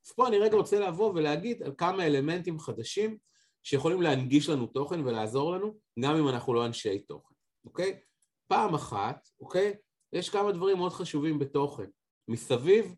אז 0.06 0.12
פה 0.12 0.28
אני 0.28 0.38
רגע 0.38 0.56
רוצה 0.56 0.80
לבוא 0.80 1.12
ולהגיד 1.14 1.62
על 1.62 1.72
כמה 1.78 2.06
אלמנטים 2.06 2.58
חדשים 2.58 3.16
שיכולים 3.62 4.02
להנגיש 4.02 4.48
לנו 4.48 4.66
תוכן 4.66 5.00
ולעזור 5.00 5.52
לנו, 5.52 5.78
גם 6.00 6.16
אם 6.16 6.28
אנחנו 6.28 6.54
לא 6.54 6.66
אנשי 6.66 6.98
תוכן, 6.98 7.34
אוקיי? 7.64 8.00
פעם 8.48 8.74
אחת, 8.74 9.28
אוקיי? 9.40 9.74
יש 10.12 10.28
כמה 10.28 10.52
דברים 10.52 10.76
מאוד 10.76 10.92
חשובים 10.92 11.38
בתוכן. 11.38 11.86
מסביב 12.28 12.94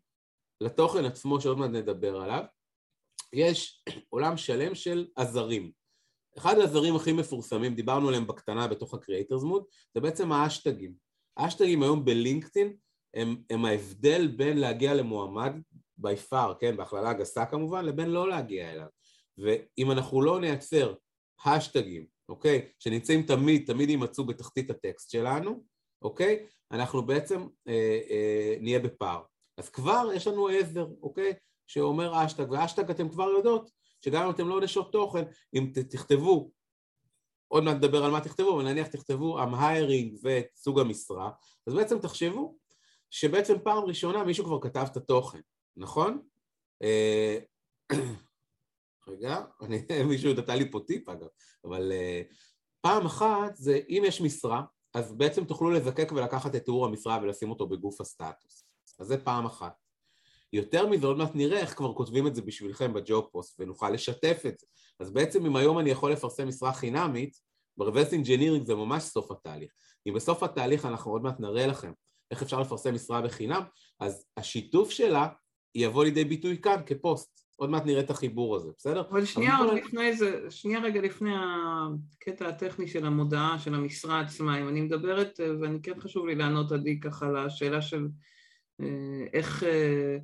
לתוכן 0.61 1.05
עצמו 1.05 1.41
שעוד 1.41 1.57
מעט 1.57 1.69
נדבר 1.69 2.21
עליו, 2.21 2.43
יש 3.33 3.83
עולם 4.09 4.37
שלם 4.37 4.75
של 4.75 5.07
עזרים. 5.15 5.71
אחד 6.37 6.57
העזרים 6.57 6.95
הכי 6.95 7.13
מפורסמים, 7.13 7.75
דיברנו 7.75 8.07
עליהם 8.07 8.27
בקטנה 8.27 8.67
בתוך 8.67 8.93
ה-Creators 8.93 9.43
Mood, 9.43 9.63
זה 9.93 10.01
בעצם 10.01 10.31
האשטגים. 10.31 10.93
האשטגים 11.37 11.83
היום 11.83 12.05
בלינקדאין 12.05 12.75
הם, 13.13 13.43
הם 13.49 13.65
ההבדל 13.65 14.27
בין 14.27 14.57
להגיע 14.57 14.93
למועמד 14.93 15.53
by 16.01 16.31
far, 16.31 16.53
כן, 16.59 16.77
בהכללה 16.77 17.13
גסה 17.13 17.45
כמובן, 17.45 17.85
לבין 17.85 18.09
לא 18.09 18.29
להגיע 18.29 18.71
אליו. 18.71 18.87
ואם 19.37 19.91
אנחנו 19.91 20.21
לא 20.21 20.39
נייצר 20.39 20.93
השטגים, 21.45 22.05
אוקיי, 22.29 22.71
שנמצאים 22.79 23.23
תמיד, 23.23 23.67
תמיד 23.67 23.89
יימצאו 23.89 24.25
בתחתית 24.25 24.69
הטקסט 24.69 25.09
שלנו, 25.09 25.63
אוקיי, 26.01 26.45
אנחנו 26.71 27.05
בעצם 27.05 27.47
אה, 27.67 27.99
אה, 28.09 28.55
נהיה 28.59 28.79
בפער. 28.79 29.23
אז 29.57 29.69
כבר 29.69 30.09
יש 30.15 30.27
לנו 30.27 30.47
עזר, 30.47 30.87
אוקיי, 31.01 31.33
שאומר 31.67 32.25
אשטג, 32.25 32.51
ואשטג 32.51 32.89
אתם 32.89 33.09
כבר 33.09 33.29
יודעות 33.29 33.69
שגם 34.01 34.25
אם 34.25 34.29
אתם 34.29 34.47
לא 34.47 34.61
נשות 34.61 34.91
תוכן, 34.91 35.23
אם 35.55 35.71
תכתבו, 35.89 36.51
עוד 37.47 37.63
מעט 37.63 37.75
נדבר 37.75 38.05
על 38.05 38.11
מה 38.11 38.21
תכתבו, 38.21 38.55
אבל 38.55 38.63
נניח 38.63 38.87
תכתבו 38.87 39.43
I'm 39.43 39.53
hiring 39.53 40.19
ואת 40.23 40.47
סוג 40.55 40.79
המשרה, 40.79 41.31
אז 41.67 41.73
בעצם 41.73 41.99
תחשבו 41.99 42.57
שבעצם 43.09 43.55
פעם 43.63 43.83
ראשונה 43.83 44.23
מישהו 44.23 44.45
כבר 44.45 44.59
כתב 44.61 44.85
את 44.91 44.97
התוכן, 44.97 45.39
נכון? 45.77 46.21
רגע, 49.07 49.41
אני, 49.61 49.81
מישהו 50.09 50.33
נתן 50.33 50.57
לי 50.57 50.71
פה 50.71 50.79
טיפ 50.87 51.09
אגב, 51.09 51.27
אבל 51.65 51.91
uh, 51.91 52.33
פעם 52.81 53.05
אחת 53.05 53.55
זה 53.55 53.79
אם 53.89 54.03
יש 54.05 54.21
משרה, 54.21 54.63
אז 54.93 55.17
בעצם 55.17 55.45
תוכלו 55.45 55.69
לזקק 55.69 56.11
ולקחת 56.11 56.55
את 56.55 56.65
תיאור 56.65 56.85
המשרה 56.85 57.19
ולשים 57.23 57.49
אותו 57.49 57.67
בגוף 57.67 58.01
הסטטוס. 58.01 58.65
אז 58.99 59.07
זה 59.07 59.17
פעם 59.17 59.45
אחת. 59.45 59.73
יותר 60.53 60.87
מזה, 60.87 61.07
עוד 61.07 61.17
מעט 61.17 61.31
נראה 61.35 61.59
איך 61.59 61.77
כבר 61.77 61.93
כותבים 61.93 62.27
את 62.27 62.35
זה 62.35 62.41
בשבילכם 62.41 62.93
בג'וב 62.93 63.25
פוסט 63.31 63.59
ונוכל 63.59 63.89
לשתף 63.89 64.43
את 64.47 64.59
זה. 64.59 64.65
אז 64.99 65.11
בעצם 65.11 65.45
אם 65.45 65.55
היום 65.55 65.79
אני 65.79 65.89
יכול 65.89 66.11
לפרסם 66.11 66.47
משרה 66.47 66.73
חינמית, 66.73 67.37
ב 67.77 67.82
reverse 67.82 68.13
engineering 68.13 68.65
זה 68.65 68.75
ממש 68.75 69.03
סוף 69.03 69.31
התהליך. 69.31 69.71
אם 70.07 70.13
בסוף 70.13 70.43
התהליך 70.43 70.85
אנחנו 70.85 71.11
עוד 71.11 71.21
מעט 71.23 71.39
נראה 71.39 71.67
לכם 71.67 71.91
איך 72.31 72.41
אפשר 72.41 72.59
לפרסם 72.59 72.93
משרה 72.93 73.21
בחינם, 73.21 73.61
אז 73.99 74.25
השיתוף 74.37 74.89
שלה 74.89 75.27
יבוא 75.75 76.03
לידי 76.03 76.25
ביטוי 76.25 76.61
כאן 76.61 76.81
כפוסט. 76.85 77.42
עוד 77.55 77.69
מעט 77.69 77.85
נראה 77.85 77.99
את 77.99 78.09
החיבור 78.09 78.55
הזה, 78.55 78.69
בסדר? 78.77 79.01
אבל 79.09 79.25
שנייה 79.25 79.57
אבל... 79.59 79.75
לפני 79.75 80.17
זה, 80.17 80.41
שנייה 80.49 80.79
רגע 80.79 81.01
לפני 81.01 81.31
הקטע 81.35 82.47
הטכני 82.47 82.87
של 82.87 83.05
המודעה, 83.05 83.59
של 83.59 83.75
המשרה 83.75 84.19
עצמה, 84.19 84.59
אם 84.59 84.67
אני 84.67 84.81
מדברת, 84.81 85.39
ואני 85.61 85.81
כן 85.81 85.99
חשוב 85.99 86.27
לי 86.27 86.35
לענות 86.35 86.71
עדי 86.71 86.99
ככה 86.99 87.31
לשאלה 87.31 87.81
של 87.81 88.07
אה, 88.81 89.25
איך, 89.33 89.63
אה, 89.63 90.17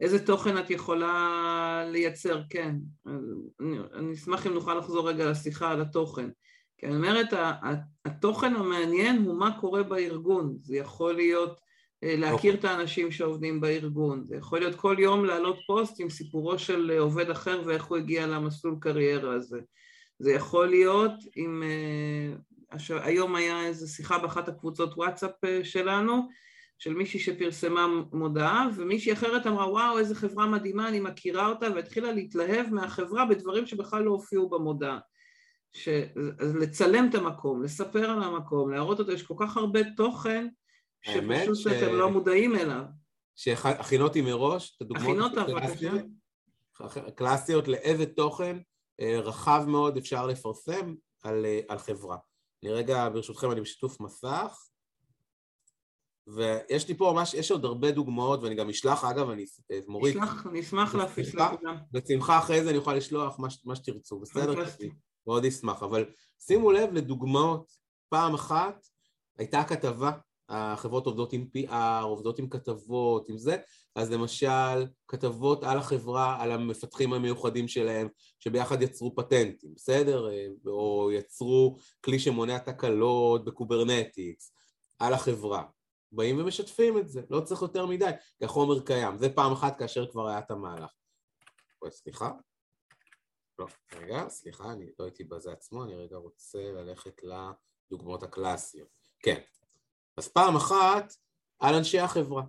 איזה 0.00 0.26
תוכן 0.26 0.58
את 0.58 0.70
יכולה 0.70 1.84
לייצר, 1.90 2.42
כן. 2.50 2.76
אני, 3.60 3.78
אני 3.94 4.12
אשמח 4.12 4.46
אם 4.46 4.54
נוכל 4.54 4.74
לחזור 4.74 5.08
רגע 5.08 5.30
לשיחה 5.30 5.70
על 5.70 5.80
התוכן. 5.80 6.30
כי 6.78 6.86
אני 6.86 6.96
אומרת, 6.96 7.28
התוכן 8.04 8.54
המעניין 8.54 9.22
הוא 9.22 9.38
מה 9.38 9.60
קורה 9.60 9.82
בארגון, 9.82 10.56
זה 10.60 10.76
יכול 10.76 11.14
להיות 11.14 11.50
אה, 11.50 11.71
להכיר 12.02 12.54
okay. 12.54 12.56
את 12.56 12.64
האנשים 12.64 13.10
שעובדים 13.10 13.60
בארגון. 13.60 14.24
זה 14.24 14.36
יכול 14.36 14.58
להיות 14.58 14.74
כל 14.74 14.96
יום 14.98 15.24
להעלות 15.24 15.58
פוסט 15.66 16.00
עם 16.00 16.10
סיפורו 16.10 16.58
של 16.58 16.90
אה, 16.90 16.98
עובד 16.98 17.30
אחר 17.30 17.62
ואיך 17.66 17.84
הוא 17.84 17.98
הגיע 17.98 18.26
למסלול 18.26 18.76
קריירה 18.80 19.34
הזה. 19.34 19.60
זה 20.18 20.32
יכול 20.32 20.68
להיות 20.68 21.12
עם... 21.36 21.62
אה, 21.62 22.36
היום 23.04 23.34
היה 23.34 23.66
איזו 23.66 23.94
שיחה 23.94 24.18
באחת 24.18 24.48
הקבוצות 24.48 24.94
וואטסאפ 24.96 25.30
שלנו, 25.62 26.28
של 26.78 26.94
מישהי 26.94 27.20
שפרסמה 27.20 27.86
מודעה, 28.12 28.68
ומישהי 28.76 29.12
אחרת 29.12 29.46
אמרה, 29.46 29.70
וואו, 29.70 29.98
איזה 29.98 30.14
חברה 30.14 30.46
מדהימה, 30.46 30.88
אני 30.88 31.00
מכירה 31.00 31.48
אותה, 31.48 31.66
והתחילה 31.74 32.12
להתלהב 32.12 32.66
מהחברה 32.70 33.24
בדברים 33.26 33.66
שבכלל 33.66 34.02
לא 34.02 34.10
הופיעו 34.10 34.48
במודעה. 34.48 34.98
ש... 35.72 35.88
לצלם 36.60 37.08
את 37.10 37.14
המקום, 37.14 37.62
לספר 37.62 38.10
על 38.10 38.22
המקום, 38.22 38.70
להראות 38.70 38.98
אותו, 38.98 39.12
יש 39.12 39.22
כל 39.22 39.34
כך 39.38 39.56
הרבה 39.56 39.80
תוכן 39.96 40.48
שפשוט 41.02 41.56
ש... 41.56 41.66
אתם 41.66 41.94
לא 41.94 42.10
מודעים 42.10 42.56
אליו. 42.56 42.82
שהכינותי 43.36 44.20
מראש, 44.20 44.76
את 44.76 44.82
הדוגמאות 44.82 45.32
הקלאסיות, 45.36 46.02
קלאסיות 47.14 47.68
לאיזה 47.68 48.06
תוכן 48.06 48.58
אה, 49.00 49.20
רחב 49.20 49.64
מאוד 49.66 49.96
אפשר 49.96 50.26
לפרסם 50.26 50.94
על, 51.22 51.44
אה, 51.44 51.60
על 51.68 51.78
חברה. 51.78 52.16
אני 52.62 52.72
רגע, 52.72 53.08
ברשותכם, 53.08 53.50
אני 53.50 53.60
בשיתוף 53.60 54.00
מסך. 54.00 54.68
ויש 56.26 56.88
לי 56.88 56.96
פה 56.96 57.12
ממש, 57.14 57.34
יש 57.34 57.50
עוד 57.50 57.64
הרבה 57.64 57.90
דוגמאות, 57.90 58.42
ואני 58.42 58.54
גם 58.54 58.70
אשלח, 58.70 59.04
אגב, 59.04 59.30
אני 59.30 59.44
מוריד. 59.88 60.16
אשלח, 60.16 60.46
אני 60.46 60.60
אשמח 60.60 60.94
להפיץ 60.94 61.34
לכולם. 61.34 61.76
בשמחה 61.92 62.38
אחרי 62.38 62.64
זה 62.64 62.70
אני 62.70 62.78
אוכל 62.78 62.94
לשלוח 62.94 63.38
מה, 63.38 63.48
מה 63.64 63.76
שתרצו, 63.76 64.20
בסדר? 64.20 64.64
מאוד 65.26 65.44
אשמח, 65.44 65.82
אבל 65.82 66.04
שימו 66.38 66.72
לב 66.72 66.92
לדוגמאות. 66.92 67.72
פעם 68.08 68.34
אחת 68.34 68.86
הייתה 69.38 69.64
כתבה, 69.64 70.12
החברות 70.52 71.06
עובדות 71.06 71.32
עם 71.32 71.46
PR, 71.56 72.02
עובדות 72.02 72.38
עם 72.38 72.48
כתבות, 72.48 73.28
עם 73.28 73.38
זה, 73.38 73.56
אז 73.94 74.12
למשל, 74.12 74.86
כתבות 75.08 75.64
על 75.64 75.78
החברה, 75.78 76.42
על 76.42 76.52
המפתחים 76.52 77.12
המיוחדים 77.12 77.68
שלהם, 77.68 78.08
שביחד 78.38 78.82
יצרו 78.82 79.14
פטנטים, 79.14 79.74
בסדר? 79.74 80.28
או 80.66 81.10
יצרו 81.12 81.76
כלי 82.04 82.18
שמונע 82.18 82.58
תקלות 82.58 83.44
ב-Kubernetes, 83.44 84.54
על 84.98 85.14
החברה. 85.14 85.64
באים 86.12 86.40
ומשתפים 86.40 86.98
את 86.98 87.08
זה, 87.08 87.22
לא 87.30 87.40
צריך 87.40 87.62
יותר 87.62 87.86
מדי, 87.86 88.10
כי 88.38 88.44
החומר 88.44 88.80
קיים. 88.80 89.16
זה 89.16 89.28
פעם 89.28 89.52
אחת 89.52 89.78
כאשר 89.78 90.10
כבר 90.10 90.28
היה 90.28 90.38
את 90.38 90.50
המהלך. 90.50 90.90
אוי, 91.82 91.90
סליחה? 91.90 92.32
לא, 93.58 93.66
רגע, 93.94 94.28
סליחה, 94.28 94.72
אני 94.72 94.90
לא 94.98 95.04
הייתי 95.04 95.24
בזה 95.24 95.52
עצמו, 95.52 95.84
אני 95.84 95.94
רגע 95.94 96.16
רוצה 96.16 96.58
ללכת 96.58 97.20
לדוגמאות 97.22 98.22
הקלאסיות. 98.22 98.88
כן, 99.22 99.40
אז 100.16 100.28
פעם 100.28 100.56
אחת 100.56 101.14
על 101.60 101.74
אנשי 101.74 101.98
החברה. 101.98 102.42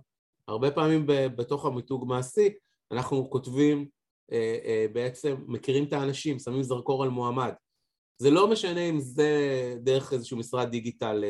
הרבה 0.47 0.71
פעמים 0.71 1.05
בתוך 1.07 1.65
המיתוג 1.65 2.05
מעשי 2.07 2.49
אנחנו 2.91 3.29
כותבים, 3.29 3.87
אה, 4.31 4.57
אה, 4.65 4.85
בעצם 4.93 5.35
מכירים 5.47 5.83
את 5.83 5.93
האנשים, 5.93 6.39
שמים 6.39 6.63
זרקור 6.63 7.03
על 7.03 7.09
מועמד. 7.09 7.53
זה 8.17 8.31
לא 8.31 8.47
משנה 8.47 8.81
אם 8.81 8.99
זה 8.99 9.29
דרך 9.81 10.13
איזשהו 10.13 10.37
משרד 10.37 10.69
דיגיטל, 10.69 11.23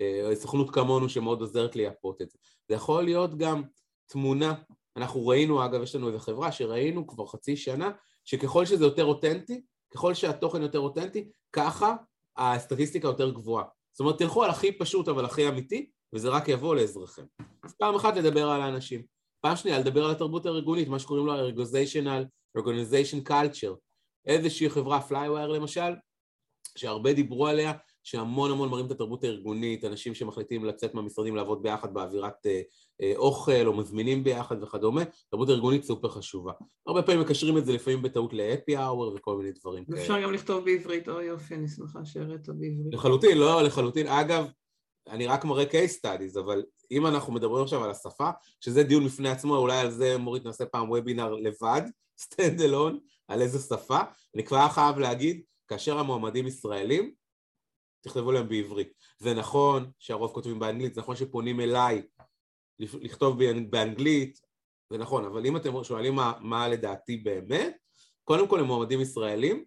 אה, 0.00 0.34
סוכנות 0.34 0.70
כמונו 0.70 1.08
שמאוד 1.08 1.40
עוזרת 1.40 1.76
לייפות 1.76 2.22
את 2.22 2.30
זה. 2.30 2.38
זה 2.68 2.74
יכול 2.74 3.04
להיות 3.04 3.38
גם 3.38 3.62
תמונה, 4.06 4.54
אנחנו 4.96 5.26
ראינו, 5.26 5.64
אגב, 5.64 5.82
יש 5.82 5.94
לנו 5.94 6.08
איזו 6.08 6.18
חברה 6.18 6.52
שראינו 6.52 7.06
כבר 7.06 7.26
חצי 7.26 7.56
שנה, 7.56 7.90
שככל 8.24 8.66
שזה 8.66 8.84
יותר 8.84 9.04
אותנטי, 9.04 9.62
ככל 9.94 10.14
שהתוכן 10.14 10.62
יותר 10.62 10.78
אותנטי, 10.78 11.30
ככה 11.52 11.96
הסטטיסטיקה 12.36 13.08
יותר 13.08 13.30
גבוהה. 13.30 13.64
זאת 13.96 14.00
אומרת, 14.00 14.18
תלכו 14.18 14.44
על 14.44 14.50
הכי 14.50 14.72
פשוט 14.72 15.08
אבל 15.08 15.24
הכי 15.24 15.48
אמיתי, 15.48 15.90
וזה 16.14 16.28
רק 16.28 16.48
יבוא 16.48 16.74
לעזרכם. 16.74 17.22
אז 17.62 17.74
פעם 17.74 17.94
אחת 17.94 18.16
לדבר 18.16 18.48
על 18.48 18.62
האנשים. 18.62 19.02
פעם 19.40 19.56
שנייה, 19.56 19.78
לדבר 19.78 20.04
על 20.04 20.10
התרבות 20.10 20.46
הארגונית, 20.46 20.88
מה 20.88 20.98
שקוראים 20.98 21.26
לו 21.26 21.32
ה-organizational, 21.32 22.58
organization 22.58 23.28
culture. 23.28 23.76
איזושהי 24.26 24.70
חברה, 24.70 25.00
Playwire 25.00 25.48
למשל, 25.48 25.94
שהרבה 26.78 27.12
דיברו 27.12 27.46
עליה, 27.46 27.72
שהמון 28.06 28.50
המון 28.50 28.68
מראים 28.68 28.86
את 28.86 28.90
התרבות 28.90 29.24
הארגונית, 29.24 29.84
אנשים 29.84 30.14
שמחליטים 30.14 30.64
לצאת 30.64 30.94
מהמשרדים 30.94 31.36
לעבוד 31.36 31.62
ביחד 31.62 31.94
באווירת 31.94 32.46
אה, 32.46 32.60
אה, 33.02 33.12
אוכל 33.16 33.66
או 33.66 33.72
מזמינים 33.76 34.24
ביחד 34.24 34.62
וכדומה, 34.62 35.02
תרבות 35.30 35.48
ארגונית 35.48 35.84
סופר 35.84 36.08
חשובה. 36.08 36.52
הרבה 36.86 37.02
פעמים 37.02 37.20
מקשרים 37.20 37.58
את 37.58 37.66
זה 37.66 37.72
לפעמים 37.72 38.02
בטעות 38.02 38.32
ל-happy 38.32 38.78
hour 38.78 39.16
וכל 39.16 39.36
מיני 39.36 39.52
דברים 39.52 39.84
כאלה. 39.84 40.00
אפשר 40.00 40.22
גם 40.22 40.32
לכתוב 40.32 40.64
בעברית, 40.64 41.08
אוי 41.08 41.24
יופי, 41.24 41.54
אני 41.54 41.68
שמחה 41.68 42.04
שהראית 42.04 42.48
בעברית. 42.48 42.92
לחלוטין, 42.94 43.38
לא, 43.38 43.62
לחלוטין. 43.62 44.06
אגב, 44.06 44.46
אני 45.08 45.26
רק 45.26 45.44
מראה 45.44 45.64
case 45.64 46.00
studies, 46.00 46.40
אבל 46.40 46.62
אם 46.90 47.06
אנחנו 47.06 47.32
מדברים 47.32 47.62
עכשיו 47.62 47.84
על 47.84 47.90
השפה, 47.90 48.30
שזה 48.60 48.82
דיון 48.82 49.06
בפני 49.06 49.28
עצמו, 49.28 49.56
אולי 49.56 49.78
על 49.78 49.90
זה 49.90 50.18
מורית 50.18 50.44
נעשה 50.44 50.66
פעם 50.66 50.90
וובינר 50.90 51.34
לבד, 51.34 51.82
stand 52.20 52.58
alone, 52.58 52.98
על 53.28 53.42
איזה 53.42 53.58
שפה, 53.58 53.98
אני 54.34 54.44
כבר 54.44 54.68
חייב 54.68 54.98
להגיד, 54.98 55.42
כאשר 55.68 55.98
המועמדים 55.98 56.46
ישראלים, 56.46 57.25
תכתבו 58.06 58.32
להם 58.32 58.48
בעברית. 58.48 58.92
זה 59.18 59.34
נכון 59.34 59.90
שהרוב 59.98 60.32
כותבים 60.32 60.58
באנגלית, 60.58 60.94
זה 60.94 61.00
נכון 61.00 61.16
שפונים 61.16 61.60
אליי 61.60 62.02
לכתוב 62.78 63.38
באנגלית, 63.70 64.40
זה 64.90 64.98
נכון, 64.98 65.24
אבל 65.24 65.46
אם 65.46 65.56
אתם 65.56 65.84
שואלים 65.84 66.14
מה, 66.14 66.32
מה 66.40 66.68
לדעתי 66.68 67.16
באמת, 67.16 67.76
קודם 68.24 68.48
כל 68.48 68.60
הם 68.60 68.66
מועמדים 68.66 69.00
ישראלים, 69.00 69.64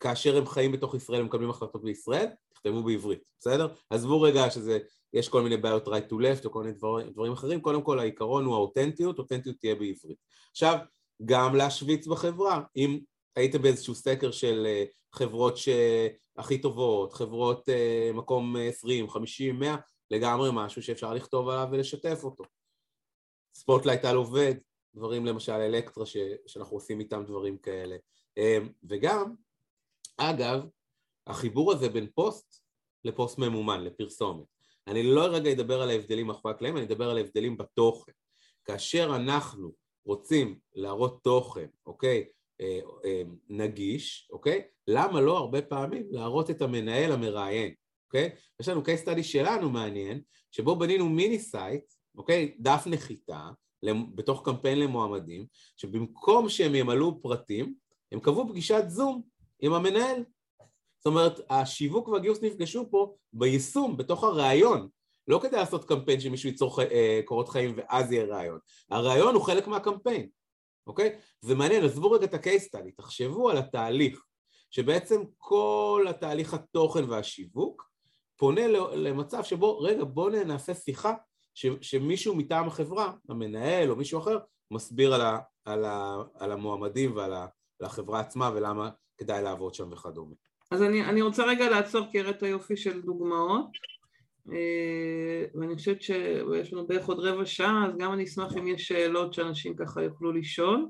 כאשר 0.00 0.36
הם 0.36 0.46
חיים 0.46 0.72
בתוך 0.72 0.94
ישראל, 0.94 1.20
הם 1.20 1.26
מקבלים 1.26 1.50
החלטות 1.50 1.82
בישראל, 1.82 2.26
תכתבו 2.54 2.82
בעברית, 2.82 3.30
בסדר? 3.38 3.68
עזבו 3.90 4.20
רגע 4.20 4.50
שזה, 4.50 4.78
יש 5.12 5.28
כל 5.28 5.42
מיני 5.42 5.56
בעיות 5.56 5.88
right 5.88 6.10
to 6.10 6.14
left 6.14 6.44
או 6.44 6.50
כל 6.50 6.62
מיני 6.62 6.72
דבר, 6.72 7.10
דברים 7.10 7.32
אחרים, 7.32 7.60
קודם 7.60 7.82
כל 7.82 7.98
העיקרון 7.98 8.44
הוא 8.44 8.54
האותנטיות, 8.54 9.18
אותנטיות 9.18 9.56
תהיה 9.60 9.74
בעברית. 9.74 10.18
עכשיו, 10.50 10.78
גם 11.24 11.56
להשוויץ 11.56 12.06
בחברה, 12.06 12.62
אם 12.76 13.00
הייתם 13.36 13.62
באיזשהו 13.62 13.94
סקר 13.94 14.30
של 14.30 14.66
אה, 14.66 14.84
חברות 15.12 15.56
שהכי 15.56 16.58
טובות, 16.58 17.12
חברות 17.12 17.68
אה, 17.68 18.10
מקום 18.14 18.56
20, 18.56 19.10
50, 19.10 19.58
100, 19.58 19.76
לגמרי 20.10 20.50
משהו 20.52 20.82
שאפשר 20.82 21.14
לכתוב 21.14 21.48
עליו 21.48 21.68
ולשתף 21.72 22.20
אותו. 22.24 22.44
spotlight 23.54 24.04
על 24.04 24.16
עובד, 24.16 24.54
דברים 24.94 25.26
למשל 25.26 25.52
אלקטרה 25.52 26.06
ש, 26.06 26.16
שאנחנו 26.46 26.76
עושים 26.76 27.00
איתם 27.00 27.24
דברים 27.26 27.58
כאלה. 27.58 27.96
אה, 28.38 28.58
וגם, 28.88 29.34
אגב, 30.16 30.62
החיבור 31.26 31.72
הזה 31.72 31.88
בין 31.88 32.06
פוסט 32.14 32.62
לפוסט 33.04 33.38
ממומן, 33.38 33.84
לפרסומת. 33.84 34.44
אני 34.86 35.02
לא 35.02 35.24
רגע 35.24 35.52
אדבר 35.52 35.82
על 35.82 35.90
ההבדלים 35.90 36.26
מאחורי 36.26 36.54
הקלעים, 36.54 36.76
אני 36.76 36.84
אדבר 36.84 37.10
על 37.10 37.16
ההבדלים 37.16 37.56
בתוכן. 37.56 38.12
כאשר 38.64 39.16
אנחנו 39.16 39.72
רוצים 40.04 40.58
להראות 40.74 41.22
תוכן, 41.22 41.66
אוקיי, 41.86 42.28
נגיש, 43.48 44.28
אוקיי? 44.32 44.62
למה 44.86 45.20
לא 45.20 45.38
הרבה 45.38 45.62
פעמים 45.62 46.06
להראות 46.10 46.50
את 46.50 46.62
המנהל 46.62 47.12
המראיין, 47.12 47.74
אוקיי? 48.06 48.30
יש 48.60 48.68
לנו 48.68 48.82
case 48.82 49.06
study 49.06 49.22
שלנו 49.22 49.70
מעניין, 49.70 50.20
שבו 50.50 50.76
בנינו 50.76 51.08
mini 51.08 51.38
site, 51.38 51.84
אוקיי? 52.16 52.54
דף 52.58 52.82
נחיתה, 52.86 53.50
בתוך 54.14 54.42
קמפיין 54.44 54.78
למועמדים, 54.78 55.46
שבמקום 55.76 56.48
שהם 56.48 56.74
ימלאו 56.74 57.22
פרטים, 57.22 57.74
הם 58.12 58.20
קבעו 58.20 58.48
פגישת 58.48 58.84
זום 58.88 59.22
עם 59.60 59.72
המנהל. 59.72 60.24
זאת 60.98 61.06
אומרת, 61.06 61.40
השיווק 61.50 62.08
והגיוס 62.08 62.42
נפגשו 62.42 62.90
פה 62.90 63.14
ביישום, 63.32 63.96
בתוך 63.96 64.24
הראיון, 64.24 64.88
לא 65.28 65.40
כדי 65.42 65.56
לעשות 65.56 65.84
קמפיין 65.84 66.20
שמישהו 66.20 66.48
ייצור 66.48 66.82
אה, 66.82 67.20
קורות 67.24 67.48
חיים 67.48 67.74
ואז 67.76 68.12
יהיה 68.12 68.24
ראיון. 68.24 68.58
הראיון 68.90 69.34
הוא 69.34 69.42
חלק 69.42 69.66
מהקמפיין. 69.66 70.28
אוקיי? 70.86 71.18
זה 71.40 71.54
מעניין, 71.54 71.84
עזבו 71.84 72.10
רגע 72.10 72.24
את 72.24 72.34
ה-case 72.34 72.76
study, 72.76 72.90
תחשבו 72.96 73.50
על 73.50 73.58
התהליך, 73.58 74.24
שבעצם 74.70 75.22
כל 75.38 76.06
התהליך 76.08 76.54
התוכן 76.54 77.04
והשיווק 77.04 77.90
פונה 78.36 78.68
למצב 78.94 79.44
שבו, 79.44 79.78
רגע, 79.78 80.04
בואו 80.04 80.44
נעשה 80.44 80.74
שיחה 80.74 81.14
ש, 81.54 81.66
שמישהו 81.80 82.34
מטעם 82.34 82.66
החברה, 82.66 83.12
המנהל 83.28 83.90
או 83.90 83.96
מישהו 83.96 84.20
אחר, 84.20 84.38
מסביר 84.70 85.14
על, 85.14 85.20
ה, 85.20 85.38
על, 85.64 85.84
ה, 85.84 86.16
על 86.34 86.52
המועמדים 86.52 87.16
ועל 87.16 87.32
ה, 87.32 87.46
החברה 87.80 88.20
עצמה 88.20 88.50
ולמה 88.54 88.90
כדאי 89.18 89.42
לעבוד 89.42 89.74
שם 89.74 89.92
וכדומה. 89.92 90.34
אז 90.70 90.82
אני, 90.82 91.04
אני 91.04 91.22
רוצה 91.22 91.44
רגע 91.44 91.70
לעצור 91.70 92.06
כי 92.12 92.20
הראית 92.20 92.42
יופי 92.42 92.76
של 92.76 93.00
דוגמאות 93.00 93.66
ואני 95.54 95.74
חושבת 95.74 96.02
שיש 96.02 96.72
לנו 96.72 96.86
בערך 96.86 97.06
עוד 97.06 97.18
רבע 97.20 97.46
שעה, 97.46 97.86
אז 97.86 97.96
גם 97.98 98.12
אני 98.12 98.24
אשמח 98.24 98.56
אם 98.56 98.66
יש 98.66 98.88
שאלות 98.88 99.34
שאנשים 99.34 99.76
ככה 99.76 100.02
יוכלו 100.02 100.32
לשאול. 100.32 100.88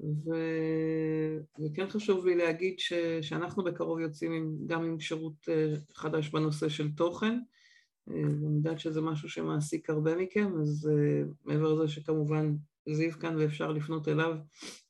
ו... 0.00 0.30
וכן 1.58 1.88
חשוב 1.88 2.26
לי 2.26 2.36
להגיד 2.36 2.78
ש... 2.78 2.92
שאנחנו 3.20 3.64
בקרוב 3.64 4.00
יוצאים 4.00 4.32
עם... 4.32 4.56
גם 4.66 4.84
עם 4.84 5.00
שירות 5.00 5.48
אה, 5.48 5.74
חדש 5.94 6.28
בנושא 6.28 6.68
של 6.68 6.92
תוכן. 6.92 7.38
אה, 8.10 8.22
ואני 8.22 8.56
יודעת 8.56 8.78
שזה 8.78 9.00
משהו 9.00 9.28
שמעסיק 9.28 9.90
הרבה 9.90 10.16
מכם, 10.16 10.60
אז 10.60 10.90
מעבר 11.44 11.74
לזה 11.74 11.88
שכמובן 11.88 12.54
זיו 12.88 13.12
כאן 13.12 13.36
ואפשר 13.36 13.72
לפנות 13.72 14.08
אליו 14.08 14.36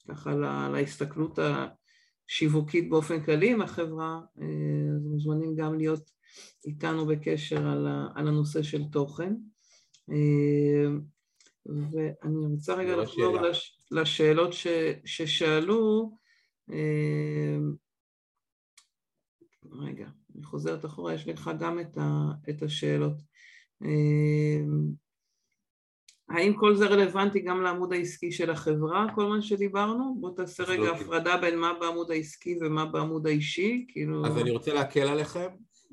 ככה 0.08 0.34
לה... 0.34 0.68
להסתכלות 0.72 1.38
השיווקית 2.28 2.90
באופן 2.90 3.20
כללי 3.20 3.52
עם 3.52 3.62
החברה, 3.62 4.20
אז 4.96 5.06
מוזמנים 5.06 5.54
גם 5.56 5.78
להיות 5.78 6.17
איתנו 6.64 7.06
בקשר 7.06 7.66
על, 7.68 7.86
ה, 7.86 8.08
על 8.14 8.28
הנושא 8.28 8.62
של 8.62 8.84
תוכן. 8.92 9.34
ואני 11.66 12.46
רוצה 12.46 12.74
רגע 12.74 12.96
לחזור 12.96 13.40
לש, 13.40 13.78
לשאלות 13.90 14.52
ש, 14.52 14.66
ששאלו. 15.04 16.12
רגע, 19.72 20.08
אני 20.34 20.44
חוזרת 20.44 20.84
אחורה, 20.84 21.14
יש 21.14 21.28
לך 21.28 21.50
גם 21.58 21.80
את, 21.80 21.98
ה, 21.98 22.30
את 22.50 22.62
השאלות. 22.62 23.16
האם 26.28 26.54
כל 26.56 26.76
זה 26.76 26.86
רלוונטי 26.86 27.40
גם 27.40 27.62
לעמוד 27.62 27.92
העסקי 27.92 28.32
של 28.32 28.50
החברה, 28.50 29.06
כל 29.14 29.26
מה 29.26 29.42
שדיברנו? 29.42 30.16
בוא 30.20 30.36
תעשה 30.36 30.62
רגע 30.62 30.90
הפרדה 30.90 31.36
בין 31.36 31.58
מה 31.58 31.72
בעמוד 31.80 32.10
העסקי 32.10 32.58
ומה 32.60 32.86
בעמוד 32.86 33.26
האישי, 33.26 33.86
כאילו... 33.88 34.26
אז 34.26 34.38
אני 34.38 34.50
רוצה 34.50 34.74
להקל 34.74 35.08
עליכם, 35.08 35.48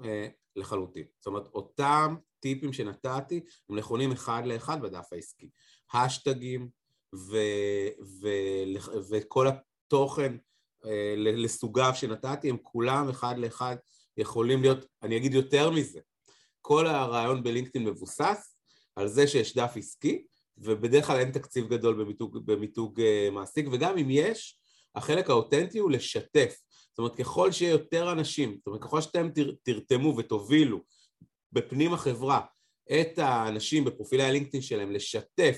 אה, 0.06 0.28
לחלוטין. 0.56 1.04
זאת 1.20 1.28
אומרת, 1.28 1.48
אותם 1.48 2.16
טיפים 2.40 2.74
שנתתי 2.74 3.42
הם 3.70 3.78
נכונים 3.78 4.12
אחד 4.12 4.42
לאחד 4.46 4.82
בדף 4.82 5.08
העסקי. 5.12 5.50
השטגים 5.94 6.70
וכל 9.10 9.48
התוכן 9.48 10.38
אה, 10.86 11.14
לסוגיו 11.18 11.92
שנתתי 11.96 12.50
הם 12.50 12.58
כולם 12.64 13.10
אחד 13.10 13.38
לאחד 13.38 13.76
יכולים 14.18 14.62
להיות, 14.62 14.86
אני 15.04 15.18
אגיד 15.18 15.34
יותר 15.34 15.70
מזה, 15.70 16.00
כל 16.62 16.88
הרעיון 16.88 17.44
בלינקדאין 17.44 17.86
מבוסס 17.86 18.58
על 18.96 19.08
זה 19.08 19.28
שיש 19.28 19.56
דף 19.56 19.74
עסקי, 19.76 20.26
ובדרך 20.58 21.08
כלל 21.08 21.20
אין 21.20 21.32
תקציב 21.32 21.68
גדול 21.68 22.04
במיתוג, 22.04 22.38
במיתוג 22.46 23.00
uh, 23.00 23.32
מעסיק, 23.32 23.68
וגם 23.72 23.98
אם 23.98 24.08
יש, 24.10 24.60
החלק 24.96 25.30
האותנטי 25.30 25.80
הוא 25.80 25.92
לשתף. 25.92 26.62
זאת 26.96 27.00
אומרת, 27.00 27.16
ככל 27.16 27.52
שיהיה 27.52 27.72
יותר 27.72 28.12
אנשים, 28.12 28.58
זאת 28.58 28.68
אומרת, 28.68 28.82
ככל 28.82 29.02
שאתם 29.02 29.30
תר, 29.30 29.52
תרתמו 29.64 30.18
ותובילו 30.18 30.82
בפנים 31.52 31.94
החברה 31.94 32.42
את 32.92 33.20
האנשים 33.20 33.86
בפרופילי 33.86 34.24
הלינקדאין 34.24 34.64
שלהם 34.64 34.92
לשתף 34.92 35.58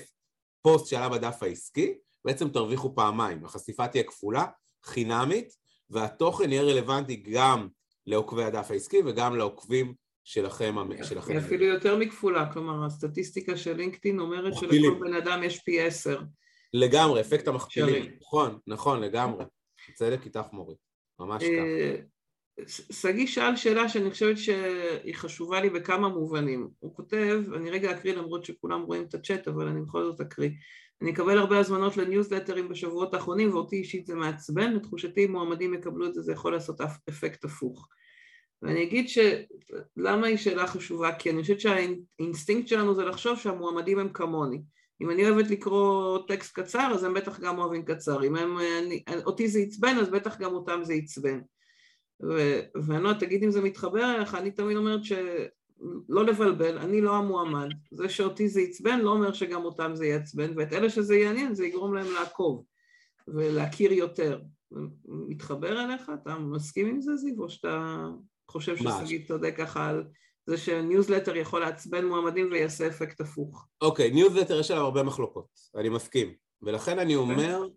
פוסט 0.62 0.86
שעלה 0.86 1.08
בדף 1.08 1.42
העסקי, 1.42 1.94
בעצם 2.24 2.48
תרוויחו 2.48 2.94
פעמיים, 2.94 3.44
החשיפה 3.44 3.88
תהיה 3.88 4.04
כפולה, 4.04 4.46
חינמית, 4.84 5.52
והתוכן 5.90 6.52
יהיה 6.52 6.62
רלוונטי 6.62 7.16
גם 7.16 7.68
לעוקבי 8.06 8.44
הדף 8.44 8.70
העסקי 8.70 8.98
וגם 9.06 9.36
לעוקבים 9.36 9.94
שלכם. 10.24 10.74
שלכם. 11.02 11.32
היא 11.32 11.38
אפילו 11.38 11.64
יותר 11.64 11.96
מכפולה, 11.96 12.52
כלומר 12.52 12.86
הסטטיסטיקה 12.86 13.56
של 13.56 13.76
לינקדאין 13.76 14.20
אומרת 14.20 14.54
שלכל 14.54 15.00
בן 15.00 15.14
אדם 15.14 15.42
יש 15.42 15.58
פי 15.58 15.80
עשר. 15.80 16.20
לגמרי, 16.72 17.20
אפקט 17.20 17.48
המכפילים, 17.48 18.12
נכון, 18.20 18.58
נכון, 18.66 19.00
לגמרי. 19.00 19.44
צדק 19.94 20.24
איתך 20.24 20.46
מורית, 20.52 20.78
ממש 21.20 21.42
אה, 21.42 21.48
ככה. 21.48 22.04
שגיא 22.92 23.26
שאל 23.26 23.56
שאלה 23.56 23.88
שאני 23.88 24.10
חושבת 24.10 24.38
שהיא 24.38 25.14
חשובה 25.14 25.60
לי 25.60 25.70
בכמה 25.70 26.08
מובנים. 26.08 26.68
הוא 26.78 26.94
כותב, 26.94 27.42
אני 27.54 27.70
רגע 27.70 27.90
אקריא 27.90 28.14
למרות 28.14 28.44
שכולם 28.44 28.82
רואים 28.82 29.04
את 29.04 29.14
הצ'אט, 29.14 29.48
אבל 29.48 29.66
אני 29.66 29.80
בכל 29.80 30.04
זאת 30.04 30.20
אקריא. 30.20 30.50
אני 31.02 31.10
אקבל 31.10 31.38
הרבה 31.38 31.58
הזמנות 31.58 31.96
לניוזלטרים 31.96 32.68
בשבועות 32.68 33.14
האחרונים 33.14 33.50
ואותי 33.50 33.76
אישית 33.76 34.06
זה 34.06 34.14
מעצבן, 34.14 34.72
לתחושתי 34.72 35.24
אם 35.24 35.32
מועמדים 35.32 35.74
יקבלו 35.74 36.06
את 36.06 36.14
זה 36.14 36.22
זה 36.22 36.32
יכול 36.32 36.52
לעשות 36.52 36.80
אפקט 37.08 37.44
הפוך. 37.44 37.88
ואני 38.62 38.82
אגיד 38.82 39.06
שלמה 39.08 40.26
היא 40.26 40.36
שאלה 40.36 40.66
חשובה? 40.66 41.12
כי 41.14 41.30
אני 41.30 41.42
חושבת 41.42 41.60
שהאינסטינקט 41.60 42.68
שלנו 42.68 42.94
זה 42.94 43.04
לחשוב 43.04 43.38
שהמועמדים 43.38 43.98
הם 43.98 44.08
כמוני. 44.12 44.62
אם 45.00 45.10
אני 45.10 45.30
אוהבת 45.30 45.50
לקרוא 45.50 46.18
טקסט 46.28 46.58
קצר 46.58 46.90
אז 46.94 47.04
הם 47.04 47.14
בטח 47.14 47.40
גם 47.40 47.58
אוהבים 47.58 47.84
קצר, 47.84 48.24
אם 48.24 48.36
הם, 48.36 48.58
אני, 48.58 49.02
אותי 49.24 49.48
זה 49.48 49.58
עצבן 49.58 49.96
אז 49.98 50.08
בטח 50.08 50.38
גם 50.38 50.52
אותם 50.52 50.80
זה 50.82 50.92
עצבן. 50.92 51.40
ואני 52.86 53.02
לא 53.02 53.08
יודעת, 53.08 53.22
תגיד 53.22 53.42
אם 53.42 53.50
זה 53.50 53.60
מתחבר 53.60 54.14
אליך, 54.14 54.34
אני 54.34 54.50
תמיד 54.50 54.76
אומרת 54.76 55.04
ש... 55.04 55.12
לא 56.08 56.24
לבלבל, 56.24 56.78
אני 56.78 57.00
לא 57.00 57.16
המועמד. 57.16 57.68
זה 57.90 58.08
שאותי 58.08 58.48
זה 58.48 58.60
עצבן 58.60 59.00
לא 59.00 59.10
אומר 59.10 59.32
שגם 59.32 59.64
אותם 59.64 59.90
זה 59.94 60.06
יעצבן, 60.06 60.52
ואת 60.56 60.72
אלה 60.72 60.90
שזה 60.90 61.16
יעניין 61.16 61.54
זה 61.54 61.66
יגרום 61.66 61.94
להם 61.94 62.06
לעקוב 62.14 62.64
ולהכיר 63.28 63.92
יותר. 63.92 64.40
מתחבר 65.28 65.84
אליך? 65.84 66.10
אתה 66.22 66.38
מסכים 66.38 66.86
עם 66.86 67.00
זה 67.00 67.16
זיו? 67.16 67.42
או 67.42 67.50
שאתה 67.50 68.06
חושב 68.48 68.76
ששגיא 68.76 69.26
צודק 69.28 69.54
ככה 69.58 69.88
על 69.88 70.04
זה 70.48 70.56
שניוזלטר 70.56 71.36
יכול 71.36 71.60
לעצבן 71.60 72.04
מועמדים 72.04 72.48
ויעשה 72.50 72.86
אפקט 72.86 73.20
הפוך? 73.20 73.66
אוקיי, 73.80 74.10
ניוזלטר 74.10 74.60
יש 74.60 74.70
עליו 74.70 74.84
הרבה 74.84 75.02
מחלוקות, 75.02 75.48
אני 75.76 75.88
מסכים. 75.88 76.34
ולכן 76.62 76.98
אני 76.98 77.16
אוקיי. 77.16 77.34
אומר, 77.34 77.68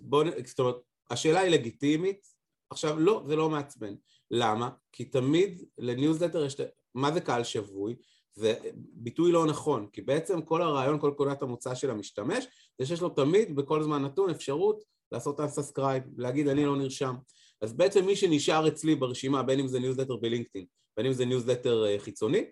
בוא, 0.00 0.24
זאת 0.46 0.58
אומרת, 0.58 0.76
השאלה 1.10 1.40
היא 1.40 1.50
לגיטימית, 1.50 2.26
עכשיו 2.70 3.00
לא, 3.00 3.22
זה 3.26 3.36
לא 3.36 3.50
מעצבן. 3.50 3.94
למה? 4.30 4.70
כי 4.92 5.04
תמיד 5.04 5.64
לניוזלטר 5.78 6.44
יש, 6.44 6.56
מה 6.94 7.12
זה 7.12 7.20
קהל 7.20 7.44
שבוי? 7.44 7.96
זה 8.34 8.54
ביטוי 8.74 9.32
לא 9.32 9.46
נכון, 9.46 9.86
כי 9.92 10.02
בעצם 10.02 10.42
כל 10.42 10.62
הרעיון, 10.62 11.00
כל 11.00 11.12
נקודת 11.16 11.42
המוצא 11.42 11.74
של 11.74 11.90
המשתמש, 11.90 12.46
זה 12.78 12.86
שיש 12.86 13.00
לו 13.00 13.08
תמיד 13.08 13.56
בכל 13.56 13.82
זמן 13.82 14.02
נתון 14.02 14.30
אפשרות 14.30 14.84
לעשות 15.12 15.40
unsubscribe, 15.40 16.08
להגיד 16.16 16.48
אני 16.48 16.64
לא 16.64 16.76
נרשם. 16.76 17.14
אז 17.60 17.72
בעצם 17.72 18.06
מי 18.06 18.16
שנשאר 18.16 18.68
אצלי 18.68 18.94
ברשימה, 18.94 19.42
בין 19.42 19.60
אם 19.60 19.68
זה 19.68 19.80
ניוזלטר 19.80 20.16
בלינקדאין, 20.16 20.66
בין 20.96 21.06
אם 21.06 21.12
זה 21.12 21.24
ניוזלטר 21.24 21.86
אה, 21.86 21.98
חיצוני, 21.98 22.44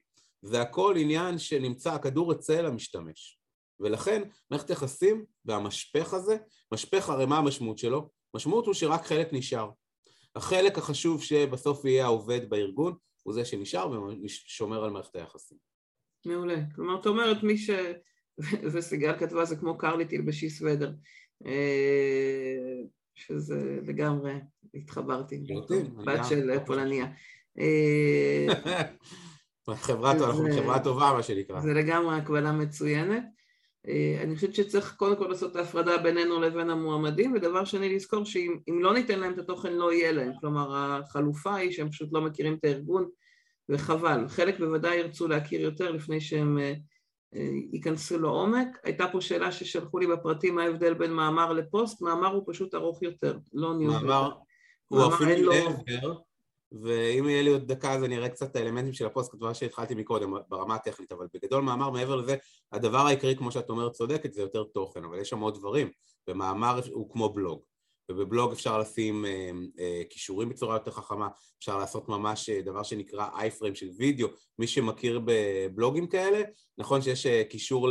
זה 0.42 0.60
הכל 0.60 0.94
עניין 0.98 1.38
שנמצא, 1.38 1.92
הכדור 1.92 2.32
אצל 2.32 2.66
המשתמש. 2.66 3.38
ולכן 3.80 4.22
מערכת 4.50 4.70
יחסים 4.70 5.24
והמשפך 5.44 6.14
הזה, 6.14 6.36
משפך 6.72 7.10
הרי 7.10 7.26
מה 7.26 7.38
המשמעות 7.38 7.78
שלו? 7.78 8.10
המשמעות 8.34 8.66
הוא 8.66 8.74
שרק 8.74 9.04
חלק 9.04 9.28
נשאר. 9.32 9.70
החלק 10.36 10.78
החשוב 10.78 11.22
שבסוף 11.22 11.84
יהיה 11.84 12.04
העובד 12.04 12.50
בארגון 12.50 12.94
הוא 13.22 13.34
זה 13.34 13.44
שנשאר 13.44 13.90
ושומר 14.24 14.84
על 14.84 14.90
מערכת 14.90 15.16
היחסים. 15.16 15.58
מעולה. 16.26 16.56
כלומר, 16.74 17.00
את 17.00 17.06
אומרת 17.06 17.42
מי 17.42 17.58
ש... 17.58 17.70
וסיגל 18.72 19.18
כתבה 19.18 19.44
זה 19.44 19.56
כמו 19.56 19.78
קרלי 19.78 20.04
תלבשי 20.04 20.50
סוודר. 20.50 20.92
שזה 23.16 23.78
לגמרי, 23.82 24.32
התחברתי. 24.74 25.44
בת 26.04 26.20
של 26.28 26.58
פולניה. 26.66 27.06
אה, 27.60 28.46
חברה 29.76 30.78
טובה 30.78 31.12
מה 31.12 31.22
שנקרא. 31.22 31.60
זה 31.60 31.74
לגמרי 31.74 32.16
הקבלה 32.16 32.52
מצוינת. 32.52 33.24
אה, 33.88 34.18
אני 34.22 34.34
חושבת 34.34 34.54
שצריך 34.54 34.94
קודם 34.96 35.16
כל 35.16 35.26
לעשות 35.26 35.50
את 35.50 35.56
ההפרדה 35.56 35.98
בינינו 35.98 36.40
לבין 36.40 36.70
המועמדים, 36.70 37.32
ודבר 37.34 37.64
שני 37.64 37.94
לזכור 37.94 38.24
שאם 38.24 38.82
לא 38.82 38.94
ניתן 38.94 39.18
להם 39.20 39.32
את 39.32 39.38
התוכן 39.38 39.72
לא 39.72 39.92
יהיה 39.92 40.12
להם, 40.12 40.32
כלומר 40.40 40.76
החלופה 40.76 41.54
היא 41.54 41.72
שהם 41.72 41.90
פשוט 41.90 42.08
לא 42.12 42.20
מכירים 42.20 42.54
את 42.54 42.64
הארגון 42.64 43.08
וחבל, 43.68 44.28
חלק 44.28 44.58
בוודאי 44.58 44.96
ירצו 44.96 45.28
להכיר 45.28 45.60
יותר 45.60 45.90
לפני 45.90 46.20
שהם 46.20 46.58
אה, 46.58 46.74
ייכנסו 47.72 48.18
לעומק. 48.18 48.68
הייתה 48.84 49.06
פה 49.12 49.20
שאלה 49.20 49.52
ששלחו 49.52 49.98
לי 49.98 50.06
בפרטים 50.06 50.54
מה 50.54 50.62
ההבדל 50.62 50.94
בין 50.94 51.12
מאמר 51.12 51.52
לפוסט, 51.52 52.02
מאמר 52.02 52.34
הוא 52.34 52.42
פשוט 52.46 52.74
ארוך 52.74 53.02
יותר, 53.02 53.38
לא 53.52 53.74
ניוזר. 53.74 54.06
מאמר 54.06 54.30
הוא 54.88 55.14
אפילו 55.14 55.52
מעבר, 55.52 56.18
ואם 56.72 57.28
יהיה 57.28 57.42
לי 57.42 57.50
עוד 57.50 57.72
דקה 57.72 57.92
אז 57.92 58.04
אני 58.04 58.16
אראה 58.16 58.28
קצת 58.28 58.50
את 58.50 58.56
האלמנטים 58.56 58.92
של 58.92 59.06
הפוסט, 59.06 59.32
כתבה 59.32 59.54
שהתחלתי 59.54 59.94
מקודם 59.94 60.34
ברמה 60.48 60.74
הטכנית, 60.74 61.12
אבל 61.12 61.26
בגדול 61.34 61.62
מאמר 61.62 61.90
מעבר 61.90 62.16
לזה, 62.16 62.36
הדבר 62.72 62.98
העיקרי 62.98 63.36
כמו 63.36 63.50
שאת 63.50 63.70
אומרת 63.70 63.92
צודקת 63.92 64.32
זה 64.32 64.42
יותר 64.42 64.64
תוכן, 64.64 65.04
אבל 65.04 65.18
יש 65.18 65.28
שם 65.28 65.40
עוד 65.40 65.54
דברים, 65.54 65.90
ומאמר 66.28 66.80
הוא 66.90 67.10
כמו 67.12 67.28
בלוג, 67.28 67.60
ובבלוג 68.10 68.52
אפשר 68.52 68.78
לשים 68.78 69.24
אה, 69.24 69.50
אה, 69.78 70.02
כישורים 70.10 70.48
בצורה 70.48 70.76
יותר 70.76 70.90
חכמה, 70.90 71.28
אפשר 71.58 71.78
לעשות 71.78 72.08
ממש 72.08 72.48
אה, 72.48 72.62
דבר 72.62 72.82
שנקרא 72.82 73.28
אייפריים 73.38 73.74
של 73.74 73.88
וידאו, 73.98 74.28
מי 74.58 74.66
שמכיר 74.66 75.20
בבלוגים 75.24 76.06
כאלה, 76.06 76.42
נכון 76.78 77.02
שיש 77.02 77.26
קישור 77.26 77.88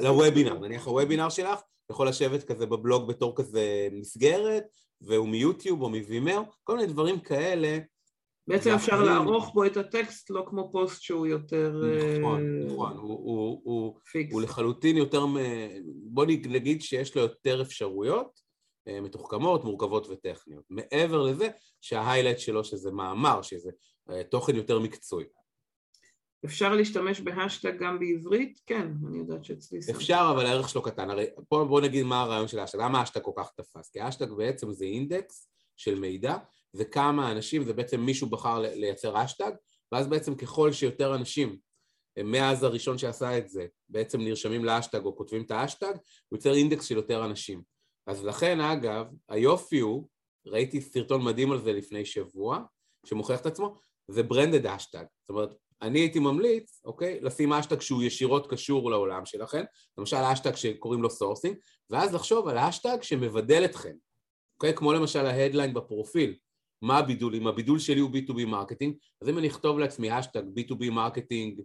לוובינר, 0.00 0.58
נניח 0.58 0.86
הוובינר 0.86 1.28
שלך 1.28 1.60
יכול 1.90 2.08
לשבת 2.08 2.44
כזה 2.44 2.66
בבלוג 2.66 3.08
בתור 3.08 3.36
כזה 3.36 3.88
מסגרת 3.92 4.64
והוא 5.00 5.28
מיוטיוב 5.28 5.82
או 5.82 5.90
מווימר, 5.90 6.42
כל 6.64 6.76
מיני 6.76 6.88
דברים 6.88 7.20
כאלה. 7.20 7.78
בעצם 8.48 8.70
אפשר 8.70 9.02
לערוך 9.02 9.54
בו 9.54 9.64
את 9.64 9.76
הטקסט 9.76 10.30
לא 10.30 10.44
כמו 10.46 10.72
פוסט 10.72 11.02
שהוא 11.02 11.26
יותר... 11.26 11.82
נכון, 12.18 12.60
נכון, 12.60 12.96
הוא, 12.96 13.02
הוא, 13.02 13.60
הוא, 13.64 13.98
הוא 14.30 14.42
לחלוטין 14.42 14.96
יותר, 14.96 15.24
בוא 16.04 16.24
נגיד 16.26 16.82
שיש 16.82 17.16
לו 17.16 17.22
יותר 17.22 17.62
אפשרויות 17.62 18.47
מתוחכמות, 19.02 19.64
מורכבות 19.64 20.06
וטכניות. 20.10 20.64
מעבר 20.70 21.22
לזה 21.22 21.48
שה-highlight 21.80 22.38
שלו 22.38 22.64
שזה 22.64 22.90
מאמר, 22.90 23.42
שזה 23.42 23.70
תוכן 24.30 24.56
יותר 24.56 24.78
מקצועי. 24.78 25.26
אפשר 26.44 26.74
להשתמש 26.74 27.20
ב-hashtag 27.20 27.78
גם 27.78 27.98
בעברית? 27.98 28.60
כן, 28.66 28.88
אני 29.08 29.18
יודעת 29.18 29.44
שאצלי... 29.44 29.78
אפשר, 29.90 30.32
אבל 30.34 30.46
הערך 30.46 30.68
שלו 30.68 30.82
קטן. 30.82 31.10
הרי 31.10 31.26
פה 31.48 31.64
בוא 31.64 31.80
נגיד 31.80 32.02
מה 32.02 32.20
הרעיון 32.20 32.48
של 32.48 32.58
ה-hashtag, 32.58 32.78
למה 32.78 32.98
ה-hashtag 32.98 33.20
כל 33.22 33.32
כך 33.36 33.50
תפס? 33.56 33.90
כי 33.90 34.00
ה-hashtag 34.00 34.32
בעצם 34.32 34.72
זה 34.72 34.84
אינדקס 34.84 35.48
של 35.76 35.98
מידע, 35.98 36.36
וכמה 36.74 37.32
אנשים, 37.32 37.64
זה 37.64 37.72
בעצם 37.72 38.00
מישהו 38.00 38.30
בחר 38.30 38.58
לייצר 38.58 39.16
השטג, 39.16 39.52
ואז 39.92 40.06
בעצם 40.06 40.34
ככל 40.34 40.72
שיותר 40.72 41.14
אנשים, 41.14 41.56
מאז 42.24 42.62
הראשון 42.62 42.98
שעשה 42.98 43.38
את 43.38 43.48
זה, 43.48 43.66
בעצם 43.88 44.20
נרשמים 44.20 44.64
ל-hashtag 44.64 45.04
או 45.04 45.16
כותבים 45.16 45.42
את 45.42 45.50
ה-hashtag, 45.50 45.92
הוא 46.28 46.36
יוצר 46.36 46.54
אינדקס 46.54 46.84
של 46.84 46.96
יותר 46.96 47.24
אנשים. 47.24 47.62
אז 48.08 48.24
לכן, 48.24 48.60
אגב, 48.60 49.06
היופי 49.28 49.80
הוא, 49.80 50.08
ראיתי 50.46 50.80
סרטון 50.80 51.24
מדהים 51.24 51.52
על 51.52 51.58
זה 51.58 51.72
לפני 51.72 52.04
שבוע, 52.04 52.60
שמוכיח 53.06 53.40
את 53.40 53.46
עצמו, 53.46 53.74
זה 54.08 54.22
branded 54.22 54.66
hashtag. 54.66 55.04
זאת 55.20 55.30
אומרת, 55.30 55.54
אני 55.82 55.98
הייתי 55.98 56.18
ממליץ, 56.18 56.80
אוקיי, 56.84 57.20
לשים 57.20 57.52
אשטג 57.52 57.80
שהוא 57.80 58.02
ישירות 58.02 58.50
קשור 58.50 58.90
לעולם 58.90 59.26
שלכם, 59.26 59.64
למשל 59.98 60.16
אשטג 60.16 60.54
שקוראים 60.54 61.02
לו 61.02 61.10
sourcing, 61.10 61.56
ואז 61.90 62.14
לחשוב 62.14 62.48
על 62.48 62.58
ה-hashtag 62.58 62.98
שמבדל 63.02 63.64
אתכם, 63.64 63.94
אוקיי? 64.56 64.74
כמו 64.76 64.92
למשל 64.92 65.26
ה-headline 65.26 65.74
בפרופיל, 65.74 66.36
מה 66.82 66.98
הבידול? 66.98 67.34
אם 67.34 67.46
הבידול 67.46 67.78
שלי 67.78 68.00
הוא 68.00 68.10
B2B 68.10 68.46
marketing, 68.46 68.96
אז 69.22 69.28
אם 69.28 69.38
אני 69.38 69.48
אכתוב 69.48 69.78
לעצמי 69.78 70.18
hashtag 70.18 70.42
B2B 70.42 70.90
marketing, 70.90 71.60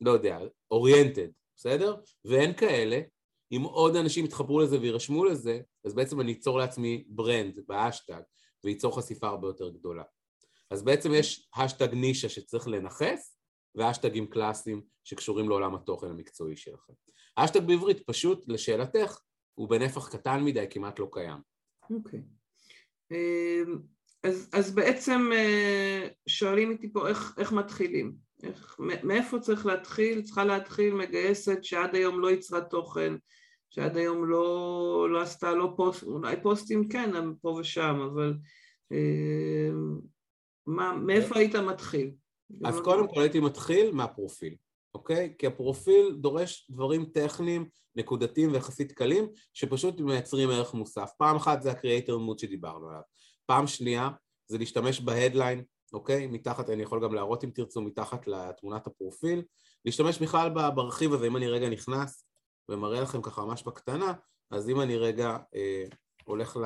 לא 0.00 0.10
יודע, 0.10 0.38
oriented, 0.70 1.28
בסדר? 1.56 1.96
ואין 2.24 2.52
כאלה, 2.52 3.00
אם 3.52 3.62
עוד 3.62 3.96
אנשים 3.96 4.24
יתחברו 4.24 4.60
לזה 4.60 4.80
וירשמו 4.80 5.24
לזה, 5.24 5.60
אז 5.84 5.94
בעצם 5.94 6.20
אני 6.20 6.32
אצור 6.32 6.58
לעצמי 6.58 7.04
brand 7.08 7.60
ב-hashtag, 7.68 8.20
וייצור 8.64 8.96
חשיפה 8.98 9.28
הרבה 9.28 9.48
יותר 9.48 9.68
גדולה. 9.68 10.02
אז 10.70 10.82
בעצם 10.82 11.14
יש 11.14 11.48
השטג 11.56 11.94
נישה 11.94 12.28
שצריך 12.28 12.68
לנכס, 12.68 13.36
ו-hashtag-ים 13.74 14.26
קלאסיים 14.26 14.82
שקשורים 15.04 15.48
לעולם 15.48 15.74
התוכן 15.74 16.06
המקצועי 16.06 16.56
שלכם. 16.56 16.92
השטג 17.36 17.60
בעברית, 17.66 18.00
פשוט, 18.06 18.44
לשאלתך, 18.48 19.20
הוא 19.54 19.68
בנפח 19.68 20.08
קטן 20.08 20.44
מדי, 20.44 20.66
כמעט 20.70 20.98
לא 20.98 21.08
קיים. 21.12 21.38
אוקיי. 21.90 22.20
Okay. 22.20 23.14
אמ, 23.14 23.78
אז, 24.22 24.50
אז 24.52 24.74
בעצם 24.74 25.30
אה, 25.34 26.08
שואלים 26.28 26.70
איתי 26.70 26.92
פה 26.92 27.08
איך, 27.08 27.34
איך 27.38 27.52
מתחילים. 27.52 28.16
איך, 28.42 28.76
מאיפה 29.02 29.38
צריך 29.38 29.66
להתחיל? 29.66 30.22
צריכה 30.22 30.44
להתחיל 30.44 30.94
מגייסת 30.94 31.64
שעד 31.64 31.94
היום 31.94 32.20
לא 32.20 32.30
יצרה 32.30 32.60
תוכן, 32.60 33.14
שעד 33.74 33.96
היום 33.96 34.24
לא, 34.24 35.08
לא 35.10 35.22
עשתה 35.22 35.54
לא 35.54 35.72
פוסט, 35.76 36.02
אולי 36.02 36.42
פוסטים 36.42 36.88
כן, 36.88 37.10
פה 37.40 37.48
ושם, 37.48 38.08
אבל 38.12 38.34
אה, 38.92 39.68
מה, 40.66 40.96
מאיפה 40.96 41.38
היית 41.38 41.54
מתחיל? 41.56 42.10
אז 42.64 42.80
קודם 42.84 43.08
כל 43.08 43.20
הייתי 43.20 43.40
מתחיל 43.40 43.90
מהפרופיל, 43.92 44.54
אוקיי? 44.94 45.34
כי 45.38 45.46
הפרופיל 45.46 46.16
דורש 46.20 46.70
דברים 46.70 47.04
טכניים, 47.04 47.68
נקודתיים 47.96 48.52
ויחסית 48.52 48.92
קלים, 48.92 49.28
שפשוט 49.52 50.00
מייצרים 50.00 50.50
ערך 50.50 50.74
מוסף. 50.74 51.10
פעם 51.18 51.36
אחת 51.36 51.62
זה 51.62 51.70
הקריאייטר 51.70 52.18
מוד 52.18 52.38
שדיברנו 52.38 52.88
עליו. 52.88 53.02
פעם 53.46 53.66
שנייה 53.66 54.10
זה 54.46 54.58
להשתמש 54.58 55.00
בהדליין, 55.00 55.64
אוקיי? 55.92 56.26
מתחת, 56.26 56.70
אני 56.70 56.82
יכול 56.82 57.02
גם 57.02 57.14
להראות 57.14 57.44
אם 57.44 57.50
תרצו 57.50 57.82
מתחת 57.82 58.26
לתמונת 58.26 58.86
הפרופיל, 58.86 59.42
להשתמש 59.84 60.18
בכלל 60.22 60.50
ברכיב 60.74 61.12
הזה, 61.12 61.26
אם 61.26 61.36
אני 61.36 61.48
רגע 61.48 61.68
נכנס 61.68 62.31
ומראה 62.68 63.00
לכם 63.00 63.22
ככה 63.22 63.44
ממש 63.44 63.62
בקטנה, 63.62 64.12
אז 64.50 64.68
אם 64.68 64.80
אני 64.80 64.96
רגע 64.96 65.36
אה, 65.54 65.84
הולך 66.24 66.56
ל... 66.56 66.64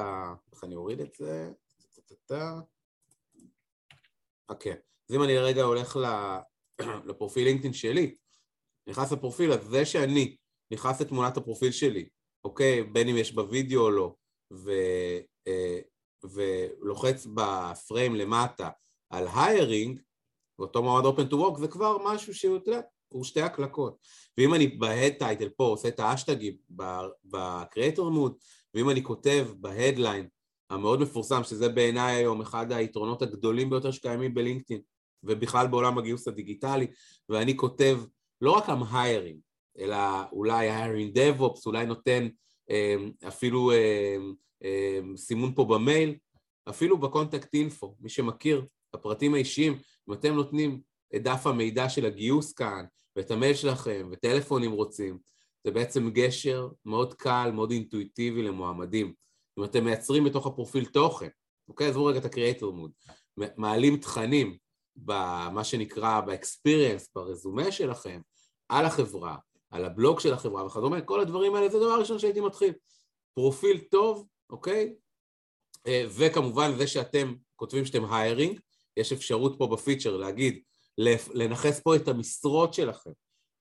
איך 0.52 0.64
אני 0.64 0.74
אוריד 0.74 1.00
את 1.00 1.14
זה? 1.14 1.50
אוקיי. 4.48 4.72
אז 5.08 5.14
אם 5.14 5.22
אני 5.22 5.38
רגע 5.38 5.62
הולך 5.62 5.98
לפרופיל 7.08 7.44
לינקדאין 7.44 7.72
שלי, 7.72 8.16
נכנס 8.86 9.12
לפרופיל, 9.12 9.52
אז 9.52 9.64
זה 9.64 9.84
שאני 9.84 10.36
נכנס 10.70 11.00
לתמונת 11.00 11.36
הפרופיל 11.36 11.72
שלי, 11.72 12.08
אוקיי? 12.44 12.82
בין 12.82 13.08
אם 13.08 13.16
יש 13.16 13.34
בה 13.34 13.42
וידאו 13.42 13.80
או 13.80 13.90
לא, 13.90 14.14
ו, 14.52 14.70
אה, 15.46 15.80
ולוחץ 16.24 17.26
ב-frame 17.34 18.14
למטה 18.14 18.70
על 19.10 19.26
hiring, 19.34 20.00
ואותו 20.58 20.82
מועמד 20.82 21.04
open 21.04 21.30
to 21.30 21.34
work, 21.34 21.58
זה 21.60 21.68
כבר 21.68 21.96
משהו 22.04 22.34
שהוא, 22.34 22.56
אתה 22.56 22.70
יודע, 22.70 22.80
הוא 23.08 23.24
שתי 23.24 23.40
הקלקות. 23.40 23.96
ואם 24.38 24.54
אני 24.54 24.66
ב-head 24.66 25.12
title 25.12 25.48
פה 25.48 25.64
עושה 25.64 25.88
את 25.88 26.00
ה-hashtag-ים 26.00 26.56
ב-creator 27.24 28.10
mode, 28.10 28.34
ואם 28.74 28.90
אני 28.90 29.02
כותב 29.02 29.48
ב-headline 29.56 30.28
המאוד 30.70 31.00
מפורסם, 31.00 31.44
שזה 31.44 31.68
בעיניי 31.68 32.16
היום 32.16 32.40
אחד 32.40 32.72
היתרונות 32.72 33.22
הגדולים 33.22 33.70
ביותר 33.70 33.90
שקיימים 33.90 34.34
בלינקדאין, 34.34 34.80
ובכלל 35.22 35.66
בעולם 35.66 35.98
הגיוס 35.98 36.28
הדיגיטלי, 36.28 36.86
ואני 37.28 37.56
כותב 37.56 38.00
לא 38.40 38.50
רק 38.50 38.68
I'm 38.68 38.92
hiring, 38.92 39.38
אלא 39.78 39.96
אולי 40.32 40.70
hiring 40.70 41.16
DevOps, 41.16 41.62
אולי 41.66 41.86
נותן 41.86 42.28
אמ, 42.70 43.10
אפילו 43.28 43.72
אמ, 43.72 44.34
אמ, 44.64 45.16
סימון 45.16 45.54
פה 45.54 45.64
במייל, 45.64 46.14
אפילו 46.68 46.98
ב 46.98 47.05
contact 47.05 47.54
info, 47.54 47.96
מי 48.00 48.08
שמכיר, 48.08 48.64
הפרטים 48.94 49.34
האישיים, 49.34 49.78
אם 50.08 50.12
אתם 50.14 50.34
נותנים 50.34 50.80
את 51.16 51.22
דף 51.22 51.46
המידע 51.46 51.88
של 51.88 52.06
הגיוס 52.06 52.52
כאן, 52.52 52.84
ואת 53.16 53.30
המייל 53.30 53.54
שלכם, 53.54 54.08
וטלפון 54.12 54.64
אם 54.64 54.72
רוצים, 54.72 55.18
זה 55.64 55.70
בעצם 55.70 56.10
גשר 56.10 56.68
מאוד 56.84 57.14
קל, 57.14 57.50
מאוד 57.54 57.70
אינטואיטיבי 57.70 58.42
למועמדים. 58.42 59.12
אם 59.58 59.64
אתם 59.64 59.84
מייצרים 59.84 60.24
בתוך 60.24 60.46
הפרופיל 60.46 60.84
תוכן, 60.84 61.28
אוקיי? 61.68 61.88
עזבו 61.88 62.04
רגע 62.04 62.18
את 62.18 62.24
ה-Creator 62.24 62.62
Mood, 62.62 63.12
מעלים 63.56 63.96
תכנים 63.96 64.56
במה 64.96 65.64
שנקרא, 65.64 66.20
ב-experience, 66.20 67.04
ברזומה 67.14 67.72
שלכם, 67.72 68.20
על 68.68 68.84
החברה, 68.84 69.36
על 69.70 69.84
הבלוג 69.84 70.20
של 70.20 70.32
החברה 70.32 70.66
וכדומה, 70.66 71.00
כל 71.00 71.20
הדברים 71.20 71.54
האלה 71.54 71.68
זה 71.68 71.76
הדבר 71.76 71.90
הראשון 71.90 72.18
שהייתי 72.18 72.40
מתחיל. 72.40 72.72
פרופיל 73.34 73.78
טוב, 73.78 74.26
אוקיי? 74.50 74.94
אה, 75.86 76.04
וכמובן 76.08 76.76
זה 76.76 76.86
שאתם 76.86 77.34
כותבים 77.56 77.84
שאתם 77.84 78.14
היירינג, 78.14 78.60
יש 78.96 79.12
אפשרות 79.12 79.54
פה 79.58 79.66
בפיצ'ר 79.66 80.16
להגיד, 80.16 80.62
לנכס 81.34 81.80
פה 81.80 81.96
את 81.96 82.08
המשרות 82.08 82.74
שלכם, 82.74 83.10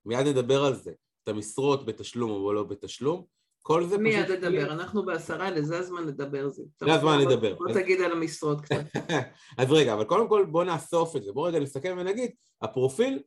מיד 0.05 0.27
נדבר 0.27 0.65
על 0.65 0.75
זה, 0.75 0.91
את 1.23 1.27
המשרות 1.27 1.86
בתשלום 1.86 2.31
או 2.31 2.53
לא 2.53 2.63
בתשלום, 2.63 3.25
כל 3.61 3.83
זה 3.83 3.89
פשוט... 3.89 4.01
מיד 4.01 4.31
נדבר, 4.31 4.71
אנחנו 4.71 5.05
בעשרה 5.05 5.47
אלה, 5.47 5.61
זה 5.61 5.79
הזמן 5.79 6.03
לדבר 6.03 6.49
זה. 6.49 6.63
זה 6.79 6.93
הזמן 6.93 7.19
לדבר. 7.19 7.55
בוא 7.55 7.73
תגיד 7.73 8.01
על 8.01 8.11
המשרות 8.11 8.61
קצת. 8.61 8.86
אז 9.57 9.71
רגע, 9.71 9.93
אבל 9.93 10.03
קודם 10.03 10.29
כל 10.29 10.45
בוא 10.51 10.63
נאסוף 10.63 11.15
את 11.15 11.23
זה, 11.23 11.31
בוא 11.31 11.47
רגע 11.47 11.59
נסכם 11.59 11.95
ונגיד, 11.99 12.31
הפרופיל 12.61 13.19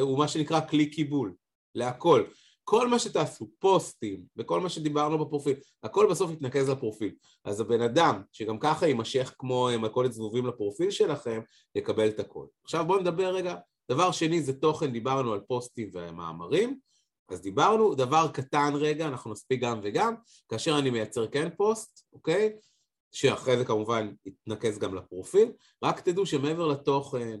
הוא 0.00 0.18
מה 0.18 0.28
שנקרא 0.28 0.60
כלי 0.60 0.90
קיבול, 0.90 1.34
להכל. 1.74 2.24
כל 2.64 2.88
מה 2.88 2.98
שתעשו, 2.98 3.48
פוסטים 3.58 4.24
וכל 4.36 4.60
מה 4.60 4.68
שדיברנו 4.68 5.24
בפרופיל, 5.24 5.54
הכל 5.82 6.06
בסוף 6.10 6.30
יתנקז 6.30 6.68
לפרופיל. 6.68 7.14
אז 7.44 7.60
הבן 7.60 7.80
אדם 7.80 8.22
שגם 8.32 8.58
ככה 8.58 8.86
יימשך 8.86 9.34
כמו 9.38 9.68
מלכודת 9.78 10.12
זבובים 10.12 10.46
לפרופיל 10.46 10.90
שלכם, 10.90 11.40
יקבל 11.74 12.08
את 12.08 12.20
הכל. 12.20 12.46
עכשיו 12.64 12.84
בואו 12.86 13.00
נדבר 13.00 13.34
רגע, 13.34 13.56
דבר 13.90 14.12
שני 14.12 14.42
זה 14.42 14.52
תוכן, 14.52 14.92
דיברנו 14.92 15.32
על 15.32 15.40
פוסטים 15.40 15.90
ומאמרים, 15.92 16.78
אז 17.28 17.40
דיברנו, 17.40 17.94
דבר 17.94 18.28
קטן 18.32 18.72
רגע, 18.74 19.06
אנחנו 19.06 19.32
נספיק 19.32 19.60
גם 19.60 19.80
וגם, 19.82 20.14
כאשר 20.48 20.78
אני 20.78 20.90
מייצר 20.90 21.26
כן 21.26 21.48
פוסט, 21.56 22.06
אוקיי? 22.12 22.52
שאחרי 23.12 23.58
זה 23.58 23.64
כמובן 23.64 24.12
יתנקז 24.26 24.78
גם 24.78 24.94
לפרופיל, 24.94 25.52
רק 25.82 26.00
תדעו 26.00 26.26
שמעבר 26.26 26.66
לתוכן, 26.66 27.40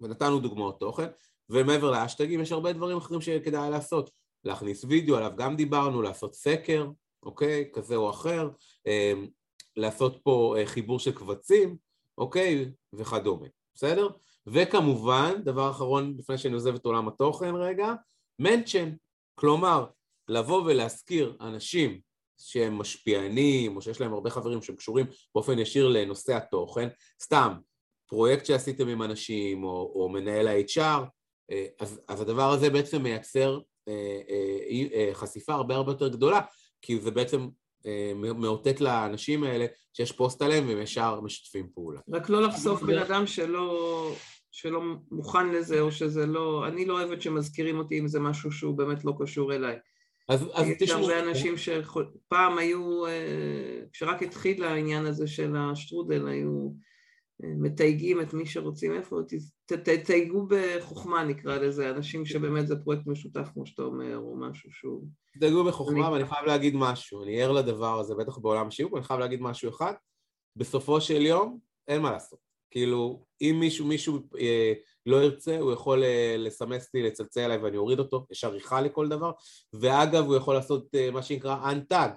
ונתנו 0.00 0.40
דוגמאות 0.40 0.80
תוכן, 0.80 1.06
ומעבר 1.50 1.90
לאשטגים 1.90 2.40
יש 2.40 2.52
הרבה 2.52 2.72
דברים 2.72 2.96
אחרים 2.96 3.20
שכדאי 3.20 3.70
לעשות. 3.70 4.10
להכניס 4.44 4.84
וידאו, 4.84 5.16
עליו 5.16 5.32
גם 5.36 5.56
דיברנו, 5.56 6.02
לעשות 6.02 6.34
סקר, 6.34 6.86
אוקיי? 7.22 7.70
כזה 7.72 7.96
או 7.96 8.10
אחר, 8.10 8.48
אמ, 8.86 9.26
לעשות 9.76 10.20
פה 10.22 10.54
אה, 10.58 10.66
חיבור 10.66 10.98
של 10.98 11.12
קבצים, 11.12 11.76
אוקיי? 12.18 12.70
וכדומה, 12.92 13.46
בסדר? 13.74 14.08
וכמובן, 14.46 15.42
דבר 15.44 15.70
אחרון 15.70 16.14
לפני 16.18 16.38
שאני 16.38 16.54
עוזב 16.54 16.74
את 16.74 16.84
עולם 16.84 17.08
התוכן 17.08 17.54
רגע, 17.54 17.94
מנצ'ן, 18.38 18.92
כלומר, 19.34 19.86
לבוא 20.28 20.62
ולהזכיר 20.62 21.36
אנשים 21.40 22.00
שהם 22.38 22.78
משפיענים, 22.78 23.76
או 23.76 23.82
שיש 23.82 24.00
להם 24.00 24.12
הרבה 24.12 24.30
חברים 24.30 24.62
שהם 24.62 24.76
קשורים 24.76 25.06
באופן 25.34 25.58
ישיר 25.58 25.88
לנושא 25.88 26.36
התוכן, 26.36 26.88
סתם, 27.22 27.52
פרויקט 28.06 28.46
שעשיתם 28.46 28.88
עם 28.88 29.02
אנשים, 29.02 29.64
או, 29.64 29.92
או 29.94 30.08
מנהל 30.08 30.48
ה-HR, 30.48 31.04
אה, 31.50 31.66
אז, 31.80 32.00
אז 32.08 32.20
הדבר 32.20 32.50
הזה 32.50 32.70
בעצם 32.70 33.02
מייצר 33.02 33.60
חשיפה 35.12 35.52
הרבה 35.52 35.74
הרבה 35.74 35.92
יותר 35.92 36.08
גדולה, 36.08 36.40
כי 36.82 37.00
זה 37.00 37.10
בעצם 37.10 37.48
מאותת 38.14 38.80
לאנשים 38.80 39.44
האלה 39.44 39.66
שיש 39.92 40.12
פוסט 40.12 40.42
עליהם 40.42 40.68
והם 40.68 40.80
ישר 40.80 41.20
משתפים 41.20 41.68
פעולה. 41.74 42.00
רק 42.12 42.28
לא 42.28 42.42
לחשוף 42.42 42.82
בן 42.82 42.98
אדם 42.98 43.26
שלא, 43.26 44.12
שלא 44.50 44.82
מוכן 45.10 45.48
לזה, 45.48 45.80
או 45.80 45.92
שזה 45.92 46.26
לא... 46.26 46.66
אני 46.66 46.84
לא 46.84 47.00
אוהבת 47.00 47.22
שמזכירים 47.22 47.78
אותי 47.78 47.98
אם 47.98 48.08
זה 48.08 48.20
משהו 48.20 48.52
שהוא 48.52 48.78
באמת 48.78 49.04
לא 49.04 49.12
קשור 49.18 49.54
אליי. 49.54 49.76
אז, 50.28 50.44
אז 50.54 50.66
תשמעו... 50.78 51.00
יש 51.00 51.08
הרבה 51.08 51.20
אנשים 51.28 51.54
שפעם 51.56 52.58
היו, 52.58 53.02
כשרק 53.92 54.22
התחיל 54.22 54.64
העניין 54.64 55.06
הזה 55.06 55.26
של 55.26 55.56
השטרודל, 55.56 56.28
היו 56.28 56.70
מתייגים 57.42 58.20
את 58.20 58.34
מי 58.34 58.46
שרוצים 58.46 58.94
איפה, 58.94 59.16
תתייגו 59.66 60.46
בחוכמה 60.48 61.24
נקרא 61.24 61.58
לזה, 61.58 61.90
אנשים 61.90 62.26
שבאמת 62.26 62.68
זה 62.68 62.76
פרויקט 62.76 63.06
משותף 63.06 63.48
כמו 63.54 63.66
שאתה 63.66 63.82
אומר, 63.82 64.16
או 64.16 64.36
משהו 64.36 64.70
שהוא... 64.72 65.04
תתייגו 65.34 65.64
בחוכמה, 65.64 66.12
ואני 66.12 66.26
חייב 66.26 66.46
להגיד 66.46 66.74
משהו, 66.76 67.22
אני 67.22 67.42
ער 67.42 67.52
לדבר 67.52 68.00
הזה, 68.00 68.14
בטח 68.14 68.38
בעולם 68.38 68.66
השיווק, 68.66 68.94
אני 68.94 69.04
חייב 69.04 69.20
להגיד 69.20 69.40
משהו 69.40 69.70
אחד, 69.70 69.92
בסופו 70.56 71.00
של 71.00 71.26
יום 71.26 71.58
אין 71.88 72.02
מה 72.02 72.10
לעשות, 72.10 72.38
כאילו 72.70 73.24
אם 73.40 73.56
מישהו, 73.60 73.86
מישהו 73.86 74.18
אה, 74.38 74.72
לא 75.06 75.24
ירצה, 75.24 75.58
הוא 75.58 75.72
יכול 75.72 76.04
אה, 76.04 76.36
לסמס 76.38 76.94
לי, 76.94 77.02
לצלצל 77.02 77.40
אליי 77.40 77.56
ואני 77.56 77.76
אוריד 77.76 77.98
אותו, 77.98 78.26
יש 78.30 78.44
עריכה 78.44 78.80
לכל 78.80 79.08
דבר, 79.08 79.32
ואגב 79.72 80.24
הוא 80.24 80.36
יכול 80.36 80.54
לעשות 80.54 80.94
אה, 80.94 81.10
מה 81.10 81.22
שנקרא 81.22 81.72
unTag, 81.72 82.10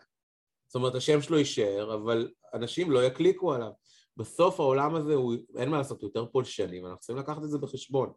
זאת 0.67 0.75
אומרת 0.75 0.95
השם 0.95 1.21
שלו 1.21 1.37
יישאר, 1.37 1.95
אבל 1.95 2.31
אנשים 2.53 2.91
לא 2.91 3.03
יקליקו 3.03 3.53
עליו 3.53 3.71
בסוף 4.17 4.59
העולם 4.59 4.95
הזה 4.95 5.13
הוא, 5.13 5.35
אין 5.57 5.69
מה 5.69 5.77
לעשות, 5.77 6.01
הוא 6.01 6.07
יותר 6.07 6.25
פולשני, 6.25 6.81
ואנחנו 6.81 6.99
צריכים 6.99 7.17
לקחת 7.17 7.43
את 7.43 7.49
זה 7.49 7.57
בחשבון. 7.57 8.11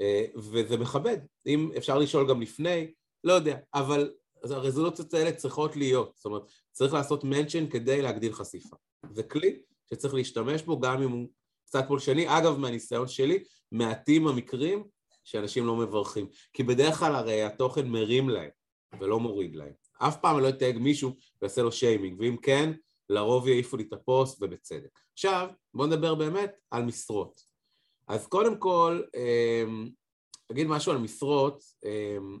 אה, 0.00 0.24
וזה 0.36 0.76
מכבד. 0.76 1.18
אם 1.46 1.70
אפשר 1.76 1.98
לשאול 1.98 2.28
גם 2.28 2.40
לפני, 2.42 2.92
לא 3.24 3.32
יודע, 3.32 3.58
אבל 3.74 4.10
הרזולוציות 4.44 5.14
האלה 5.14 5.32
צריכות 5.32 5.76
להיות. 5.76 6.12
זאת 6.16 6.24
אומרת, 6.24 6.42
צריך 6.72 6.94
לעשות 6.94 7.24
מנשן 7.24 7.70
כדי 7.70 8.02
להגדיל 8.02 8.32
חשיפה. 8.32 8.76
זה 9.10 9.22
כלי 9.22 9.62
שצריך 9.90 10.14
להשתמש 10.14 10.62
בו 10.62 10.80
גם 10.80 11.02
אם 11.02 11.10
הוא 11.10 11.28
קצת 11.66 11.84
פולשני. 11.88 12.38
אגב, 12.38 12.58
מהניסיון 12.58 13.08
שלי, 13.08 13.44
מעטים 13.72 14.28
המקרים 14.28 14.84
שאנשים 15.24 15.66
לא 15.66 15.76
מברכים. 15.76 16.26
כי 16.52 16.62
בדרך 16.62 16.98
כלל 16.98 17.14
הרי 17.14 17.42
התוכן 17.42 17.88
מרים 17.88 18.28
להם 18.28 18.50
ולא 19.00 19.20
מוריד 19.20 19.56
להם. 19.56 19.72
אף 19.98 20.16
פעם 20.16 20.40
לא 20.40 20.48
יתייג 20.48 20.78
מישהו 20.78 21.16
ויעשה 21.42 21.62
לו 21.62 21.72
שיימינג, 21.72 22.20
ואם 22.20 22.36
כן, 22.42 22.72
לרוב 23.12 23.48
יעיפו 23.48 23.76
לי 23.76 23.84
את 23.88 23.92
הפוסט 23.92 24.42
ובצדק. 24.42 24.98
עכשיו, 25.12 25.48
בואו 25.74 25.88
נדבר 25.88 26.14
באמת 26.14 26.52
על 26.70 26.82
משרות. 26.82 27.40
אז 28.08 28.26
קודם 28.26 28.58
כל, 28.58 29.02
אגיד 30.52 30.66
אמ, 30.66 30.72
משהו 30.72 30.92
על 30.92 30.98
משרות, 30.98 31.64
אמ, 31.84 32.38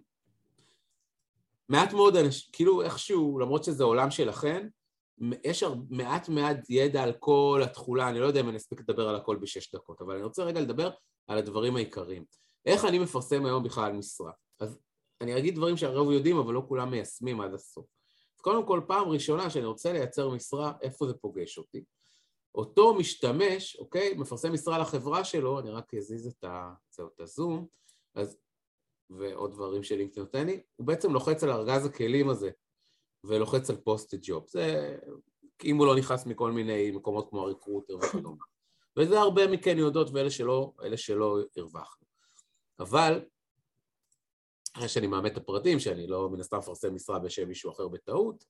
מעט 1.68 1.92
מאוד 1.92 2.16
אנשים, 2.16 2.50
כאילו 2.52 2.82
איכשהו, 2.82 3.38
למרות 3.38 3.64
שזה 3.64 3.84
עולם 3.84 4.10
שלכם, 4.10 4.66
יש 5.44 5.64
מעט 5.90 6.28
מעט 6.28 6.70
ידע 6.70 7.02
על 7.02 7.12
כל 7.18 7.60
התכולה, 7.64 8.08
אני 8.08 8.20
לא 8.20 8.26
יודע 8.26 8.40
אם 8.40 8.48
אני 8.48 8.56
אספיק 8.56 8.80
לדבר 8.80 9.08
על 9.08 9.16
הכל 9.16 9.36
בשש 9.36 9.74
דקות, 9.74 10.00
אבל 10.00 10.14
אני 10.14 10.22
רוצה 10.22 10.44
רגע 10.44 10.60
לדבר 10.60 10.90
על 11.26 11.38
הדברים 11.38 11.76
העיקריים. 11.76 12.24
איך 12.66 12.84
אני 12.84 12.98
מפרסם 12.98 13.44
היום 13.44 13.62
בכלל 13.62 13.92
משרה? 13.92 14.32
אז 14.60 14.78
אני 15.20 15.38
אגיד 15.38 15.54
דברים 15.54 15.76
שהרוב 15.76 16.10
יודעים, 16.10 16.36
אבל 16.36 16.54
לא 16.54 16.62
כולם 16.68 16.90
מיישמים 16.90 17.40
עד 17.40 17.54
הסוף. 17.54 17.86
קודם 18.42 18.66
כל, 18.66 18.80
פעם 18.86 19.08
ראשונה 19.08 19.50
שאני 19.50 19.66
רוצה 19.66 19.92
לייצר 19.92 20.28
משרה, 20.28 20.72
איפה 20.80 21.06
זה 21.06 21.14
פוגש 21.14 21.58
אותי? 21.58 21.84
אותו 22.54 22.94
משתמש, 22.94 23.76
אוקיי, 23.76 24.14
מפרסם 24.14 24.52
משרה 24.52 24.78
לחברה 24.78 25.24
שלו, 25.24 25.60
אני 25.60 25.70
רק 25.70 25.94
אזיז 25.94 26.26
את, 26.26 26.44
ה, 26.44 26.72
את 27.14 27.20
הזום, 27.20 27.66
אז, 28.14 28.38
ועוד 29.10 29.52
דברים 29.52 29.82
שלינקדאין 29.82 30.24
נותן 30.24 30.46
לי, 30.46 30.62
הוא 30.76 30.86
בעצם 30.86 31.12
לוחץ 31.12 31.44
על 31.44 31.50
ארגז 31.50 31.86
הכלים 31.86 32.28
הזה, 32.28 32.50
ולוחץ 33.24 33.70
על 33.70 33.76
פוסט 33.76 34.14
ג'וב. 34.22 34.44
זה, 34.48 34.96
אם 35.64 35.76
הוא 35.76 35.86
לא 35.86 35.96
נכנס 35.96 36.26
מכל 36.26 36.52
מיני 36.52 36.90
מקומות 36.90 37.28
כמו 37.30 37.42
הריקרוטר 37.42 37.96
וכדומה. 37.96 38.44
וזה 38.98 39.20
הרבה 39.20 39.46
מכן 39.46 39.78
יודעות 39.78 40.10
ואלה 40.12 40.30
שלא, 40.30 40.72
שלא 40.96 41.38
הרווחנו. 41.56 42.06
אבל, 42.80 43.24
אחרי 44.74 44.88
שאני 44.88 45.06
מאמת 45.06 45.32
את 45.32 45.36
הפרטים, 45.36 45.80
שאני 45.80 46.06
לא 46.06 46.30
מן 46.30 46.40
הסתם 46.40 46.58
מפרסם 46.58 46.94
משרה 46.94 47.18
בשם 47.18 47.48
מישהו 47.48 47.70
אחר 47.70 47.88
בטעות, 47.88 48.44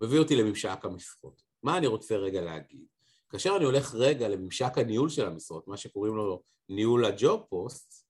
מביא 0.00 0.18
אותי 0.18 0.36
לממשק 0.36 0.78
המשרות. 0.82 1.42
מה 1.62 1.78
אני 1.78 1.86
רוצה 1.86 2.16
רגע 2.16 2.40
להגיד? 2.40 2.86
כאשר 3.30 3.56
אני 3.56 3.64
הולך 3.64 3.94
רגע 3.94 4.28
לממשק 4.28 4.78
הניהול 4.78 5.08
של 5.08 5.26
המשרות, 5.26 5.68
מה 5.68 5.76
שקוראים 5.76 6.16
לו 6.16 6.42
ניהול 6.68 7.04
הג'וב 7.04 7.46
פוסט, 7.48 8.04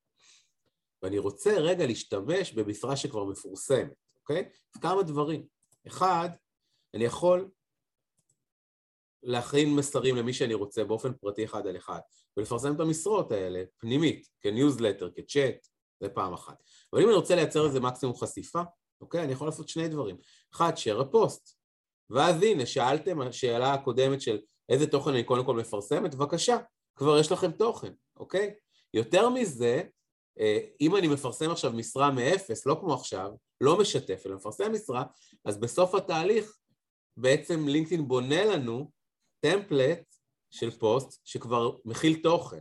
ואני 1.03 1.18
רוצה 1.18 1.59
רגע 1.59 1.86
להשתמש 1.86 2.53
במשרה 2.53 2.97
שכבר 2.97 3.24
מפורסמת, 3.24 3.95
אוקיי? 4.20 4.51
כמה 4.80 5.03
דברים. 5.03 5.47
אחד, 5.86 6.28
אני 6.95 7.05
יכול 7.05 7.51
להכין 9.22 9.74
מסרים 9.74 10.16
למי 10.16 10.32
שאני 10.32 10.55
רוצה 10.55 10.84
באופן 10.84 11.12
פרטי 11.12 11.45
אחד 11.45 11.66
על 11.66 11.76
אחד, 11.76 12.01
ולפרסם 12.36 12.74
את 12.74 12.80
המשרות 12.80 13.32
האלה 13.32 13.62
פנימית, 13.78 14.28
כניוזלטר, 14.40 15.11
כצ'אט, 15.11 15.68
זה 16.01 16.09
פעם 16.09 16.32
אחת. 16.32 16.62
אבל 16.92 17.03
אם 17.03 17.09
אני 17.09 17.16
רוצה 17.16 17.34
לייצר 17.34 17.66
איזה 17.66 17.80
מקסימום 17.80 18.16
חשיפה, 18.16 18.62
אוקיי? 19.01 19.24
אני 19.24 19.32
יכול 19.32 19.49
לעשות 19.49 19.68
שני 19.68 19.88
דברים. 19.88 20.16
אחד, 20.55 20.72
share 20.76 21.01
הפוסט. 21.01 21.57
ואז 22.11 22.42
הנה, 22.42 22.66
שאלתם, 22.66 23.20
השאלה 23.20 23.74
הקודמת 23.74 24.20
של 24.20 24.38
איזה 24.68 24.86
תוכן 24.86 25.11
אני 25.11 25.24
קודם 25.24 25.45
כל 25.45 25.57
מפרסמת, 25.57 26.14
בבקשה, 26.14 26.59
כבר 26.97 27.18
יש 27.18 27.32
לכם 27.32 27.51
תוכן, 27.51 27.92
אוקיי? 28.16 28.55
יותר 28.95 29.28
מזה, 29.28 29.82
אה, 30.40 30.59
אם 30.80 30.97
אני 30.97 31.09
מפרסם 31.09 31.51
עכשיו 31.51 31.72
משרה 31.72 32.11
מאפס, 32.11 32.66
לא 32.66 32.76
כמו 32.80 32.95
עכשיו, 32.95 33.30
לא 33.61 33.78
משתף, 33.78 34.22
אלא 34.26 34.34
מפרסם 34.34 34.72
משרה, 34.72 35.05
אז 35.45 35.61
בסוף 35.61 35.95
התהליך 35.95 36.57
בעצם 37.16 37.68
לינקדאין 37.68 38.09
בונה 38.09 38.45
לנו 38.45 38.90
template 39.41 40.16
של 40.51 40.70
פוסט 40.70 41.20
שכבר 41.24 41.76
מכיל 41.84 42.22
תוכן. 42.22 42.61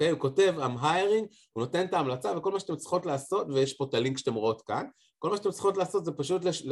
אוקיי? 0.00 0.10
הוא 0.10 0.20
כותב 0.20 0.54
I'm 0.58 0.82
hiring, 0.82 1.36
הוא 1.52 1.64
נותן 1.64 1.86
את 1.86 1.94
ההמלצה 1.94 2.38
וכל 2.38 2.52
מה 2.52 2.60
שאתם 2.60 2.76
צריכות 2.76 3.06
לעשות, 3.06 3.46
ויש 3.50 3.76
פה 3.76 3.84
את 3.88 3.94
הלינק 3.94 4.18
שאתם 4.18 4.34
רואות 4.34 4.62
כאן, 4.62 4.86
כל 5.18 5.30
מה 5.30 5.36
שאתם 5.36 5.50
צריכות 5.50 5.76
לעשות 5.76 6.04
זה 6.04 6.12
פשוט 6.12 6.44
לש, 6.44 6.66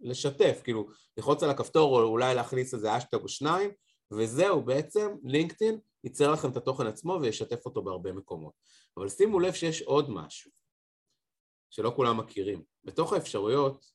לשתף, 0.00 0.60
כאילו 0.64 0.88
ללחוץ 1.16 1.42
על 1.42 1.50
הכפתור 1.50 2.00
או 2.00 2.08
אולי 2.08 2.34
להכניס 2.34 2.74
איזה 2.74 2.96
האשטג 2.96 3.18
או 3.22 3.28
שניים, 3.28 3.70
וזהו, 4.12 4.62
בעצם 4.62 5.16
לינקדאין 5.22 5.80
ייצר 6.04 6.32
לכם 6.32 6.50
את 6.50 6.56
התוכן 6.56 6.86
עצמו 6.86 7.18
וישתף 7.22 7.66
אותו 7.66 7.82
בהרבה 7.82 8.12
מקומות. 8.12 8.52
אבל 8.96 9.08
שימו 9.08 9.40
לב 9.40 9.52
שיש 9.52 9.82
עוד 9.82 10.10
משהו 10.10 10.50
שלא 11.70 11.92
כולם 11.96 12.16
מכירים. 12.16 12.62
בתוך 12.84 13.12
האפשרויות, 13.12 13.86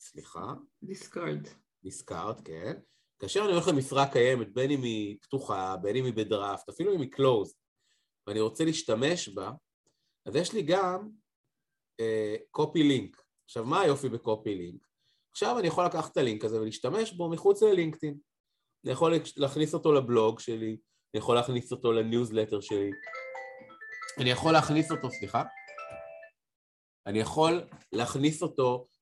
סליחה. 0.00 0.54
discard. 0.82 1.48
discard, 1.82 2.40
כן. 2.40 2.80
כאשר 3.18 3.44
אני 3.44 3.52
הולך 3.52 3.68
למשרה 3.68 4.12
קיימת, 4.12 4.54
בין 4.54 4.70
אם 4.70 4.82
היא 4.82 5.16
פתוחה, 5.22 5.76
בין 5.76 5.96
אם 5.96 6.04
היא 6.04 6.12
בדראפט, 6.12 6.68
אפילו 6.68 6.94
אם 6.94 7.00
היא 7.00 7.10
closed, 7.10 7.54
ואני 8.26 8.40
רוצה 8.40 8.64
להשתמש 8.64 9.28
בה, 9.28 9.50
אז 10.26 10.36
יש 10.36 10.52
לי 10.52 10.62
גם 10.62 11.08
copy 12.50 12.80
uh, 12.80 12.84
link. 12.84 13.22
עכשיו, 13.44 13.64
מה 13.64 13.80
היופי 13.80 14.08
ב 14.08 14.17
copy 14.17 14.54
link? 14.54 14.86
עכשיו 15.30 15.58
אני 15.58 15.68
יכול 15.68 15.84
לקחת 15.84 16.12
את 16.12 16.16
הלינק 16.16 16.44
הזה 16.44 16.60
ולהשתמש 16.60 17.12
בו 17.12 17.30
מחוץ 17.30 17.62
ללינקדאין. 17.62 18.18
אני 18.84 18.92
יכול 18.92 19.14
להכניס 19.36 19.74
אותו 19.74 19.92
לבלוג 19.92 20.40
שלי, 20.40 20.76
אני 21.14 21.18
יכול 21.18 21.34
להכניס 21.34 21.72
אותו 21.72 21.92
לניוזלטר 21.92 22.60
שלי, 22.60 22.90
אני 24.20 24.30
יכול 24.30 24.52
להכניס 24.52 24.90
אותו, 24.90 25.10
סליחה, 25.10 25.42
אני 27.06 27.18
יכול 27.18 27.68
להכניס 27.92 28.42
אותו 28.42 28.86
אה, 28.92 28.95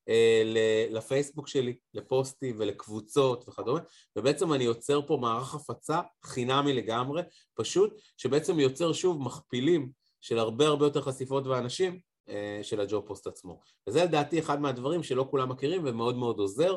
לפייסבוק 0.91 1.49
שלי, 1.49 1.77
לפוסטים 1.95 2.57
ולקבוצות 2.59 3.49
וכדומה, 3.49 3.81
ובעצם 4.17 4.53
אני 4.53 4.65
יוצר 4.65 5.07
פה 5.07 5.19
מערך 5.21 5.55
הפצה 5.55 6.01
חינמי 6.25 6.73
לגמרי, 6.73 7.23
פשוט, 7.55 8.01
שבעצם 8.17 8.61
יוצר 8.61 8.93
שוב 8.93 9.23
מכפילים 9.23 9.91
של 10.21 10.39
הרבה 10.39 10.67
הרבה 10.67 10.87
יותר 10.87 11.03
חשיפות 11.03 11.47
ואנשים 11.47 12.01
אה, 12.29 12.61
של 12.63 12.81
הג'וב 12.81 13.07
פוסט 13.07 13.27
עצמו. 13.27 13.61
וזה 13.89 14.05
לדעתי 14.05 14.39
אחד 14.39 14.61
מהדברים 14.61 15.03
שלא 15.03 15.27
כולם 15.31 15.49
מכירים 15.49 15.83
ומאוד 15.85 16.17
מאוד 16.17 16.39
עוזר, 16.39 16.77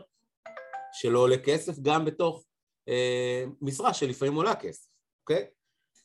שלא 0.94 1.20
עולה 1.20 1.38
כסף 1.38 1.80
גם 1.80 2.06
בתוך 2.06 2.46
אה, 2.90 3.44
משרה 3.62 3.94
שלפעמים 3.94 4.36
עולה 4.36 4.56
כסף, 4.56 4.90
אוקיי? 5.22 5.46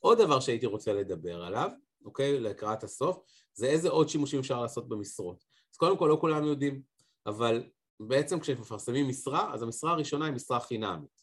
עוד 0.00 0.18
דבר 0.18 0.40
שהייתי 0.40 0.66
רוצה 0.66 0.92
לדבר 0.92 1.42
עליו, 1.42 1.70
אוקיי? 2.04 2.40
לקראת 2.40 2.84
הסוף, 2.84 3.18
זה 3.54 3.66
איזה 3.66 3.88
עוד 3.88 4.08
שימושים 4.08 4.40
אפשר 4.40 4.62
לעשות 4.62 4.88
במשרות. 4.88 5.44
אז 5.72 5.76
קודם 5.76 5.98
כל 5.98 6.06
לא 6.06 6.18
כולם 6.20 6.44
יודעים, 6.44 6.82
אבל 7.26 7.64
בעצם 8.00 8.40
כשמפרסמים 8.40 9.08
משרה, 9.08 9.54
אז 9.54 9.62
המשרה 9.62 9.92
הראשונה 9.92 10.24
היא 10.24 10.34
משרה 10.34 10.60
חינמית, 10.60 11.22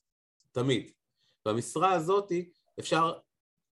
תמיד. 0.51 0.91
והמשרה 1.45 1.93
הזאת 1.93 2.31
אפשר 2.79 3.13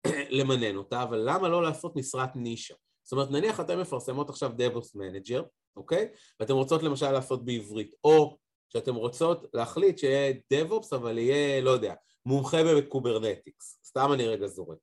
למנן 0.38 0.76
אותה, 0.76 1.02
אבל 1.02 1.22
למה 1.30 1.48
לא 1.48 1.62
לעשות 1.62 1.96
משרת 1.96 2.36
נישה? 2.36 2.74
זאת 3.02 3.12
אומרת, 3.12 3.30
נניח 3.30 3.60
אתן 3.60 3.80
מפרסמות 3.80 4.30
עכשיו 4.30 4.50
DevOps 4.50 4.96
Manager, 4.96 5.42
אוקיי? 5.76 6.08
ואתן 6.40 6.52
רוצות 6.52 6.82
למשל 6.82 7.12
לעשות 7.12 7.44
בעברית, 7.44 7.94
או 8.04 8.38
שאתן 8.68 8.94
רוצות 8.94 9.46
להחליט 9.54 9.98
שיהיה 9.98 10.34
DevOps, 10.54 10.96
אבל 10.96 11.18
יהיה, 11.18 11.60
לא 11.60 11.70
יודע, 11.70 11.94
מומחה 12.26 12.58
ב 12.64 12.74
Kubernetes, 12.74 13.80
סתם 13.84 14.12
אני 14.12 14.26
רגע 14.26 14.46
זורק. 14.46 14.78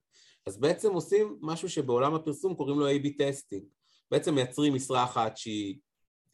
אז 0.46 0.58
בעצם 0.58 0.94
עושים 0.94 1.38
משהו 1.42 1.70
שבעולם 1.70 2.14
הפרסום 2.14 2.56
קוראים 2.56 2.80
לו 2.80 2.90
A-B 2.90 3.08
testing. 3.18 3.64
בעצם 4.12 4.36
מייצרים 4.36 4.74
משרה 4.74 5.04
אחת 5.04 5.38
שהיא 5.38 5.76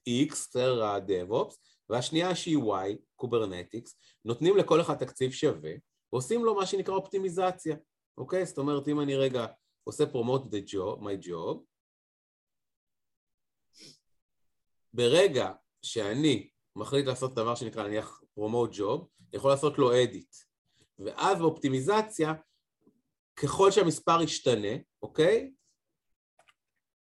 X, 0.08 0.32
בסדר, 0.32 0.84
ה-DevOps, 0.84 1.56
והשנייה 1.90 2.36
שהיא 2.36 2.58
Y, 2.58 2.98
Kubernetes, 3.16 4.00
נותנים 4.26 4.58
לכל 4.58 4.82
אחד 4.82 4.96
תקציב 4.96 5.32
שווה, 5.32 5.72
ועושים 6.14 6.46
לו 6.46 6.56
מה 6.56 6.66
שנקרא 6.66 6.96
אופטימיזציה, 6.96 7.76
אוקיי? 8.18 8.46
זאת 8.46 8.58
אומרת, 8.58 8.88
אם 8.88 9.00
אני 9.00 9.16
רגע 9.16 9.46
עושה 9.84 10.06
promote 10.06 10.44
the 10.44 10.70
job, 10.70 11.02
my 11.02 11.28
job, 11.28 11.58
ברגע 14.94 15.52
שאני 15.82 16.50
מחליט 16.76 17.06
לעשות 17.06 17.36
דבר 17.36 17.56
שנקרא 17.56 17.88
נניח 17.88 18.22
פרומוט 18.34 18.70
ג'וב, 18.74 19.08
אני 19.20 19.38
יכול 19.38 19.52
לעשות 19.52 19.78
לו 19.78 20.04
אדיט. 20.04 20.36
ואז 21.00 21.38
באופטימיזציה, 21.38 22.34
ככל 23.36 23.72
שהמספר 23.72 24.22
ישתנה, 24.22 24.78
אוקיי? 25.02 25.52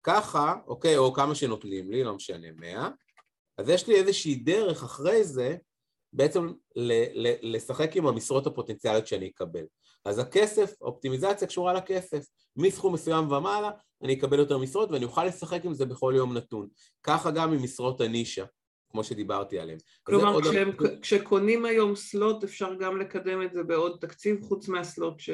ככה, 0.08 0.56
אוקיי, 0.68 0.98
או 0.98 1.14
כמה 1.14 1.36
שנותנים 1.36 1.92
לי, 1.92 2.04
לא 2.04 2.14
משנה, 2.14 2.48
100, 2.56 2.90
אז 3.58 3.70
יש 3.70 3.88
לי 3.88 3.96
איזושהי 3.96 4.36
דרך 4.36 4.84
אחרי 4.84 5.24
זה 5.24 5.56
בעצם 6.14 6.48
ל- 6.76 7.28
ל- 7.28 7.56
לשחק 7.56 7.96
עם 7.96 8.08
המשרות 8.08 8.48
הפוטנציאליות 8.48 9.08
שאני 9.08 9.28
אקבל. 9.28 9.64
אז 10.06 10.20
הכסף, 10.20 10.82
אופטימיזציה 10.82 11.48
קשורה 11.48 11.74
לכסף. 11.74 12.26
מסכום 12.56 12.94
מסוים 12.94 13.32
ומעלה, 13.32 13.72
אני 14.04 14.14
אקבל 14.14 14.40
יותר 14.40 14.58
משרות 14.58 14.92
ואני 14.92 15.06
אוכל 15.06 15.26
לשחק 15.26 15.66
עם 15.66 15.74
זה 15.74 15.86
בכל 15.86 16.14
יום 16.16 16.38
נתון. 16.38 16.68
ככה 17.04 17.32
גם 17.32 17.54
עם 17.54 17.64
משרות 17.64 18.02
הנישה, 18.02 18.46
כמו 18.92 19.04
שדיברתי 19.04 19.60
עליהן. 19.60 19.80
כלומר, 20.04 20.42
כשהם, 20.42 20.72
עוד... 20.80 21.00
כשקונים 21.02 21.66
היום 21.66 21.96
סלוט, 21.96 22.44
אפשר 22.44 22.74
גם 22.74 22.98
לקדם 22.98 23.42
את 23.42 23.54
זה 23.54 23.64
בעוד 23.64 23.98
תקציב, 24.02 24.44
חוץ 24.44 24.68
מהסלוט 24.68 25.20
ש... 25.20 25.30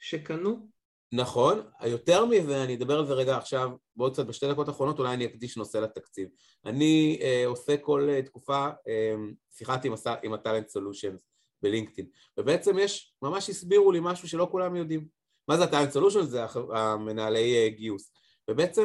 שקנו? 0.00 0.68
נכון, 1.12 1.60
יותר 1.84 2.26
מזה, 2.26 2.64
אני 2.64 2.74
אדבר 2.74 2.98
על 2.98 3.06
זה 3.06 3.12
רגע 3.12 3.36
עכשיו, 3.36 3.70
בעוד 3.96 4.12
קצת 4.12 4.26
בשתי 4.26 4.48
דקות 4.48 4.68
האחרונות, 4.68 4.98
אולי 4.98 5.14
אני 5.14 5.26
אקדיש 5.26 5.56
נושא 5.56 5.78
לתקציב. 5.78 6.28
אני 6.64 7.18
אה, 7.22 7.42
עושה 7.46 7.76
כל 7.76 8.08
אה, 8.10 8.22
תקופה 8.22 8.68
אה, 8.88 9.14
שיחת 9.50 9.84
עם, 9.84 9.94
עם 10.22 10.32
הטאלנט 10.32 10.68
סולושנס 10.68 11.28
בלינקדאין, 11.62 12.06
ובעצם 12.38 12.78
יש, 12.78 13.14
ממש 13.22 13.50
הסבירו 13.50 13.92
לי 13.92 13.98
משהו 14.02 14.28
שלא 14.28 14.48
כולם 14.50 14.76
יודעים. 14.76 15.06
מה 15.48 15.56
זה 15.56 15.64
הטאלנט 15.64 15.90
סולושנס? 15.90 16.28
זה 16.28 16.44
המנהלי 16.74 17.54
אה, 17.54 17.68
גיוס. 17.68 18.12
ובעצם 18.50 18.84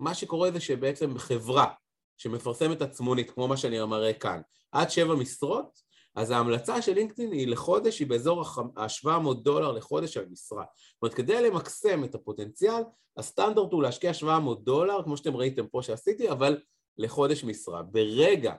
מה 0.00 0.14
שקורה 0.14 0.50
זה 0.50 0.60
שבעצם 0.60 1.18
חברה 1.18 1.72
שמפרסמת 2.16 2.82
עצמונית, 2.82 3.30
כמו 3.30 3.48
מה 3.48 3.56
שאני 3.56 3.84
מראה 3.84 4.12
כאן, 4.12 4.40
עד 4.72 4.90
שבע 4.90 5.14
משרות, 5.14 5.78
אז 6.14 6.30
ההמלצה 6.30 6.82
של 6.82 6.94
לינקדאין 6.94 7.32
היא 7.32 7.48
לחודש, 7.48 7.98
היא 7.98 8.06
באזור 8.06 8.44
ה-700 8.76 9.34
דולר 9.42 9.72
לחודש 9.72 10.16
על 10.16 10.26
משרה. 10.30 10.64
זאת 10.94 11.02
אומרת, 11.02 11.14
כדי 11.14 11.42
למקסם 11.42 12.04
את 12.04 12.14
הפוטנציאל, 12.14 12.82
הסטנדרט 13.16 13.72
הוא 13.72 13.82
להשקיע 13.82 14.14
700 14.14 14.64
דולר, 14.64 15.02
כמו 15.02 15.16
שאתם 15.16 15.36
ראיתם 15.36 15.66
פה 15.66 15.82
שעשיתי, 15.82 16.30
אבל 16.30 16.58
לחודש 16.98 17.44
משרה. 17.44 17.82
ברגע 17.82 18.54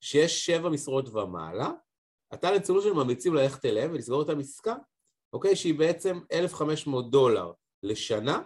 שיש 0.00 0.46
שבע 0.46 0.68
משרות 0.68 1.08
ומעלה, 1.08 1.70
הטאלנט 2.32 2.64
סולושן 2.64 2.90
ממליצים 2.90 3.34
ללכת 3.34 3.64
אליהם 3.64 3.90
ולסגור 3.92 4.22
את 4.22 4.28
המסקה, 4.28 4.74
אוקיי? 5.32 5.56
שהיא 5.56 5.78
בעצם 5.78 6.20
1,500 6.32 7.10
דולר 7.10 7.52
לשנה, 7.82 8.42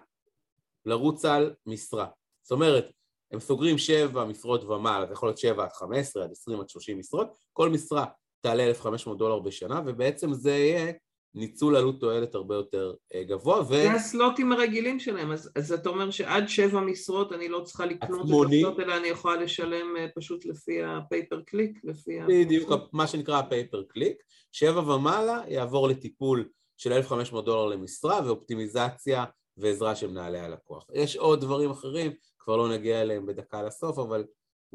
לרוץ 0.87 1.25
על 1.25 1.55
משרה. 1.67 2.07
זאת 2.43 2.53
אומרת, 2.53 2.91
הם 3.33 3.41
סוגרים 3.41 3.79
7 3.79 4.25
משרות 4.25 4.65
ומעלה, 4.65 5.07
זה 5.07 5.13
יכול 5.13 5.29
להיות 5.29 5.39
7 5.39 5.65
עד 5.65 5.73
15, 5.73 6.25
עד 6.25 6.31
20 6.31 6.61
עד 6.61 6.69
30 6.69 6.99
משרות, 6.99 7.29
כל 7.53 7.69
משרה 7.69 8.05
תעלה 8.45 8.67
1,500 8.67 9.19
דולר 9.19 9.39
בשנה, 9.39 9.81
ובעצם 9.87 10.33
זה 10.33 10.51
יהיה 10.51 10.93
ניצול 11.35 11.77
עלות 11.77 12.01
תועלת 12.01 12.35
הרבה 12.35 12.55
יותר 12.55 12.95
אה, 13.15 13.25
גבוה. 13.25 13.61
ו... 13.61 13.67
זה 13.69 13.93
הסלוטים 13.93 14.53
הרגילים 14.53 15.01
שלהם, 15.01 15.33
אז, 15.33 15.51
אז 15.57 15.73
אתה 15.73 15.89
אומר 15.89 16.11
שעד 16.11 16.49
שבע 16.49 16.81
משרות 16.81 17.33
אני 17.33 17.49
לא 17.49 17.61
צריכה 17.61 17.87
לקנות 17.87 18.21
את 18.21 18.47
הסלוט, 18.47 18.81
אלא 18.81 18.97
אני 18.97 19.09
יכולה 19.09 19.37
לשלם 19.37 19.97
אה, 19.97 20.07
פשוט 20.17 20.45
לפי 20.45 20.83
הפייפר 20.83 21.41
קליק, 21.47 21.79
לפי... 21.85 22.19
בדיוק, 22.29 22.73
ה... 22.73 22.75
מה 22.93 23.07
שנקרא 23.07 23.39
ה 23.39 23.45
pay 23.45 23.64
per 23.64 23.83
click, 23.89 24.17
שבע 24.53 24.81
ומעלה 24.81 25.41
יעבור 25.49 25.89
לטיפול 25.89 26.49
של 26.77 26.93
1,500 26.93 27.45
דולר 27.45 27.67
למשרה 27.67 28.21
ואופטימיזציה 28.27 29.25
ועזרה 29.57 29.97
של 29.97 30.11
מנהלי 30.11 30.39
הלקוח. 30.39 30.87
יש 30.95 31.17
עוד 31.17 31.41
דברים 31.41 31.71
אחרים, 31.71 32.13
כבר 32.39 32.57
לא 32.57 32.69
נגיע 32.69 33.03
אליהם 33.03 33.27
בדקה 33.27 33.63
לסוף, 33.63 33.99
אבל 33.99 34.25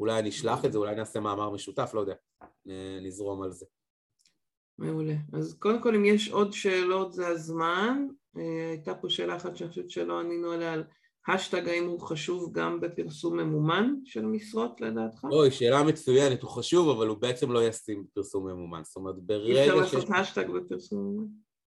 אולי 0.00 0.18
אני 0.18 0.28
אשלח 0.28 0.64
את 0.64 0.72
זה, 0.72 0.78
אולי 0.78 0.94
נעשה 0.94 1.20
מאמר 1.20 1.50
משותף, 1.50 1.90
לא 1.94 2.00
יודע, 2.00 2.14
נזרום 3.02 3.42
על 3.42 3.52
זה. 3.52 3.66
מעולה. 4.78 5.14
אז 5.32 5.54
קודם 5.58 5.82
כל 5.82 5.94
אם 5.94 6.04
יש 6.04 6.28
עוד 6.28 6.52
שאלות 6.52 7.12
זה 7.12 7.28
הזמן. 7.28 8.06
אה, 8.36 8.70
הייתה 8.70 8.94
פה 8.94 9.08
שאלה 9.08 9.36
אחת 9.36 9.56
שאני 9.56 9.68
חושבת 9.70 9.90
שלא 9.90 10.20
ענינו 10.20 10.50
עליה 10.50 10.72
על 10.72 10.84
האשטג 11.28 11.68
האם 11.68 11.86
הוא 11.86 12.00
חשוב 12.00 12.52
גם 12.52 12.80
בפרסום 12.80 13.36
ממומן 13.36 13.94
של 14.04 14.26
משרות 14.26 14.80
לדעתך? 14.80 15.24
אוי, 15.24 15.50
שאלה 15.50 15.82
מצוינת, 15.82 16.42
הוא 16.42 16.50
חשוב 16.50 16.88
אבל 16.88 17.06
הוא 17.06 17.18
בעצם 17.18 17.52
לא 17.52 17.64
ישים 17.64 18.04
בפרסום 18.04 18.46
ממומן. 18.46 18.82
זאת 18.84 18.96
אומרת 18.96 19.18
ברגע 19.18 19.54
ש... 19.54 19.56
אי 19.56 19.62
אפשר 19.62 19.74
לעשות 19.74 20.10
האשטג 20.10 20.50
בפרסום 20.50 20.98
ממומן? 20.98 21.26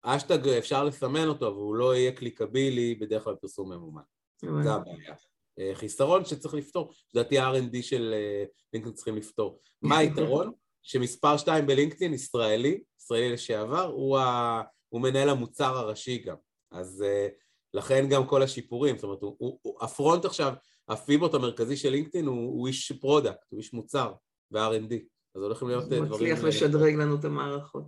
האשטג 0.03 0.47
אפשר 0.47 0.83
לסמן 0.83 1.27
אותו 1.27 1.47
אבל 1.47 1.55
הוא 1.55 1.75
לא 1.75 1.95
יהיה 1.95 2.11
clickable-י 2.11 2.95
בדרך 2.95 3.23
כלל 3.23 3.33
בפרסום 3.33 3.73
ממומן. 3.73 4.01
זה 4.41 4.73
הבעיה. 4.73 5.15
אה, 5.59 5.71
חיסרון 5.73 6.25
שצריך 6.25 6.53
לפתור, 6.53 6.93
לדעתי 7.13 7.39
ה-R&D 7.39 7.81
של 7.81 8.13
אה, 8.13 8.43
לינקדאין 8.73 8.95
צריכים 8.95 9.15
לפתור. 9.15 9.59
מה 9.81 9.97
היתרון? 9.97 10.51
שמספר 10.81 11.37
שתיים 11.37 11.67
בלינקדאין, 11.67 12.13
ישראלי, 12.13 12.81
ישראלי 13.01 13.33
לשעבר, 13.33 13.85
הוא, 13.85 14.17
ה... 14.17 14.61
הוא 14.89 15.01
מנהל 15.01 15.29
המוצר 15.29 15.77
הראשי 15.77 16.17
גם. 16.17 16.35
אז 16.71 17.05
uh, 17.07 17.31
לכן 17.73 18.09
גם 18.09 18.27
כל 18.27 18.43
השיפורים, 18.43 18.95
זאת 18.97 19.03
אומרת, 19.03 19.21
הוא, 19.21 19.35
הוא, 19.37 19.59
הוא, 19.61 19.83
ה 19.83 19.90
front 19.90 20.25
עכשיו, 20.25 20.53
ה 20.89 20.97
pivot 20.97 21.33
המרכזי 21.33 21.77
של 21.77 21.89
לינקדאין 21.89 22.25
הוא, 22.25 22.35
הוא 22.35 22.67
איש 22.67 22.91
product, 22.91 23.45
הוא 23.49 23.59
איש 23.59 23.73
מוצר 23.73 24.13
ו-R&D. 24.51 24.93
אז 25.35 25.41
הולכים 25.41 25.67
להיות 25.67 25.85
דברים... 25.85 26.03
הוא 26.03 26.15
מצליח 26.15 26.43
לשדרג 26.43 26.95
לנו 26.95 27.15
את 27.19 27.25
המערכות. 27.25 27.83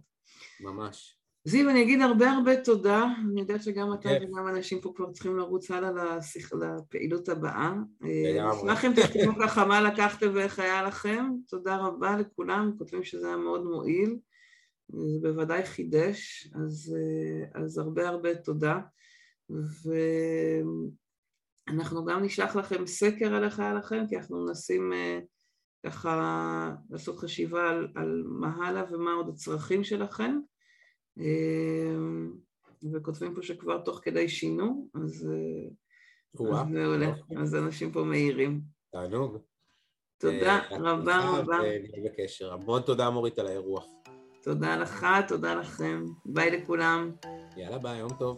ממש. 0.60 1.19
זיו, 1.46 1.70
אני 1.70 1.82
אגיד 1.82 2.02
הרבה 2.02 2.32
הרבה 2.32 2.64
תודה, 2.64 3.06
אני 3.32 3.42
יודעת 3.42 3.64
שגם 3.64 3.94
אתה. 3.94 4.10
וגם 4.10 4.48
אנשים 4.48 4.82
פה 4.82 4.94
כבר 4.96 5.12
צריכים 5.12 5.38
לרוץ 5.38 5.72
הלאה 5.72 6.18
לשיח, 6.18 6.54
לפעילות 6.54 7.30
הבאה. 7.30 7.74
אשמח 8.52 8.86
אם 8.86 8.92
תכתבו 8.96 9.32
ככה 9.42 9.66
מה 9.66 9.82
לקחתם 9.82 10.32
ואיך 10.34 10.60
היה 10.60 10.84
לכם, 10.84 11.26
תודה 11.48 11.78
רבה 11.78 12.18
לכולם, 12.18 12.72
כותבים 12.78 13.04
שזה 13.04 13.28
היה 13.28 13.38
מאוד 13.38 13.64
מועיל, 13.66 14.18
זה 14.90 15.20
בוודאי 15.22 15.66
חידש, 15.66 16.50
אז, 16.64 16.96
אז 17.56 17.78
הרבה 17.78 18.10
הרבה 18.10 18.36
תודה. 18.36 18.80
ואנחנו 21.70 22.06
גם 22.06 22.24
נשלח 22.24 22.56
לכם 22.56 22.88
סקר 22.88 23.36
על 23.36 23.44
איך 23.44 23.60
היה 23.60 23.74
לכם, 23.74 24.04
כי 24.10 24.18
אנחנו 24.18 24.46
מנסים 24.46 24.92
ככה 25.86 26.72
לעשות 26.90 27.18
חשיבה 27.18 27.70
על, 27.70 27.88
על 27.96 28.24
מה 28.26 28.68
הלאה 28.68 28.84
ומה 28.94 29.12
עוד 29.12 29.30
הצרכים 29.30 29.84
שלכם. 29.84 30.40
אמ, 31.20 32.32
וכותבים 32.94 33.36
פה 33.36 33.42
שכבר 33.42 33.78
תוך 33.78 34.00
כדי 34.04 34.30
שינו, 34.30 34.88
אז 35.04 35.28
זה 36.32 36.86
עולה, 36.86 37.14
אז 37.38 37.56
אנשים 37.56 37.92
פה 37.92 38.04
מעירים. 38.04 38.62
תענוג. 38.92 39.38
תודה 40.18 40.60
אה, 40.60 40.78
רבה 40.80 41.20
רבה. 41.20 41.58
נהיה 41.58 42.10
בקשר. 42.12 42.54
המון 42.54 42.82
תודה 42.82 43.10
מורית 43.10 43.40
על 43.40 43.48
האירוח. 43.48 43.86
תודה 44.44 44.78
לך, 44.78 45.06
תודה 45.28 45.56
לכם. 45.56 46.06
ביי 46.26 46.52
לכולם. 46.52 47.12
יאללה 47.58 47.78
ביי, 47.78 48.00
יום 48.00 48.12
טוב. 48.20 48.38